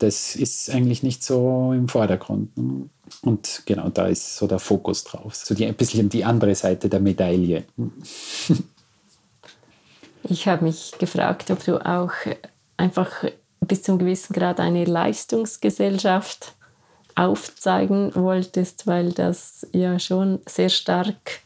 das 0.00 0.34
ist 0.34 0.70
eigentlich 0.70 1.02
nicht 1.02 1.22
so 1.22 1.72
im 1.74 1.86
Vordergrund. 1.88 2.50
Und 3.22 3.62
genau 3.66 3.88
da 3.88 4.06
ist 4.06 4.36
so 4.36 4.46
der 4.46 4.58
Fokus 4.58 5.04
drauf. 5.04 5.34
So 5.34 5.54
die, 5.54 5.66
ein 5.66 5.74
bisschen 5.74 6.08
die 6.08 6.24
andere 6.24 6.54
Seite 6.54 6.88
der 6.88 7.00
Medaille. 7.00 7.64
Ich 10.22 10.46
habe 10.46 10.64
mich 10.64 10.92
gefragt, 10.98 11.50
ob 11.50 11.64
du 11.64 11.84
auch 11.84 12.12
einfach 12.76 13.24
bis 13.60 13.82
zum 13.82 13.98
gewissen 13.98 14.34
Grad 14.34 14.60
eine 14.60 14.84
Leistungsgesellschaft 14.84 16.54
aufzeigen 17.14 18.14
wolltest, 18.14 18.86
weil 18.86 19.12
das 19.12 19.66
ja 19.72 19.98
schon 19.98 20.40
sehr 20.46 20.68
stark 20.68 21.40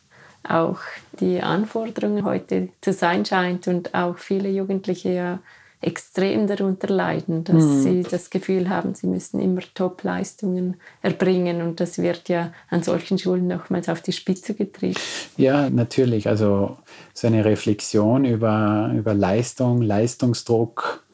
auch 0.47 0.79
die 1.21 1.41
Anforderungen 1.41 2.25
heute 2.25 2.69
zu 2.81 2.93
sein 2.93 3.25
scheint 3.25 3.67
und 3.67 3.95
auch 3.95 4.19
viele 4.19 4.51
Jugendliche 4.51 5.11
ja 5.11 5.39
extrem 5.87 6.47
darunter 6.47 6.89
leiden, 6.89 7.45
dass 7.45 7.63
mhm. 7.63 7.83
sie 7.83 8.03
das 8.03 8.31
Gefühl 8.31 8.69
haben, 8.69 8.95
sie 8.95 9.07
müssen 9.07 9.41
immer 9.41 9.61
Top-Leistungen 9.75 10.77
erbringen 11.03 11.63
und 11.63 11.81
das 11.81 11.99
wird 11.99 12.29
ja 12.29 12.53
an 12.71 12.83
solchen 12.83 13.19
Schulen 13.19 13.47
nochmals 13.47 13.89
auf 13.89 14.01
die 14.01 14.13
Spitze 14.13 14.55
getrieben. 14.55 15.01
Ja, 15.37 15.69
natürlich. 15.71 16.29
Also 16.29 16.77
so 17.13 17.27
eine 17.27 17.45
Reflexion 17.45 18.25
über, 18.25 18.93
über 18.97 19.15
Leistung, 19.15 19.83
Leistungsdruck, 19.83 21.05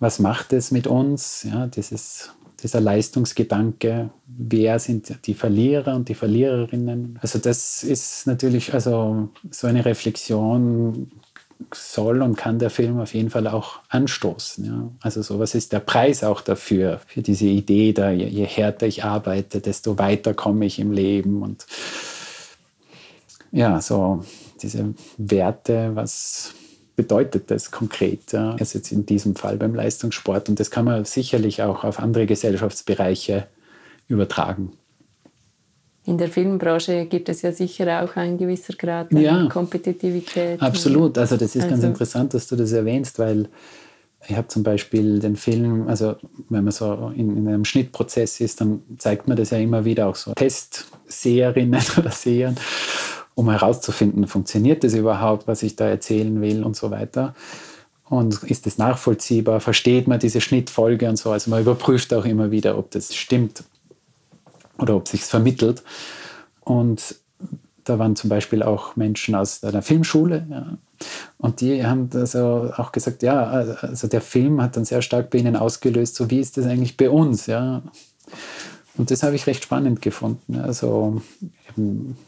was 0.00 0.18
macht 0.18 0.52
es 0.52 0.70
mit 0.70 0.86
uns? 0.86 1.44
Ja, 1.44 1.66
dieses, 1.66 2.30
dieser 2.62 2.80
Leistungsgedanke, 2.80 4.10
wer 4.26 4.78
sind 4.78 5.26
die 5.26 5.34
Verlierer 5.34 5.94
und 5.94 6.08
die 6.08 6.14
Verliererinnen? 6.14 7.18
Also 7.20 7.38
das 7.38 7.82
ist 7.82 8.26
natürlich 8.26 8.74
also 8.74 9.28
so 9.50 9.66
eine 9.66 9.84
Reflexion 9.84 11.10
soll 11.72 12.22
und 12.22 12.36
kann 12.36 12.58
der 12.58 12.70
Film 12.70 13.00
auf 13.00 13.14
jeden 13.14 13.30
Fall 13.30 13.46
auch 13.46 13.80
anstoßen. 13.88 14.64
Ja? 14.64 14.90
Also 15.00 15.22
so, 15.22 15.38
was 15.38 15.54
ist 15.54 15.72
der 15.72 15.80
Preis 15.80 16.24
auch 16.24 16.40
dafür, 16.40 17.00
für 17.06 17.22
diese 17.22 17.46
Idee, 17.46 17.92
da 17.92 18.10
je, 18.10 18.26
je 18.26 18.44
härter 18.44 18.86
ich 18.86 19.04
arbeite, 19.04 19.60
desto 19.60 19.98
weiter 19.98 20.34
komme 20.34 20.66
ich 20.66 20.78
im 20.78 20.92
Leben 20.92 21.42
und 21.42 21.66
ja, 23.50 23.80
so 23.80 24.24
diese 24.62 24.94
Werte, 25.16 25.90
was 25.94 26.54
bedeutet 26.96 27.50
das 27.50 27.70
konkret? 27.70 28.32
Ja? 28.32 28.56
Also 28.58 28.78
jetzt 28.78 28.92
in 28.92 29.06
diesem 29.06 29.34
Fall 29.34 29.56
beim 29.56 29.74
Leistungssport 29.74 30.48
und 30.48 30.60
das 30.60 30.70
kann 30.70 30.84
man 30.84 31.04
sicherlich 31.04 31.62
auch 31.62 31.84
auf 31.84 31.98
andere 31.98 32.26
Gesellschaftsbereiche 32.26 33.46
übertragen 34.06 34.72
in 36.08 36.16
der 36.16 36.28
Filmbranche 36.28 37.04
gibt 37.04 37.28
es 37.28 37.42
ja 37.42 37.52
sicher 37.52 38.02
auch 38.02 38.16
ein 38.16 38.38
gewisser 38.38 38.72
Grad 38.72 39.12
an 39.12 39.20
ja, 39.20 39.46
Kompetitivität. 39.48 40.60
Absolut. 40.60 41.18
Also 41.18 41.36
das 41.36 41.54
ist 41.54 41.64
also. 41.64 41.74
ganz 41.74 41.84
interessant, 41.84 42.32
dass 42.32 42.46
du 42.46 42.56
das 42.56 42.72
erwähnst, 42.72 43.18
weil 43.18 43.48
ich 44.26 44.34
habe 44.34 44.48
zum 44.48 44.62
Beispiel 44.62 45.18
den 45.18 45.36
Film, 45.36 45.86
also 45.86 46.16
wenn 46.48 46.64
man 46.64 46.72
so 46.72 47.12
in, 47.14 47.36
in, 47.36 47.46
einem 47.46 47.66
Schnittprozess 47.66 48.40
ist, 48.40 48.62
dann 48.62 48.80
zeigt 48.96 49.28
man 49.28 49.36
das 49.36 49.50
ja 49.50 49.58
immer 49.58 49.84
wieder 49.84 50.06
auch 50.06 50.16
so 50.16 50.32
Testseherinnen 50.32 51.82
oder 51.98 52.10
Sehern, 52.10 52.56
um 53.34 53.50
herauszufinden, 53.50 54.26
funktioniert 54.26 54.84
das 54.84 54.94
überhaupt, 54.94 55.46
was 55.46 55.62
ich 55.62 55.76
da 55.76 55.88
erzählen 55.88 56.40
will 56.40 56.64
und 56.64 56.74
so 56.74 56.90
weiter. 56.90 57.34
Und 58.08 58.42
ist 58.44 58.64
das 58.64 58.78
nachvollziehbar? 58.78 59.60
Versteht 59.60 60.08
man 60.08 60.18
diese 60.18 60.40
Schnittfolge 60.40 61.06
und 61.06 61.16
so? 61.16 61.30
Also 61.30 61.50
man 61.50 61.60
überprüft 61.60 62.14
auch 62.14 62.24
immer 62.24 62.50
wieder, 62.50 62.78
ob 62.78 62.90
das 62.92 63.14
stimmt 63.14 63.62
oder 64.78 64.96
ob 64.96 65.08
sich 65.08 65.22
vermittelt. 65.24 65.82
Und 66.60 67.16
da 67.84 67.98
waren 67.98 68.16
zum 68.16 68.28
Beispiel 68.28 68.62
auch 68.62 68.96
Menschen 68.96 69.34
aus 69.34 69.64
einer 69.64 69.82
Filmschule. 69.82 70.46
Ja. 70.50 70.78
Und 71.38 71.60
die 71.60 71.84
haben 71.84 72.10
also 72.12 72.70
auch 72.76 72.92
gesagt, 72.92 73.22
ja, 73.22 73.44
also 73.44 74.08
der 74.08 74.20
Film 74.20 74.60
hat 74.60 74.76
dann 74.76 74.84
sehr 74.84 75.02
stark 75.02 75.30
bei 75.30 75.38
ihnen 75.38 75.56
ausgelöst, 75.56 76.16
so 76.16 76.30
wie 76.30 76.40
ist 76.40 76.56
das 76.56 76.66
eigentlich 76.66 76.96
bei 76.96 77.08
uns, 77.08 77.46
ja. 77.46 77.82
Und 78.96 79.10
das 79.10 79.22
habe 79.22 79.36
ich 79.36 79.46
recht 79.46 79.62
spannend 79.62 80.02
gefunden. 80.02 80.56
Also 80.56 81.22
eben, 81.70 82.18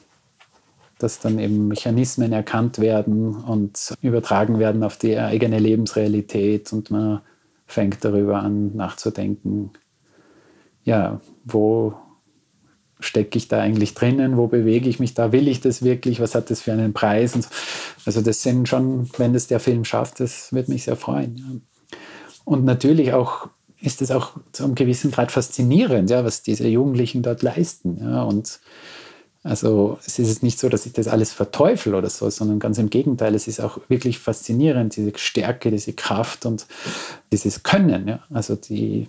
dass 0.99 1.19
dann 1.19 1.39
eben 1.39 1.69
Mechanismen 1.69 2.33
erkannt 2.33 2.79
werden 2.79 3.35
und 3.35 3.95
übertragen 4.01 4.59
werden 4.59 4.85
auf 4.85 4.97
die 4.97 5.19
eigene 5.19 5.59
Lebensrealität 5.59 6.73
und 6.73 6.91
man 6.91 7.21
fängt 7.67 8.05
darüber 8.05 8.41
an 8.41 8.75
nachzudenken, 8.77 9.71
ja, 10.85 11.21
wo 11.45 11.95
stecke 13.01 13.39
ich 13.39 13.49
da 13.49 13.61
eigentlich 13.61 13.95
drinnen? 13.95 14.37
Wo 14.37 14.47
bewege 14.47 14.89
ich 14.89 15.01
mich 15.01 15.15
da? 15.15 15.33
Will 15.33 15.49
ich 15.49 15.61
das 15.61 15.83
wirklich? 15.83 16.21
Was 16.21 16.35
hat 16.35 16.51
das 16.51 16.61
für 16.61 16.73
einen 16.73 16.93
Preis? 16.93 17.33
So. 17.33 17.41
Also 18.07 18.21
das 18.21 18.43
sind 18.43 18.69
schon, 18.69 19.09
wenn 19.19 19.33
das 19.33 19.47
der 19.47 19.61
Film 19.61 19.85
schafft, 19.85 20.21
das 20.21 20.53
wird 20.53 20.69
mich 20.69 20.85
sehr 20.85 20.97
freuen. 20.97 21.37
Ja. 21.37 21.97
Und 22.45 22.65
natürlich 22.65 23.13
auch 23.13 23.49
ist 23.81 24.03
es 24.03 24.11
auch 24.11 24.33
zu 24.53 24.65
einem 24.65 24.75
gewissen 24.75 25.11
Grad 25.11 25.33
faszinierend, 25.33 26.11
ja, 26.11 26.25
was 26.25 26.43
diese 26.43 26.69
Jugendlichen 26.69 27.23
dort 27.23 27.43
leisten. 27.43 27.99
Ja. 28.01 28.23
Und 28.23 28.61
also 29.43 29.99
es 30.05 30.19
ist 30.19 30.43
nicht 30.43 30.59
so, 30.59 30.69
dass 30.69 30.85
ich 30.85 30.93
das 30.93 31.09
alles 31.09 31.33
verteufel 31.33 31.95
oder 31.95 32.11
so, 32.11 32.29
sondern 32.29 32.59
ganz 32.59 32.77
im 32.77 32.91
Gegenteil, 32.91 33.35
es 33.35 33.49
ist 33.49 33.61
auch 33.61 33.79
wirklich 33.89 34.19
faszinierend, 34.19 34.97
diese 34.97 35.13
Stärke, 35.17 35.71
diese 35.71 35.95
Kraft 35.95 36.45
und 36.45 36.67
dieses 37.33 37.63
Können. 37.63 38.09
Ja. 38.09 38.21
Also 38.29 38.55
die, 38.55 39.09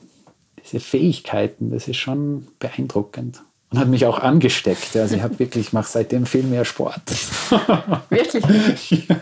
diese 0.63 0.79
Fähigkeiten, 0.79 1.71
das 1.71 1.87
ist 1.87 1.97
schon 1.97 2.47
beeindruckend 2.59 3.43
und 3.71 3.79
hat 3.79 3.87
mich 3.87 4.05
auch 4.05 4.19
angesteckt. 4.19 4.95
Also 4.97 5.15
ich 5.15 5.21
habe 5.21 5.39
wirklich, 5.39 5.67
ich 5.67 5.73
mache 5.73 5.89
seitdem 5.89 6.25
viel 6.25 6.43
mehr 6.43 6.65
Sport. 6.65 7.01
Wirklich? 8.09 9.07
ja. 9.07 9.15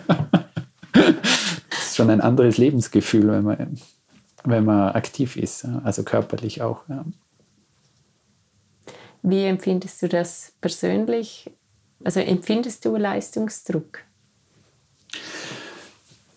Das 0.92 1.86
ist 1.86 1.96
schon 1.96 2.10
ein 2.10 2.22
anderes 2.22 2.58
Lebensgefühl, 2.58 3.28
wenn 3.28 3.44
man, 3.44 3.80
wenn 4.44 4.66
man 4.66 4.90
aktiv 4.94 5.38
ist, 5.38 5.66
also 5.84 6.04
körperlich 6.04 6.62
auch. 6.64 6.82
Ja. 6.90 7.06
Wie 9.22 9.46
empfindest 9.46 10.02
du 10.02 10.10
das 10.10 10.54
persönlich? 10.62 11.52
Also 12.04 12.20
empfindest 12.20 12.86
du 12.86 12.96
Leistungsdruck? 12.96 14.00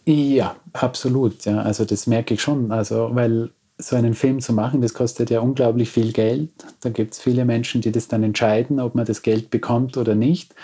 Ja, 0.04 0.56
absolut. 0.72 1.44
Ja. 1.44 1.62
Also 1.62 1.84
das 1.84 2.06
merke 2.06 2.34
ich 2.34 2.42
schon. 2.42 2.72
Also, 2.72 3.10
weil 3.14 3.50
so 3.78 3.96
einen 3.96 4.14
Film 4.14 4.40
zu 4.40 4.52
machen, 4.52 4.80
das 4.80 4.94
kostet 4.94 5.30
ja 5.30 5.40
unglaublich 5.40 5.90
viel 5.90 6.12
Geld. 6.12 6.50
Da 6.80 6.90
gibt 6.90 7.14
es 7.14 7.20
viele 7.20 7.44
Menschen, 7.44 7.80
die 7.80 7.92
das 7.92 8.08
dann 8.08 8.22
entscheiden, 8.22 8.80
ob 8.80 8.94
man 8.94 9.06
das 9.06 9.22
Geld 9.22 9.50
bekommt 9.50 9.96
oder 9.96 10.14
nicht. 10.14 10.54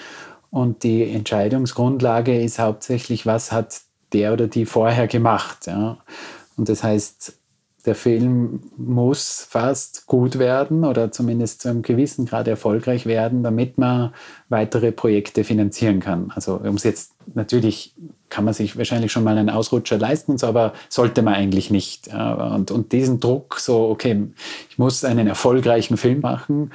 Und 0.51 0.83
die 0.83 1.05
Entscheidungsgrundlage 1.11 2.41
ist 2.41 2.59
hauptsächlich, 2.59 3.27
was 3.27 3.53
hat 3.53 3.81
der 4.13 4.33
oder 4.33 4.47
die 4.47 4.67
vorher 4.67 5.07
gemacht. 5.07 5.67
Ja. 5.67 5.99
Und 6.57 6.69
das 6.69 6.83
heißt, 6.83 7.38
der 7.89 7.95
Film 7.95 8.61
muss 8.77 9.47
fast 9.49 10.07
gut 10.07 10.39
werden 10.39 10.85
oder 10.85 11.11
zumindest 11.11 11.63
zu 11.63 11.71
einem 11.71 11.81
gewissen 11.81 12.27
Grad 12.27 12.47
erfolgreich 12.47 13.07
werden, 13.07 13.43
damit 13.43 13.79
man 13.79 14.13
weitere 14.51 14.93
Projekte 14.93 15.43
finanzieren 15.43 16.01
kann. 16.01 16.31
Also 16.35 16.57
um 16.57 16.77
es 16.77 16.85
jetzt 16.85 17.15
natürlich 17.35 17.95
kann 18.29 18.45
man 18.45 18.53
sich 18.53 18.77
wahrscheinlich 18.77 19.11
schon 19.11 19.25
mal 19.25 19.39
einen 19.39 19.49
Ausrutscher 19.49 19.97
leisten, 19.97 20.37
aber 20.43 20.75
sollte 20.91 21.23
man 21.23 21.33
eigentlich 21.33 21.71
nicht. 21.71 22.09
Und, 22.09 22.71
und 22.71 22.93
diesen 22.93 23.21
Druck, 23.21 23.59
so, 23.59 23.89
okay, 23.89 24.29
ich 24.69 24.79
muss 24.79 25.03
einen 25.03 25.27
erfolgreichen 25.27 25.97
Film 25.97 26.21
machen, 26.21 26.71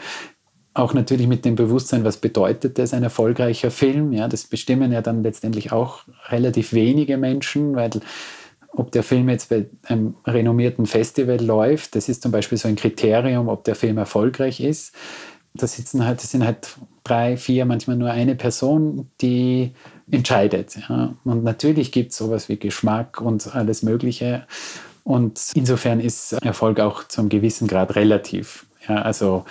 auch 0.73 0.95
natürlich 0.95 1.27
mit 1.27 1.45
dem 1.45 1.53
Bewusstsein, 1.53 2.03
was 2.03 2.17
bedeutet 2.17 2.79
das, 2.79 2.95
ein 2.95 3.03
erfolgreicher 3.03 3.69
Film. 3.69 4.13
Ja, 4.13 4.27
das 4.27 4.45
bestimmen 4.45 4.91
ja 4.91 5.03
dann 5.03 5.21
letztendlich 5.21 5.71
auch 5.71 5.99
relativ 6.29 6.73
wenige 6.73 7.17
Menschen, 7.17 7.75
weil 7.75 7.91
ob 8.75 8.91
der 8.91 9.03
Film 9.03 9.29
jetzt 9.29 9.49
bei 9.49 9.67
einem 9.83 10.15
renommierten 10.25 10.85
Festival 10.85 11.39
läuft, 11.39 11.95
das 11.95 12.09
ist 12.09 12.23
zum 12.23 12.31
Beispiel 12.31 12.57
so 12.57 12.67
ein 12.67 12.75
Kriterium, 12.75 13.47
ob 13.47 13.63
der 13.63 13.75
Film 13.75 13.97
erfolgreich 13.97 14.59
ist. 14.59 14.93
Da 15.53 15.67
sitzen 15.67 16.03
halt, 16.03 16.23
das 16.23 16.31
sind 16.31 16.43
halt 16.43 16.75
drei, 17.03 17.37
vier, 17.37 17.65
manchmal 17.65 17.95
nur 17.95 18.09
eine 18.09 18.33
Person, 18.33 19.11
die 19.21 19.73
entscheidet. 20.09 20.77
Ja. 20.89 21.13
Und 21.23 21.43
natürlich 21.43 21.91
gibt 21.91 22.11
es 22.11 22.17
sowas 22.17 22.49
wie 22.49 22.57
Geschmack 22.57 23.21
und 23.21 23.55
alles 23.55 23.83
Mögliche. 23.83 24.47
Und 25.03 25.39
insofern 25.53 25.99
ist 25.99 26.33
Erfolg 26.33 26.79
auch 26.79 27.07
zum 27.07 27.29
gewissen 27.29 27.67
Grad 27.67 27.95
relativ. 27.95 28.65
Ja, 28.87 29.01
also 29.03 29.45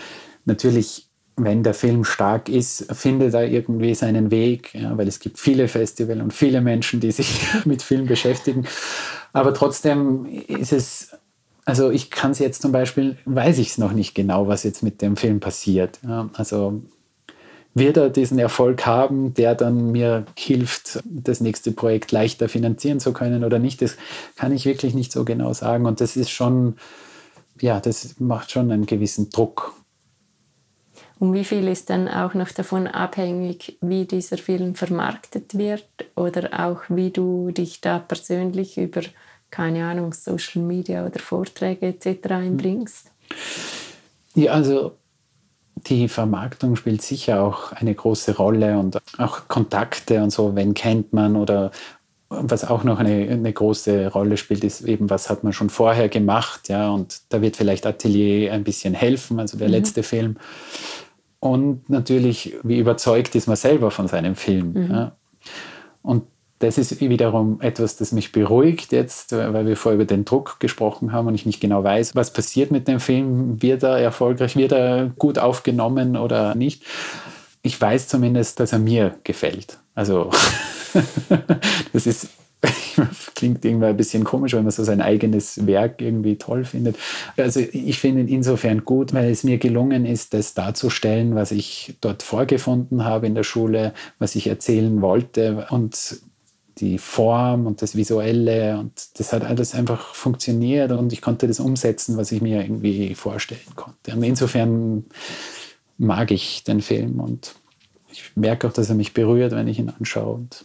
natürlich 0.45 1.07
wenn 1.37 1.63
der 1.63 1.75
Film 1.75 2.05
stark 2.05 2.49
ist, 2.49 2.87
findet 2.95 3.35
er 3.35 3.49
irgendwie 3.49 3.95
seinen 3.95 4.31
Weg, 4.31 4.75
ja, 4.75 4.97
weil 4.97 5.09
es 5.09 5.19
gibt 5.19 5.39
viele 5.39 5.69
Festivals 5.69 6.21
und 6.21 6.33
viele 6.33 6.61
Menschen, 6.61 7.01
die 7.01 7.11
sich 7.11 7.41
mit 7.65 7.83
Film 7.83 8.07
beschäftigen. 8.07 8.67
Aber 9.33 9.55
trotzdem 9.55 10.27
ist 10.47 10.73
es, 10.73 11.11
also 11.65 11.91
ich 11.91 12.11
kann 12.11 12.33
es 12.33 12.39
jetzt 12.39 12.61
zum 12.61 12.73
Beispiel, 12.73 13.17
weiß 13.25 13.59
ich 13.59 13.69
es 13.69 13.79
noch 13.79 13.93
nicht 13.93 14.15
genau, 14.15 14.47
was 14.47 14.63
jetzt 14.63 14.83
mit 14.83 15.01
dem 15.01 15.17
Film 15.17 15.41
passiert. 15.41 15.99
Ja, 16.07 16.29
also 16.35 16.83
wird 17.75 17.97
er 17.97 18.11
diesen 18.11 18.39
Erfolg 18.39 18.85
haben, 18.85 19.33
der 19.33 19.55
dann 19.55 19.93
mir 19.93 20.27
hilft, 20.37 21.03
das 21.05 21.41
nächste 21.41 21.73
Projekt 21.73 22.13
leichter 22.13 22.51
finanzieren 22.51 23.01
zu 23.01 23.15
können 23.15 23.45
oder 23.45 23.59
nicht, 23.59 23.81
das 23.81 23.97
kann 24.37 24.53
ich 24.53 24.67
wirklich 24.67 24.93
nicht 24.93 25.11
so 25.11 25.25
genau 25.25 25.55
sagen. 25.55 25.87
Und 25.87 26.03
das 26.03 26.17
ist 26.17 26.31
schon, 26.31 26.77
ja, 27.61 27.81
das 27.81 28.21
macht 28.21 28.51
schon 28.51 28.71
einen 28.71 28.85
gewissen 28.85 29.31
Druck 29.31 29.73
und 31.23 31.35
wie 31.35 31.45
viel 31.45 31.69
ist 31.69 31.89
dann 31.89 32.09
auch 32.09 32.35
noch 32.35 32.51
davon 32.51 32.89
abhängig, 32.89 33.79
wie 33.81 34.07
dieser 34.07 34.39
Film 34.39 34.75
vermarktet 34.75 35.57
wird 35.57 35.87
oder 36.17 36.67
auch 36.67 36.81
wie 36.89 37.11
du 37.11 37.53
dich 37.53 37.81
da 37.81 38.01
persönlich 38.01 38.77
über, 38.77 39.03
keine 39.49 39.87
Ahnung, 39.87 40.15
Social 40.15 40.63
Media 40.63 41.07
oder 41.07 41.21
Vorträge 41.21 41.87
etc. 41.87 42.29
einbringst? 42.29 43.13
Ja, 44.35 44.51
also 44.51 44.97
die 45.77 46.09
Vermarktung 46.09 46.75
spielt 46.75 47.03
sicher 47.03 47.45
auch 47.45 47.71
eine 47.71 47.95
große 47.95 48.37
Rolle 48.37 48.77
und 48.77 49.01
auch 49.19 49.47
Kontakte 49.47 50.25
und 50.25 50.31
so, 50.31 50.57
wenn 50.57 50.75
kennt 50.75 51.13
man 51.13 51.37
oder 51.37 51.71
was 52.31 52.65
auch 52.65 52.83
noch 52.83 52.99
eine, 52.99 53.31
eine 53.31 53.53
große 53.53 54.09
Rolle 54.09 54.37
spielt, 54.37 54.65
ist 54.65 54.81
eben, 54.81 55.09
was 55.09 55.31
hat 55.31 55.45
man 55.45 55.53
schon 55.53 55.71
vorher 55.71 56.09
gemacht, 56.09 56.69
ja, 56.69 56.91
und 56.91 57.21
da 57.29 57.43
wird 57.43 57.57
vielleicht 57.57 57.87
Atelier 57.87 58.53
ein 58.53 58.65
bisschen 58.65 58.95
helfen, 58.95 59.39
also 59.39 59.57
der 59.57 59.69
mhm. 59.69 59.75
letzte 59.75 60.03
Film 60.03 60.37
und 61.43 61.91
natürlich, 61.91 62.55
wie 62.63 62.79
überzeugt 62.79 63.35
ist 63.35 63.49
man 63.49 63.57
selber 63.57 63.91
von 63.91 64.07
seinem 64.07 64.37
Film. 64.37 64.75
Mhm. 64.75 64.91
Ja. 64.93 65.17
Und 66.01 66.23
das 66.61 66.79
ist 66.79 67.01
wiederum 67.01 67.61
etwas, 67.61 67.97
das 67.97 68.13
mich 68.13 68.31
beruhigt 68.31 68.93
jetzt, 68.93 69.33
weil 69.33 69.67
wir 69.67 69.77
vorher 69.77 69.97
über 69.97 70.05
den 70.05 70.25
Druck 70.25 70.61
gesprochen 70.61 71.11
haben 71.11 71.27
und 71.27 71.35
ich 71.35 71.45
nicht 71.45 71.61
genau 71.61 71.83
weiß, 71.83 72.15
was 72.15 72.33
passiert 72.33 72.71
mit 72.71 72.87
dem 72.87 73.01
Film. 73.01 73.61
Wird 73.61 73.83
er 73.83 73.99
erfolgreich, 73.99 74.55
wird 74.55 74.71
er 74.71 75.11
gut 75.19 75.41
aufgenommen 75.41 76.17
oder 76.17 76.55
nicht? 76.55 76.85
Ich 77.63 77.81
weiß 77.81 78.07
zumindest, 78.07 78.61
dass 78.61 78.73
er 78.73 78.79
mir 78.79 79.17
gefällt. 79.25 79.79
Also 79.97 80.31
das 81.93 82.07
ist 82.07 82.29
klingt 83.35 83.65
irgendwie 83.65 83.87
ein 83.87 83.97
bisschen 83.97 84.25
komisch, 84.25 84.53
wenn 84.53 84.63
man 84.63 84.71
so 84.71 84.85
sein 84.85 85.01
eigenes 85.01 85.67
Werk 85.67 86.01
irgendwie 86.01 86.37
toll 86.37 86.65
findet. 86.65 86.97
Also 87.37 87.61
ich 87.61 87.99
finde 87.99 88.23
ihn 88.23 88.29
insofern 88.29 88.85
gut, 88.85 89.13
weil 89.13 89.31
es 89.31 89.45
mir 89.45 89.59
gelungen 89.59 90.07
ist, 90.07 90.35
das 90.35 90.55
darzustellen, 90.55 91.35
was 91.35 91.51
ich 91.51 91.97
dort 92.01 92.23
vorgefunden 92.23 93.05
habe 93.05 93.27
in 93.27 93.35
der 93.35 93.43
Schule, 93.43 93.93
was 94.19 94.37
ich 94.37 94.47
erzählen 94.47 95.03
wollte 95.03 95.67
und 95.71 96.21
die 96.79 96.99
Form 96.99 97.67
und 97.67 97.83
das 97.83 97.97
Visuelle 97.97 98.79
und 98.79 98.93
das 99.19 99.33
hat 99.33 99.45
alles 99.45 99.75
einfach 99.75 100.15
funktioniert 100.15 100.91
und 100.93 101.13
ich 101.13 101.21
konnte 101.21 101.47
das 101.47 101.61
umsetzen, 101.61 102.17
was 102.17 102.33
ich 102.33 102.41
mir 102.41 102.63
irgendwie 102.63 103.15
vorstellen 103.15 103.61
konnte. 103.75 104.13
Und 104.13 104.23
insofern 104.23 105.05
mag 105.99 106.31
ich 106.31 106.65
den 106.65 106.81
Film 106.81 107.21
und 107.21 107.55
ich 108.11 108.33
merke 108.37 108.69
auch, 108.69 108.73
dass 108.73 108.89
er 108.89 108.95
mich 108.95 109.15
berührt, 109.15 109.53
wenn 109.53 109.69
ich 109.69 109.79
ihn 109.79 109.91
anschaue. 109.91 110.35
Und 110.35 110.65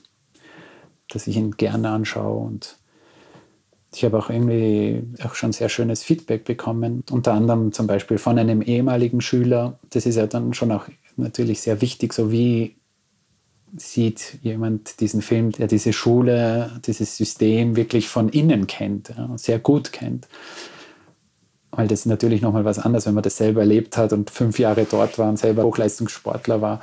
dass 1.10 1.28
ich 1.28 1.38
ihn 1.38 1.52
gerne 1.52 1.90
anschaue 1.90 2.38
und 2.38 2.78
ich 3.94 4.04
habe 4.04 4.18
auch 4.18 4.30
irgendwie 4.30 5.04
auch 5.24 5.34
schon 5.34 5.54
sehr 5.54 5.70
schönes 5.70 6.04
Feedback 6.04 6.44
bekommen, 6.44 7.04
unter 7.10 7.34
anderem 7.34 7.72
zum 7.72 7.88
Beispiel 7.88 8.18
von 8.18 8.38
einem 8.38 8.62
ehemaligen 8.62 9.22
Schüler. 9.22 9.80
Das 9.90 10.06
ist 10.06 10.16
ja 10.16 10.28
dann 10.28 10.54
schon 10.54 10.72
auch 10.72 10.88
natürlich 11.16 11.62
sehr 11.62 11.82
wichtig, 11.82 12.14
so 12.14 12.32
wie 12.32 12.76
sieht 13.76 14.40
jemand 14.42 15.00
diesen 15.00 15.22
Film, 15.22 15.52
der 15.52 15.68
diese 15.68 15.94
Schule, 15.94 16.80
dieses 16.86 17.18
System 17.18 17.76
wirklich 17.76 18.08
von 18.08 18.30
innen 18.30 18.68
kennt, 18.68 19.10
ja, 19.10 19.30
sehr 19.38 19.60
gut 19.60 19.92
kennt. 19.92 20.28
Weil 21.72 21.88
das 21.88 22.02
ist 22.02 22.06
natürlich 22.06 22.42
nochmal 22.42 22.66
was 22.66 22.80
anderes, 22.80 23.06
wenn 23.06 23.14
man 23.14 23.24
das 23.24 23.38
selber 23.38 23.62
erlebt 23.62 23.98
hat 23.98 24.14
und 24.14 24.30
fünf 24.30 24.58
Jahre 24.58 24.86
dort 24.90 25.18
war 25.18 25.30
und 25.30 25.38
selber 25.38 25.64
Hochleistungssportler 25.64 26.62
war, 26.62 26.82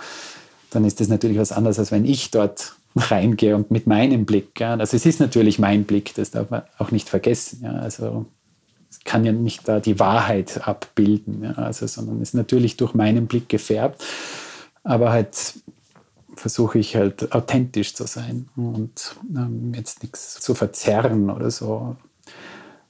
dann 0.70 0.84
ist 0.84 1.00
das 1.00 1.08
natürlich 1.08 1.38
was 1.38 1.52
anderes, 1.52 1.78
als 1.78 1.90
wenn 1.90 2.04
ich 2.04 2.30
dort 2.30 2.74
reingehe 2.96 3.56
und 3.56 3.70
mit 3.70 3.86
meinem 3.86 4.24
Blick. 4.24 4.60
Ja, 4.60 4.74
also 4.74 4.96
es 4.96 5.06
ist 5.06 5.20
natürlich 5.20 5.58
mein 5.58 5.84
Blick, 5.84 6.14
das 6.14 6.30
darf 6.30 6.50
man 6.50 6.62
auch 6.78 6.90
nicht 6.90 7.08
vergessen. 7.08 7.60
Ja, 7.62 7.72
also 7.72 8.26
es 8.90 9.00
kann 9.00 9.24
ja 9.24 9.32
nicht 9.32 9.66
da 9.66 9.80
die 9.80 9.98
Wahrheit 9.98 10.66
abbilden, 10.66 11.42
ja, 11.42 11.52
also, 11.52 11.86
sondern 11.86 12.20
ist 12.22 12.34
natürlich 12.34 12.76
durch 12.76 12.94
meinen 12.94 13.26
Blick 13.26 13.48
gefärbt, 13.48 14.04
aber 14.84 15.10
halt 15.10 15.54
versuche 16.36 16.78
ich 16.78 16.96
halt 16.96 17.32
authentisch 17.32 17.94
zu 17.94 18.06
sein 18.06 18.48
und 18.56 19.16
ähm, 19.34 19.72
jetzt 19.74 20.02
nichts 20.02 20.40
zu 20.40 20.54
verzerren 20.54 21.30
oder 21.30 21.50
so. 21.50 21.96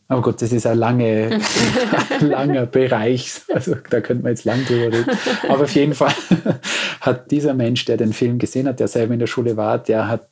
Aber 0.09 0.21
gut, 0.21 0.43
das 0.43 0.53
ist 0.53 0.67
ein 0.67 0.79
lange, 0.79 1.41
langer 2.21 2.67
Bereich. 2.67 3.41
Also 3.53 3.75
da 3.89 4.01
könnte 4.01 4.23
man 4.23 4.33
jetzt 4.33 4.45
lang 4.45 4.65
drüber 4.67 4.97
reden. 4.97 5.19
Aber 5.49 5.65
auf 5.65 5.75
jeden 5.75 5.95
Fall 5.95 6.15
hat 7.01 7.31
dieser 7.31 7.55
Mensch, 7.55 7.85
der 7.87 7.97
den 7.97 8.13
Film 8.13 8.39
gesehen 8.39 8.69
hat, 8.69 8.81
der 8.81 8.89
selber 8.89 9.15
in 9.15 9.21
der 9.21 9.27
Schule 9.27 9.57
war, 9.57 9.79
der 9.79 10.09
hat 10.09 10.29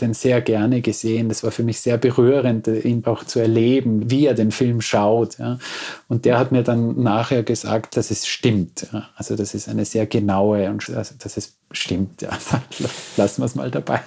den 0.00 0.14
sehr 0.14 0.40
gerne 0.40 0.80
gesehen. 0.82 1.28
Das 1.28 1.42
war 1.42 1.50
für 1.50 1.62
mich 1.62 1.80
sehr 1.80 1.98
berührend, 1.98 2.66
ihn 2.68 3.04
auch 3.06 3.24
zu 3.24 3.40
erleben, 3.40 4.10
wie 4.10 4.26
er 4.26 4.34
den 4.34 4.50
Film 4.50 4.80
schaut. 4.80 5.38
Ja. 5.38 5.58
Und 6.08 6.24
der 6.24 6.38
hat 6.38 6.52
mir 6.52 6.62
dann 6.62 7.02
nachher 7.02 7.42
gesagt, 7.42 7.96
dass 7.96 8.10
es 8.10 8.26
stimmt. 8.26 8.88
Ja. 8.92 9.08
Also 9.16 9.36
das 9.36 9.54
ist 9.54 9.68
eine 9.68 9.84
sehr 9.84 10.06
genaue 10.06 10.68
und 10.70 10.88
also, 10.90 11.14
dass 11.18 11.36
es 11.36 11.56
stimmt. 11.72 12.22
Ja. 12.22 12.30
Lassen 13.16 13.42
wir 13.42 13.46
es 13.46 13.54
mal 13.54 13.70
dabei. 13.70 14.00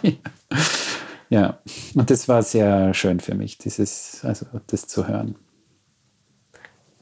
Ja, 1.33 1.57
und 1.95 2.11
das 2.11 2.29
war 2.29 2.43
sehr 2.43 2.93
schön 2.93 3.19
für 3.19 3.33
mich, 3.33 3.57
dieses, 3.57 4.23
also 4.23 4.45
das 4.67 4.85
zu 4.85 5.07
hören. 5.07 5.33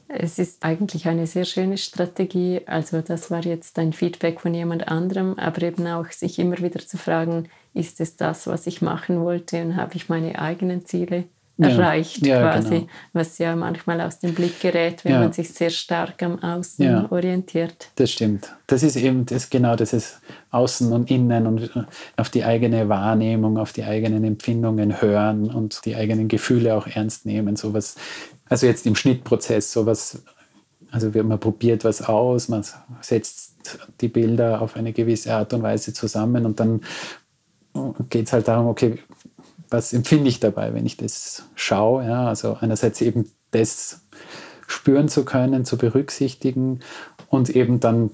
Es 0.08 0.38
ist 0.38 0.64
eigentlich 0.64 1.06
eine 1.06 1.26
sehr 1.26 1.44
schöne 1.44 1.76
Strategie. 1.76 2.62
Also 2.64 3.02
das 3.02 3.30
war 3.30 3.44
jetzt 3.44 3.78
ein 3.78 3.92
Feedback 3.92 4.40
von 4.40 4.54
jemand 4.54 4.88
anderem, 4.88 5.38
aber 5.38 5.60
eben 5.60 5.86
auch 5.86 6.10
sich 6.10 6.38
immer 6.38 6.56
wieder 6.60 6.80
zu 6.80 6.96
fragen, 6.96 7.50
ist 7.74 8.00
es 8.00 8.16
das, 8.16 8.46
was 8.46 8.66
ich 8.66 8.80
machen 8.80 9.20
wollte 9.20 9.60
und 9.60 9.76
habe 9.76 9.96
ich 9.96 10.08
meine 10.08 10.38
eigenen 10.38 10.86
Ziele. 10.86 11.24
Erreicht 11.58 12.26
ja, 12.26 12.40
quasi, 12.40 12.70
genau. 12.70 12.86
was 13.12 13.38
ja 13.38 13.54
manchmal 13.54 14.00
aus 14.00 14.18
dem 14.18 14.34
Blick 14.34 14.60
gerät, 14.60 15.04
wenn 15.04 15.12
ja. 15.12 15.20
man 15.20 15.32
sich 15.32 15.50
sehr 15.50 15.70
stark 15.70 16.22
am 16.22 16.42
Außen 16.42 17.06
orientiert. 17.10 17.88
Das 17.96 18.10
stimmt. 18.10 18.54
Das 18.66 18.82
ist 18.82 18.96
eben 18.96 19.26
das 19.26 19.50
genau 19.50 19.76
das 19.76 19.92
ist 19.92 20.20
Außen 20.50 20.92
und 20.92 21.10
Innen 21.10 21.46
und 21.46 21.70
auf 22.16 22.30
die 22.30 22.44
eigene 22.44 22.88
Wahrnehmung, 22.88 23.58
auf 23.58 23.72
die 23.72 23.84
eigenen 23.84 24.24
Empfindungen 24.24 25.00
hören 25.02 25.50
und 25.50 25.84
die 25.84 25.94
eigenen 25.94 26.28
Gefühle 26.28 26.74
auch 26.74 26.86
ernst 26.86 27.26
nehmen. 27.26 27.56
Sowas 27.56 27.96
also 28.52 28.66
jetzt 28.66 28.86
im 28.86 28.94
Schnittprozess 28.94 29.72
sowas, 29.72 30.22
also 30.90 31.10
man 31.22 31.40
probiert 31.40 31.84
was 31.84 32.02
aus, 32.02 32.48
man 32.48 32.62
setzt 33.00 33.54
die 34.02 34.08
Bilder 34.08 34.60
auf 34.60 34.76
eine 34.76 34.92
gewisse 34.92 35.32
Art 35.34 35.54
und 35.54 35.62
Weise 35.62 35.94
zusammen 35.94 36.44
und 36.44 36.60
dann 36.60 36.82
geht 38.10 38.26
es 38.26 38.32
halt 38.34 38.46
darum, 38.48 38.66
okay, 38.66 38.98
was 39.72 39.92
empfinde 39.92 40.28
ich 40.28 40.40
dabei, 40.40 40.74
wenn 40.74 40.86
ich 40.86 40.96
das 40.96 41.44
schaue? 41.54 42.04
Ja, 42.04 42.28
also 42.28 42.56
einerseits 42.60 43.00
eben 43.00 43.30
das 43.50 44.00
spüren 44.66 45.08
zu 45.08 45.24
können, 45.24 45.64
zu 45.64 45.76
berücksichtigen 45.76 46.80
und 47.28 47.50
eben 47.50 47.80
dann 47.80 48.10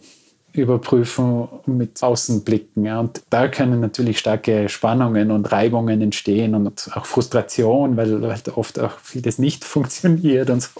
überprüfen 0.52 1.48
mit 1.66 2.02
Außenblicken. 2.02 2.84
Ja. 2.84 3.00
Und 3.00 3.22
da 3.30 3.48
können 3.48 3.80
natürlich 3.80 4.18
starke 4.18 4.68
Spannungen 4.68 5.30
und 5.30 5.50
Reibungen 5.52 6.00
entstehen 6.00 6.54
und 6.54 6.90
auch 6.94 7.06
Frustration, 7.06 7.96
weil 7.96 8.20
halt 8.28 8.56
oft 8.56 8.78
auch 8.78 8.98
vieles 8.98 9.38
nicht 9.38 9.64
funktioniert 9.64 10.50
und 10.50 10.62
so. 10.62 10.70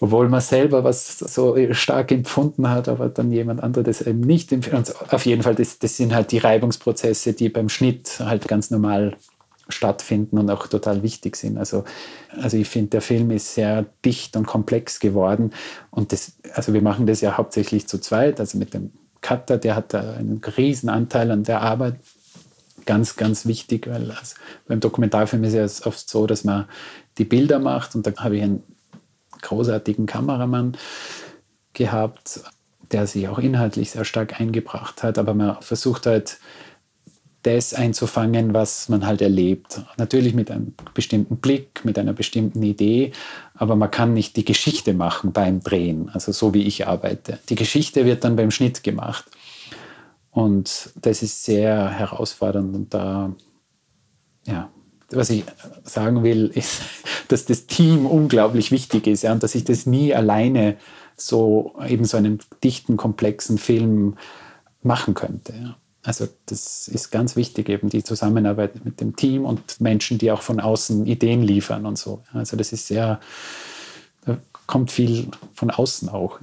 Obwohl 0.00 0.28
man 0.28 0.40
selber 0.40 0.84
was 0.84 1.18
so 1.18 1.56
stark 1.72 2.12
empfunden 2.12 2.70
hat, 2.70 2.88
aber 2.88 3.08
dann 3.08 3.32
jemand 3.32 3.64
anderes 3.64 3.98
das 3.98 4.06
eben 4.06 4.20
nicht 4.20 4.52
empfindet. 4.52 4.94
Auf 5.10 5.26
jeden 5.26 5.42
Fall, 5.42 5.56
das, 5.56 5.80
das 5.80 5.96
sind 5.96 6.14
halt 6.14 6.30
die 6.30 6.38
Reibungsprozesse, 6.38 7.32
die 7.32 7.48
beim 7.48 7.68
Schnitt 7.68 8.20
halt 8.20 8.46
ganz 8.46 8.70
normal 8.70 9.16
stattfinden 9.68 10.38
und 10.38 10.50
auch 10.50 10.66
total 10.66 11.02
wichtig 11.02 11.36
sind. 11.36 11.58
Also, 11.58 11.84
also 12.40 12.56
ich 12.56 12.68
finde, 12.68 12.90
der 12.90 13.02
Film 13.02 13.30
ist 13.30 13.54
sehr 13.54 13.86
dicht 14.04 14.36
und 14.36 14.46
komplex 14.46 15.00
geworden. 15.00 15.52
Und 15.90 16.12
das, 16.12 16.32
also 16.54 16.72
wir 16.72 16.82
machen 16.82 17.06
das 17.06 17.20
ja 17.20 17.36
hauptsächlich 17.36 17.86
zu 17.86 17.98
zweit, 17.98 18.40
also 18.40 18.58
mit 18.58 18.74
dem 18.74 18.92
Cutter, 19.20 19.58
der 19.58 19.76
hat 19.76 19.94
da 19.94 20.14
einen 20.14 20.40
riesen 20.56 20.88
Anteil 20.88 21.30
an 21.30 21.44
der 21.44 21.60
Arbeit. 21.60 21.96
Ganz, 22.86 23.16
ganz 23.16 23.44
wichtig, 23.44 23.86
weil 23.86 24.10
also 24.10 24.36
beim 24.66 24.80
Dokumentarfilm 24.80 25.44
ist 25.44 25.54
es 25.54 25.80
ja 25.80 25.86
oft 25.86 26.08
so, 26.08 26.26
dass 26.26 26.44
man 26.44 26.66
die 27.18 27.24
Bilder 27.24 27.58
macht 27.58 27.94
und 27.94 28.06
da 28.06 28.12
habe 28.16 28.36
ich 28.36 28.42
einen 28.42 28.62
großartigen 29.42 30.06
Kameramann 30.06 30.76
gehabt, 31.74 32.40
der 32.90 33.06
sich 33.06 33.28
auch 33.28 33.38
inhaltlich 33.38 33.90
sehr 33.90 34.04
stark 34.04 34.40
eingebracht 34.40 35.02
hat, 35.02 35.18
aber 35.18 35.34
man 35.34 35.60
versucht 35.60 36.06
halt 36.06 36.38
das 37.48 37.72
einzufangen, 37.72 38.52
was 38.52 38.90
man 38.90 39.06
halt 39.06 39.22
erlebt. 39.22 39.80
Natürlich 39.96 40.34
mit 40.34 40.50
einem 40.50 40.74
bestimmten 40.92 41.38
Blick, 41.38 41.82
mit 41.82 41.98
einer 41.98 42.12
bestimmten 42.12 42.62
Idee, 42.62 43.12
aber 43.54 43.74
man 43.74 43.90
kann 43.90 44.12
nicht 44.12 44.36
die 44.36 44.44
Geschichte 44.44 44.92
machen 44.92 45.32
beim 45.32 45.60
Drehen, 45.60 46.10
also 46.12 46.30
so 46.30 46.52
wie 46.52 46.64
ich 46.64 46.86
arbeite. 46.86 47.38
Die 47.48 47.54
Geschichte 47.54 48.04
wird 48.04 48.22
dann 48.24 48.36
beim 48.36 48.50
Schnitt 48.50 48.82
gemacht. 48.82 49.24
Und 50.30 50.90
das 51.00 51.22
ist 51.22 51.44
sehr 51.44 51.88
herausfordernd 51.88 52.74
und 52.76 52.94
da, 52.94 53.34
ja, 54.46 54.70
was 55.10 55.30
ich 55.30 55.44
sagen 55.84 56.22
will, 56.22 56.46
ist, 56.54 56.82
dass 57.28 57.46
das 57.46 57.66
Team 57.66 58.04
unglaublich 58.04 58.70
wichtig 58.70 59.06
ist 59.06 59.22
ja, 59.22 59.32
und 59.32 59.42
dass 59.42 59.54
ich 59.54 59.64
das 59.64 59.86
nie 59.86 60.14
alleine 60.14 60.76
so 61.16 61.74
eben 61.88 62.04
so 62.04 62.18
einen 62.18 62.40
dichten, 62.62 62.98
komplexen 62.98 63.56
Film 63.56 64.16
machen 64.82 65.14
könnte. 65.14 65.54
Ja. 65.54 65.76
Also 66.08 66.26
das 66.46 66.88
ist 66.88 67.10
ganz 67.10 67.36
wichtig, 67.36 67.68
eben 67.68 67.90
die 67.90 68.02
Zusammenarbeit 68.02 68.82
mit 68.82 68.98
dem 68.98 69.14
Team 69.14 69.44
und 69.44 69.78
Menschen, 69.78 70.16
die 70.16 70.32
auch 70.32 70.40
von 70.40 70.58
außen 70.58 71.04
Ideen 71.04 71.42
liefern 71.42 71.84
und 71.84 71.98
so. 71.98 72.22
Also 72.32 72.56
das 72.56 72.72
ist 72.72 72.86
sehr, 72.86 73.20
da 74.24 74.38
kommt 74.66 74.90
viel 74.90 75.28
von 75.52 75.70
außen 75.70 76.08
auch. 76.08 76.38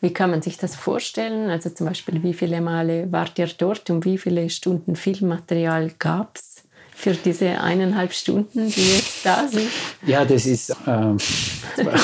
Wie 0.00 0.14
kann 0.14 0.30
man 0.30 0.40
sich 0.40 0.56
das 0.56 0.74
vorstellen? 0.74 1.50
Also 1.50 1.68
zum 1.68 1.88
Beispiel, 1.88 2.22
wie 2.22 2.32
viele 2.32 2.62
Male 2.62 3.12
wart 3.12 3.38
ihr 3.38 3.48
dort 3.48 3.90
und 3.90 4.06
wie 4.06 4.16
viele 4.16 4.48
Stunden 4.48 4.96
Filmmaterial 4.96 5.92
gab 5.98 6.38
es 6.38 6.62
für 6.94 7.12
diese 7.12 7.60
eineinhalb 7.60 8.14
Stunden, 8.14 8.70
die 8.70 8.94
jetzt 8.94 9.26
da 9.26 9.46
sind? 9.46 9.68
Ja, 10.06 10.24
das 10.24 10.46
ist, 10.46 10.74
ähm, 10.86 11.18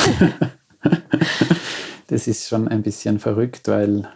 das 2.08 2.28
ist 2.28 2.50
schon 2.50 2.68
ein 2.68 2.82
bisschen 2.82 3.18
verrückt, 3.18 3.66
weil 3.66 4.06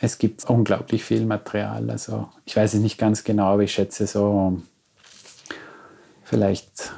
es 0.00 0.18
gibt 0.18 0.48
unglaublich 0.48 1.04
viel 1.04 1.24
Material. 1.26 1.90
Also 1.90 2.28
ich 2.44 2.56
weiß 2.56 2.74
es 2.74 2.80
nicht 2.80 2.98
ganz 2.98 3.24
genau, 3.24 3.54
aber 3.54 3.62
ich 3.62 3.72
schätze 3.72 4.06
so 4.06 4.60
vielleicht 6.24 6.92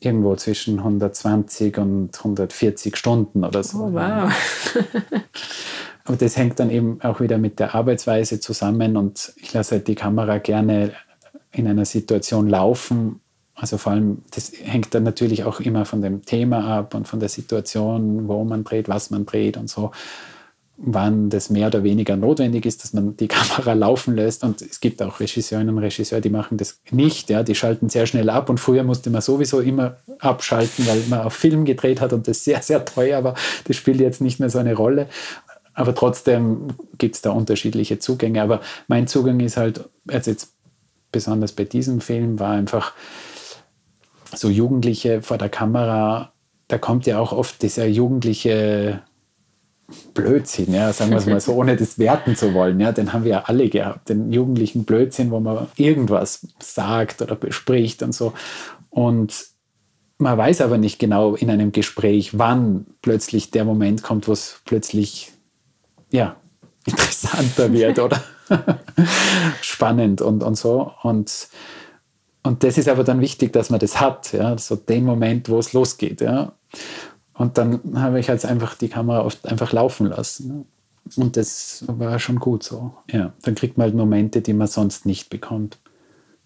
irgendwo 0.00 0.36
zwischen 0.36 0.78
120 0.78 1.78
und 1.78 2.16
140 2.16 2.96
Stunden 2.96 3.44
oder 3.44 3.62
so. 3.62 3.78
Oh, 3.78 3.92
wow. 3.92 4.32
aber 6.04 6.16
das 6.16 6.36
hängt 6.36 6.60
dann 6.60 6.70
eben 6.70 7.00
auch 7.02 7.20
wieder 7.20 7.38
mit 7.38 7.58
der 7.58 7.74
Arbeitsweise 7.74 8.40
zusammen 8.40 8.96
und 8.96 9.32
ich 9.36 9.52
lasse 9.52 9.76
halt 9.76 9.88
die 9.88 9.94
Kamera 9.94 10.38
gerne 10.38 10.92
in 11.52 11.66
einer 11.66 11.84
Situation 11.84 12.48
laufen. 12.48 13.20
Also 13.54 13.78
vor 13.78 13.92
allem, 13.92 14.22
das 14.32 14.52
hängt 14.52 14.94
dann 14.94 15.02
natürlich 15.02 15.44
auch 15.44 15.60
immer 15.60 15.86
von 15.86 16.02
dem 16.02 16.22
Thema 16.22 16.78
ab 16.78 16.94
und 16.94 17.08
von 17.08 17.20
der 17.20 17.30
Situation, 17.30 18.28
wo 18.28 18.44
man 18.44 18.64
dreht, 18.64 18.88
was 18.88 19.10
man 19.10 19.24
dreht 19.24 19.56
und 19.56 19.70
so 19.70 19.92
wann 20.78 21.30
das 21.30 21.48
mehr 21.48 21.68
oder 21.68 21.82
weniger 21.84 22.16
notwendig 22.16 22.66
ist, 22.66 22.82
dass 22.84 22.92
man 22.92 23.16
die 23.16 23.28
Kamera 23.28 23.72
laufen 23.72 24.14
lässt. 24.14 24.44
Und 24.44 24.62
es 24.62 24.80
gibt 24.80 25.02
auch 25.02 25.20
Regisseurinnen 25.20 25.74
und 25.74 25.82
Regisseure, 25.82 26.20
die 26.20 26.30
machen 26.30 26.58
das 26.58 26.80
nicht. 26.90 27.30
Ja, 27.30 27.42
die 27.42 27.54
schalten 27.54 27.88
sehr 27.88 28.06
schnell 28.06 28.30
ab. 28.30 28.50
Und 28.50 28.58
früher 28.58 28.84
musste 28.84 29.10
man 29.10 29.22
sowieso 29.22 29.60
immer 29.60 29.96
abschalten, 30.18 30.86
weil 30.86 31.02
man 31.08 31.20
auf 31.20 31.34
Film 31.34 31.64
gedreht 31.64 32.00
hat 32.00 32.12
und 32.12 32.28
das 32.28 32.44
sehr, 32.44 32.62
sehr 32.62 32.84
teuer 32.84 33.24
war. 33.24 33.34
Das 33.64 33.76
spielt 33.76 34.00
jetzt 34.00 34.20
nicht 34.20 34.38
mehr 34.38 34.50
so 34.50 34.58
eine 34.58 34.74
Rolle. 34.74 35.08
Aber 35.74 35.94
trotzdem 35.94 36.68
gibt 36.98 37.16
es 37.16 37.22
da 37.22 37.30
unterschiedliche 37.30 37.98
Zugänge. 37.98 38.42
Aber 38.42 38.60
mein 38.88 39.06
Zugang 39.06 39.40
ist 39.40 39.56
halt, 39.56 39.88
also 40.08 40.30
jetzt 40.30 40.52
besonders 41.12 41.52
bei 41.52 41.64
diesem 41.64 42.00
Film, 42.00 42.38
war 42.38 42.52
einfach 42.52 42.92
so 44.34 44.48
Jugendliche 44.48 45.22
vor 45.22 45.38
der 45.38 45.48
Kamera. 45.48 46.32
Da 46.68 46.78
kommt 46.78 47.06
ja 47.06 47.18
auch 47.18 47.32
oft 47.32 47.62
dieser 47.62 47.86
jugendliche 47.86 49.02
Blödsinn, 50.14 50.74
ja, 50.74 50.92
sagen 50.92 51.10
wir 51.10 51.18
es 51.18 51.26
mal 51.26 51.40
so, 51.40 51.54
ohne 51.54 51.76
das 51.76 51.98
werten 51.98 52.34
zu 52.34 52.54
wollen, 52.54 52.80
ja, 52.80 52.90
den 52.90 53.12
haben 53.12 53.24
wir 53.24 53.30
ja 53.30 53.42
alle 53.46 53.68
gehabt, 53.68 54.08
den 54.08 54.32
jugendlichen 54.32 54.84
Blödsinn, 54.84 55.30
wo 55.30 55.38
man 55.38 55.68
irgendwas 55.76 56.46
sagt 56.58 57.22
oder 57.22 57.36
bespricht 57.36 58.02
und 58.02 58.12
so. 58.12 58.32
Und 58.90 59.46
man 60.18 60.36
weiß 60.36 60.60
aber 60.62 60.78
nicht 60.78 60.98
genau 60.98 61.34
in 61.34 61.50
einem 61.50 61.72
Gespräch, 61.72 62.38
wann 62.38 62.86
plötzlich 63.02 63.50
der 63.50 63.64
Moment 63.64 64.02
kommt, 64.02 64.26
wo 64.26 64.32
es 64.32 64.60
plötzlich 64.64 65.32
ja, 66.10 66.36
interessanter 66.84 67.72
wird 67.72 67.98
oder 67.98 68.22
spannend 69.60 70.20
und, 70.20 70.42
und 70.42 70.56
so. 70.56 70.92
Und, 71.02 71.48
und 72.42 72.64
das 72.64 72.78
ist 72.78 72.88
aber 72.88 73.04
dann 73.04 73.20
wichtig, 73.20 73.52
dass 73.52 73.70
man 73.70 73.80
das 73.80 74.00
hat, 74.00 74.32
ja, 74.32 74.56
so 74.58 74.76
den 74.76 75.04
Moment, 75.04 75.48
wo 75.48 75.58
es 75.58 75.72
losgeht. 75.72 76.20
Ja. 76.20 76.52
Und 77.36 77.58
dann 77.58 77.80
habe 78.00 78.18
ich 78.18 78.28
halt 78.28 78.44
einfach 78.44 78.74
die 78.74 78.88
Kamera 78.88 79.22
oft 79.22 79.46
einfach 79.46 79.72
laufen 79.72 80.06
lassen. 80.06 80.66
Und 81.16 81.36
das 81.36 81.84
war 81.86 82.18
schon 82.18 82.40
gut 82.40 82.62
so. 82.62 82.94
Ja, 83.10 83.32
dann 83.42 83.54
kriegt 83.54 83.76
man 83.76 83.86
halt 83.86 83.94
Momente, 83.94 84.40
die 84.40 84.54
man 84.54 84.66
sonst 84.66 85.06
nicht 85.06 85.30
bekommt. 85.30 85.78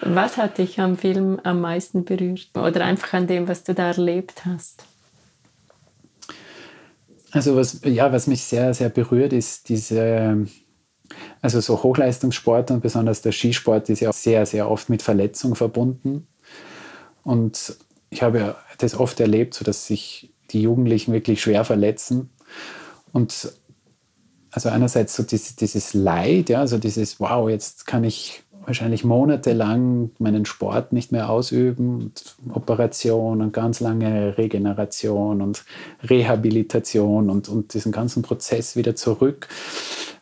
Was 0.00 0.36
hat 0.36 0.58
dich 0.58 0.80
am 0.80 0.96
Film 0.96 1.38
am 1.44 1.60
meisten 1.60 2.04
berührt? 2.04 2.50
Oder 2.54 2.84
einfach 2.84 3.14
an 3.14 3.26
dem, 3.26 3.48
was 3.48 3.64
du 3.64 3.74
da 3.74 3.88
erlebt 3.88 4.44
hast? 4.44 4.84
Also 7.32 7.56
was, 7.56 7.80
ja, 7.84 8.12
was 8.12 8.26
mich 8.26 8.42
sehr, 8.42 8.74
sehr 8.74 8.88
berührt, 8.88 9.32
ist 9.32 9.68
diese, 9.68 10.46
also 11.40 11.60
so 11.60 11.82
Hochleistungssport 11.82 12.70
und 12.70 12.80
besonders 12.80 13.22
der 13.22 13.32
Skisport 13.32 13.88
ist 13.88 14.00
ja 14.00 14.12
sehr, 14.12 14.44
sehr 14.46 14.70
oft 14.70 14.88
mit 14.88 15.02
Verletzung 15.02 15.54
verbunden. 15.54 16.26
Und 17.22 17.76
ich 18.08 18.22
habe 18.22 18.38
ja 18.38 18.56
das 18.78 18.98
oft 18.98 19.20
erlebt, 19.20 19.54
so 19.54 19.64
dass 19.64 19.86
sich 19.86 20.29
die 20.52 20.62
Jugendlichen 20.62 21.12
wirklich 21.12 21.40
schwer 21.40 21.64
verletzen. 21.64 22.30
Und 23.12 23.52
also 24.50 24.68
einerseits 24.68 25.16
so 25.16 25.22
dieses, 25.22 25.56
dieses 25.56 25.94
Leid, 25.94 26.48
ja, 26.48 26.60
also 26.60 26.78
dieses, 26.78 27.20
wow, 27.20 27.48
jetzt 27.48 27.86
kann 27.86 28.04
ich 28.04 28.42
wahrscheinlich 28.64 29.04
monatelang 29.04 30.10
meinen 30.18 30.44
Sport 30.44 30.92
nicht 30.92 31.12
mehr 31.12 31.30
ausüben, 31.30 32.02
und 32.02 32.36
Operation 32.54 33.40
und 33.40 33.52
ganz 33.52 33.80
lange 33.80 34.36
Regeneration 34.38 35.40
und 35.40 35.64
Rehabilitation 36.02 37.30
und, 37.30 37.48
und 37.48 37.74
diesen 37.74 37.92
ganzen 37.92 38.22
Prozess 38.22 38.76
wieder 38.76 38.94
zurück. 38.96 39.48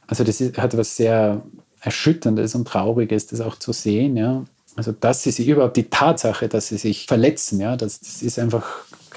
Also 0.06 0.24
das 0.24 0.40
ist, 0.40 0.58
hat 0.58 0.76
was 0.76 0.96
sehr 0.96 1.42
Erschütterndes 1.80 2.54
und 2.54 2.66
Trauriges, 2.66 3.26
das 3.26 3.40
auch 3.40 3.56
zu 3.56 3.72
sehen. 3.72 4.16
Ja. 4.16 4.44
Also 4.76 4.92
dass 4.92 5.22
sie 5.22 5.30
sich 5.30 5.48
überhaupt 5.48 5.76
die 5.76 5.90
Tatsache, 5.90 6.48
dass 6.48 6.68
sie 6.68 6.78
sich 6.78 7.06
verletzen, 7.06 7.60
ja, 7.60 7.76
das, 7.76 8.00
das 8.00 8.22
ist 8.22 8.38
einfach 8.38 8.64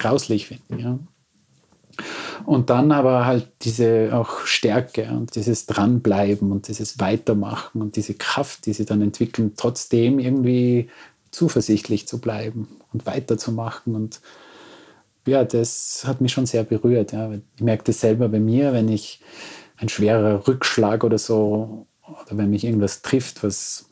grauslich, 0.01 0.47
finde 0.47 0.63
ich. 0.69 0.83
Ja. 0.83 0.99
Und 2.45 2.69
dann 2.69 2.91
aber 2.91 3.25
halt 3.25 3.47
diese 3.61 4.09
auch 4.13 4.45
Stärke 4.45 5.09
und 5.11 5.35
dieses 5.35 5.67
Dranbleiben 5.67 6.51
und 6.51 6.67
dieses 6.67 6.99
Weitermachen 6.99 7.81
und 7.81 7.95
diese 7.95 8.15
Kraft, 8.15 8.65
die 8.65 8.73
sie 8.73 8.85
dann 8.85 9.01
entwickeln, 9.01 9.53
trotzdem 9.55 10.19
irgendwie 10.19 10.89
zuversichtlich 11.29 12.07
zu 12.07 12.19
bleiben 12.19 12.67
und 12.93 13.05
weiterzumachen. 13.05 13.95
Und 13.95 14.21
ja, 15.27 15.43
das 15.43 16.03
hat 16.05 16.21
mich 16.21 16.31
schon 16.31 16.45
sehr 16.45 16.63
berührt. 16.63 17.11
Ja. 17.11 17.31
Ich 17.31 17.61
merke 17.61 17.83
das 17.83 17.99
selber 17.99 18.29
bei 18.29 18.39
mir, 18.39 18.73
wenn 18.73 18.89
ich 18.89 19.21
ein 19.77 19.89
schwerer 19.89 20.47
Rückschlag 20.47 21.03
oder 21.03 21.17
so, 21.17 21.85
oder 22.07 22.37
wenn 22.37 22.49
mich 22.49 22.63
irgendwas 22.63 23.01
trifft, 23.01 23.43
was 23.43 23.85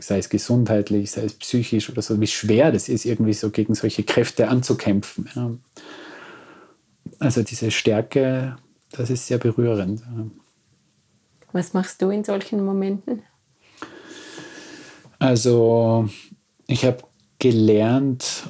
sei 0.00 0.18
es 0.18 0.28
gesundheitlich, 0.28 1.10
sei 1.10 1.22
es 1.24 1.34
psychisch 1.34 1.90
oder 1.90 2.02
so, 2.02 2.20
wie 2.20 2.26
schwer 2.26 2.72
das 2.72 2.88
ist, 2.88 3.04
irgendwie 3.04 3.32
so 3.32 3.50
gegen 3.50 3.74
solche 3.74 4.02
Kräfte 4.02 4.48
anzukämpfen. 4.48 5.28
Ja. 5.34 5.50
Also 7.18 7.42
diese 7.42 7.70
Stärke, 7.70 8.56
das 8.92 9.10
ist 9.10 9.26
sehr 9.26 9.38
berührend. 9.38 10.02
Was 11.52 11.74
machst 11.74 12.00
du 12.02 12.10
in 12.10 12.24
solchen 12.24 12.64
Momenten? 12.64 13.22
Also 15.18 16.08
ich 16.66 16.84
habe 16.84 16.98
gelernt, 17.38 18.44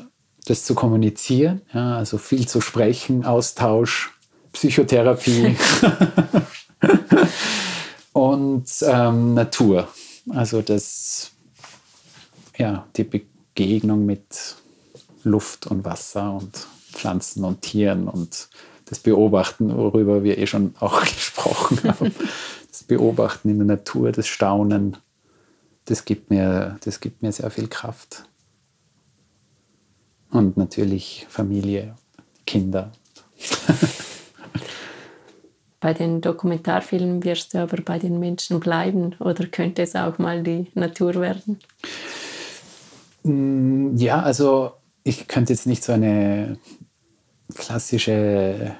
das 0.46 0.64
zu 0.64 0.74
kommunizieren, 0.74 1.62
ja, 1.72 1.96
also 1.96 2.18
viel 2.18 2.46
zu 2.46 2.61
sprechen, 2.61 3.24
Austausch, 3.24 4.12
Psychotherapie 4.53 5.57
und 8.12 8.68
ähm, 8.82 9.34
Natur. 9.34 9.88
Also 10.28 10.62
das, 10.62 11.32
ja, 12.61 12.86
die 12.96 13.04
Begegnung 13.04 14.04
mit 14.04 14.56
Luft 15.24 15.66
und 15.66 15.84
Wasser 15.84 16.32
und 16.32 16.66
Pflanzen 16.92 17.44
und 17.44 17.62
Tieren 17.62 18.06
und 18.06 18.48
das 18.84 18.98
Beobachten, 18.98 19.74
worüber 19.74 20.22
wir 20.22 20.36
eh 20.36 20.46
schon 20.46 20.74
auch 20.78 21.00
gesprochen 21.04 21.78
haben. 21.84 22.14
Das 22.68 22.82
Beobachten 22.84 23.48
in 23.48 23.58
der 23.58 23.66
Natur, 23.66 24.12
das 24.12 24.26
Staunen, 24.26 24.98
das 25.86 26.04
gibt 26.04 26.28
mir, 26.30 26.76
das 26.84 27.00
gibt 27.00 27.22
mir 27.22 27.32
sehr 27.32 27.50
viel 27.50 27.68
Kraft. 27.68 28.24
Und 30.30 30.56
natürlich 30.58 31.26
Familie, 31.30 31.96
Kinder. 32.46 32.92
Bei 35.80 35.94
den 35.94 36.20
Dokumentarfilmen 36.20 37.24
wirst 37.24 37.54
du 37.54 37.58
aber 37.58 37.78
bei 37.80 37.98
den 37.98 38.20
Menschen 38.20 38.61
bleiben 38.61 39.14
oder 39.18 39.46
könnte 39.46 39.80
es 39.80 39.96
auch 39.96 40.18
mal 40.18 40.42
die 40.42 40.66
Natur 40.74 41.14
werden? 41.14 41.58
Ja, 43.23 44.23
also 44.23 44.73
ich 45.05 45.29
könnte 45.29 45.53
jetzt 45.53 45.66
nicht 45.66 45.83
so 45.83 45.93
eine 45.93 46.59
klassische 47.55 48.77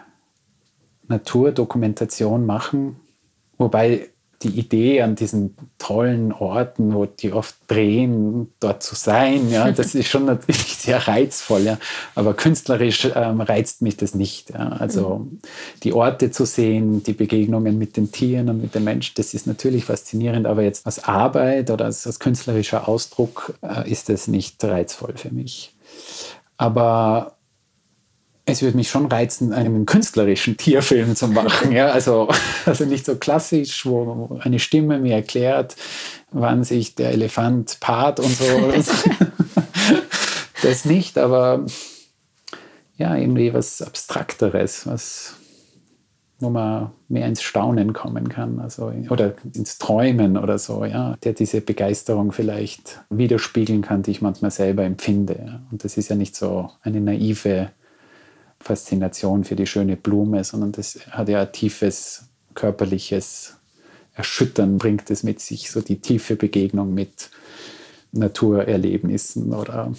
Naturdokumentation 1.09 2.47
machen, 2.47 3.01
wobei 3.59 4.11
die 4.43 4.59
Idee 4.59 5.03
an 5.03 5.16
diesen 5.16 5.55
tollen 5.78 6.32
Orten, 6.32 6.95
wo 6.95 7.05
die 7.05 7.32
oft 7.32 7.57
drehen, 7.66 8.53
dort 8.59 8.82
zu 8.82 8.95
sein, 8.95 9.51
ja, 9.51 9.70
das 9.72 9.95
ist 9.95 10.09
schon 10.09 10.24
natürlich 10.24 10.76
sehr 10.76 11.07
reizvoll, 11.07 11.62
ja. 11.62 11.78
Aber 12.14 12.34
künstlerisch 12.34 13.11
ähm, 13.14 13.41
reizt 13.43 13.82
mich 13.82 13.97
das 13.97 14.14
nicht. 14.14 14.51
Ja. 14.51 14.68
Also 14.68 15.18
mhm. 15.18 15.41
die 15.82 15.93
Orte 15.93 16.30
zu 16.30 16.47
sehen, 16.47 17.03
die 17.03 17.12
Begegnungen 17.12 17.76
mit 17.76 17.97
den 17.97 18.12
Tieren 18.12 18.49
und 18.49 18.62
mit 18.62 18.74
den 18.74 18.84
Menschen, 18.84 19.12
das 19.16 19.34
ist 19.34 19.47
natürlich 19.47 19.84
faszinierend, 19.84 20.47
aber 20.47 20.62
jetzt 20.62 20.86
als 20.86 21.05
Arbeit 21.05 21.70
oder 21.70 21.84
als, 21.84 22.07
als 22.07 22.18
künstlerischer 22.18 22.88
Ausdruck 22.88 23.55
äh, 23.62 23.91
ist 23.91 24.09
das 24.09 24.26
nicht 24.26 24.62
reizvoll 24.64 25.12
für 25.16 25.30
mich. 25.30 25.74
Aber 26.57 27.36
es 28.51 28.62
würde 28.62 28.76
mich 28.76 28.90
schon 28.90 29.07
reizen, 29.07 29.53
einen 29.53 29.86
künstlerischen 29.86 30.57
Tierfilm 30.57 31.16
zu 31.16 31.28
machen. 31.28 31.72
Ja? 31.72 31.88
Also, 31.90 32.28
also 32.66 32.84
nicht 32.84 33.07
so 33.07 33.16
klassisch, 33.16 33.86
wo 33.86 34.38
eine 34.42 34.59
Stimme 34.59 34.98
mir 34.98 35.14
erklärt, 35.14 35.76
wann 36.30 36.64
sich 36.64 36.94
der 36.94 37.11
Elefant 37.11 37.78
paart 37.80 38.20
und 38.20 38.30
so. 38.30 38.44
das 40.62 40.84
nicht, 40.84 41.18
aber 41.18 41.64
ja, 42.96 43.16
irgendwie 43.16 43.55
was 43.55 43.80
Abstrakteres, 43.80 44.86
was, 44.86 45.34
wo 46.38 46.51
man 46.51 46.90
mehr 47.09 47.26
ins 47.26 47.42
Staunen 47.42 47.92
kommen 47.92 48.28
kann, 48.28 48.61
also, 48.61 48.92
oder 49.09 49.34
ins 49.55 49.78
Träumen 49.78 50.36
oder 50.36 50.59
so, 50.59 50.84
ja, 50.84 51.16
der 51.24 51.32
diese 51.32 51.62
Begeisterung 51.62 52.32
vielleicht 52.32 53.01
widerspiegeln 53.09 53.82
kann, 53.82 54.03
die 54.03 54.11
ich 54.11 54.22
manchmal 54.22 54.51
selber 54.51 54.84
empfinde. 54.84 55.62
Und 55.70 55.82
das 55.82 55.96
ist 55.96 56.11
ja 56.11 56.16
nicht 56.16 56.36
so 56.36 56.70
eine 56.82 57.01
naive 57.01 57.70
Faszination 58.61 59.44
für 59.44 59.56
die 59.56 59.66
schöne 59.66 59.96
Blume, 59.96 60.44
sondern 60.44 60.72
das 60.72 61.06
hat 61.11 61.28
ja 61.28 61.42
ein 61.42 61.52
tiefes 61.52 62.28
körperliches 62.54 63.56
Erschüttern, 64.14 64.78
bringt 64.78 65.11
es 65.11 65.22
mit 65.22 65.40
sich, 65.40 65.70
so 65.70 65.80
die 65.80 66.00
tiefe 66.00 66.36
Begegnung 66.36 66.92
mit 66.92 67.30
Naturerlebnissen 68.12 69.54
oder 69.54 69.94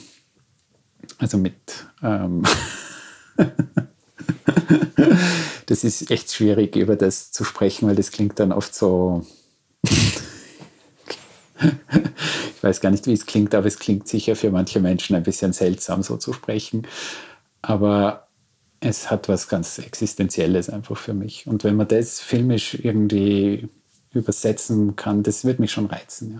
also 1.18 1.38
mit. 1.38 1.88
Ähm 2.04 2.44
das 5.66 5.84
ist 5.84 6.12
echt 6.12 6.32
schwierig, 6.32 6.76
über 6.76 6.96
das 6.96 7.32
zu 7.32 7.44
sprechen, 7.44 7.88
weil 7.88 7.96
das 7.96 8.12
klingt 8.12 8.40
dann 8.40 8.52
oft 8.52 8.76
so. 8.76 9.26
ich 9.84 9.94
weiß 12.62 12.82
gar 12.82 12.92
nicht, 12.92 13.08
wie 13.08 13.14
es 13.14 13.26
klingt, 13.26 13.56
aber 13.56 13.66
es 13.68 13.80
klingt 13.80 14.08
sicher 14.08 14.36
für 14.36 14.52
manche 14.52 14.80
Menschen 14.80 15.16
ein 15.16 15.24
bisschen 15.24 15.54
seltsam, 15.54 16.04
so 16.04 16.18
zu 16.18 16.34
sprechen. 16.34 16.86
Aber 17.62 18.28
es 18.82 19.10
hat 19.10 19.30
was 19.30 19.48
ganz 19.48 19.78
Existenzielles 19.78 20.70
einfach 20.70 20.98
für 20.98 21.14
mich. 21.14 21.48
Und 21.48 21.64
wenn 21.64 21.76
man 21.76 21.88
das 21.88 22.20
filmisch 22.20 22.74
irgendwie 22.74 23.70
übersetzen 24.14 24.96
kann, 24.96 25.24
das 25.24 25.46
wird 25.46 25.60
mich 25.60 25.72
schon 25.72 25.86
reizen. 25.86 26.34
Ja. 26.34 26.40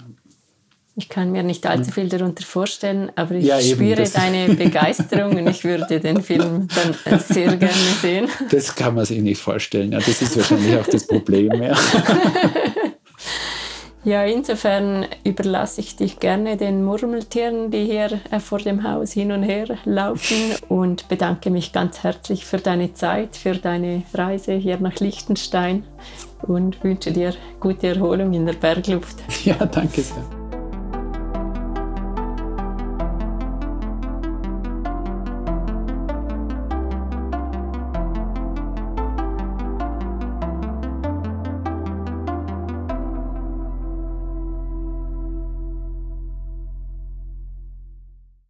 Ich 0.98 1.08
kann 1.08 1.32
mir 1.32 1.42
nicht 1.42 1.66
allzu 1.66 1.92
viel 1.92 2.10
darunter 2.10 2.44
vorstellen, 2.44 3.12
aber 3.16 3.36
ich 3.36 3.46
ja, 3.46 3.62
spüre 3.62 4.04
deine 4.04 4.56
Begeisterung 4.56 5.38
und 5.38 5.48
ich 5.48 5.64
würde 5.64 6.02
den 6.02 6.22
Film 6.22 6.68
dann 6.76 7.20
sehr 7.20 7.56
gerne 7.56 7.74
sehen. 8.02 8.28
Das 8.50 8.76
kann 8.76 8.96
man 8.96 9.06
sich 9.06 9.22
nicht 9.22 9.42
vorstellen. 9.42 9.94
Ja, 9.94 10.00
das 10.00 10.22
ist 10.22 10.36
wahrscheinlich 10.36 10.76
auch 10.76 10.88
das 10.88 11.08
Problem. 11.08 11.54
Ja. 11.64 11.78
Ja, 14.04 14.24
insofern 14.24 15.06
überlasse 15.24 15.82
ich 15.82 15.96
dich 15.96 16.20
gerne 16.20 16.58
den 16.58 16.84
Murmeltieren, 16.84 17.70
die 17.70 17.86
hier 17.86 18.20
äh, 18.32 18.40
vor 18.40 18.58
dem 18.58 18.84
Haus 18.84 19.12
hin 19.12 19.32
und 19.32 19.44
her 19.44 19.68
laufen 19.86 20.56
und 20.70 21.08
bedanke 21.08 21.52
mich 21.52 21.72
ganz 21.72 22.04
herzlich 22.04 22.46
für 22.46 22.58
deine 22.58 22.94
Zeit, 22.94 23.36
für 23.36 23.56
deine 23.56 24.04
Reise 24.14 24.54
hier 24.54 24.80
nach 24.80 24.96
Liechtenstein 24.96 25.84
und 26.42 26.84
wünsche 26.84 27.12
dir 27.12 27.36
gute 27.60 27.90
Erholung 27.90 28.34
in 28.34 28.48
der 28.48 28.54
Bergluft. 28.54 29.18
Ja, 29.46 29.66
danke 29.66 30.02
sehr. 30.02 30.41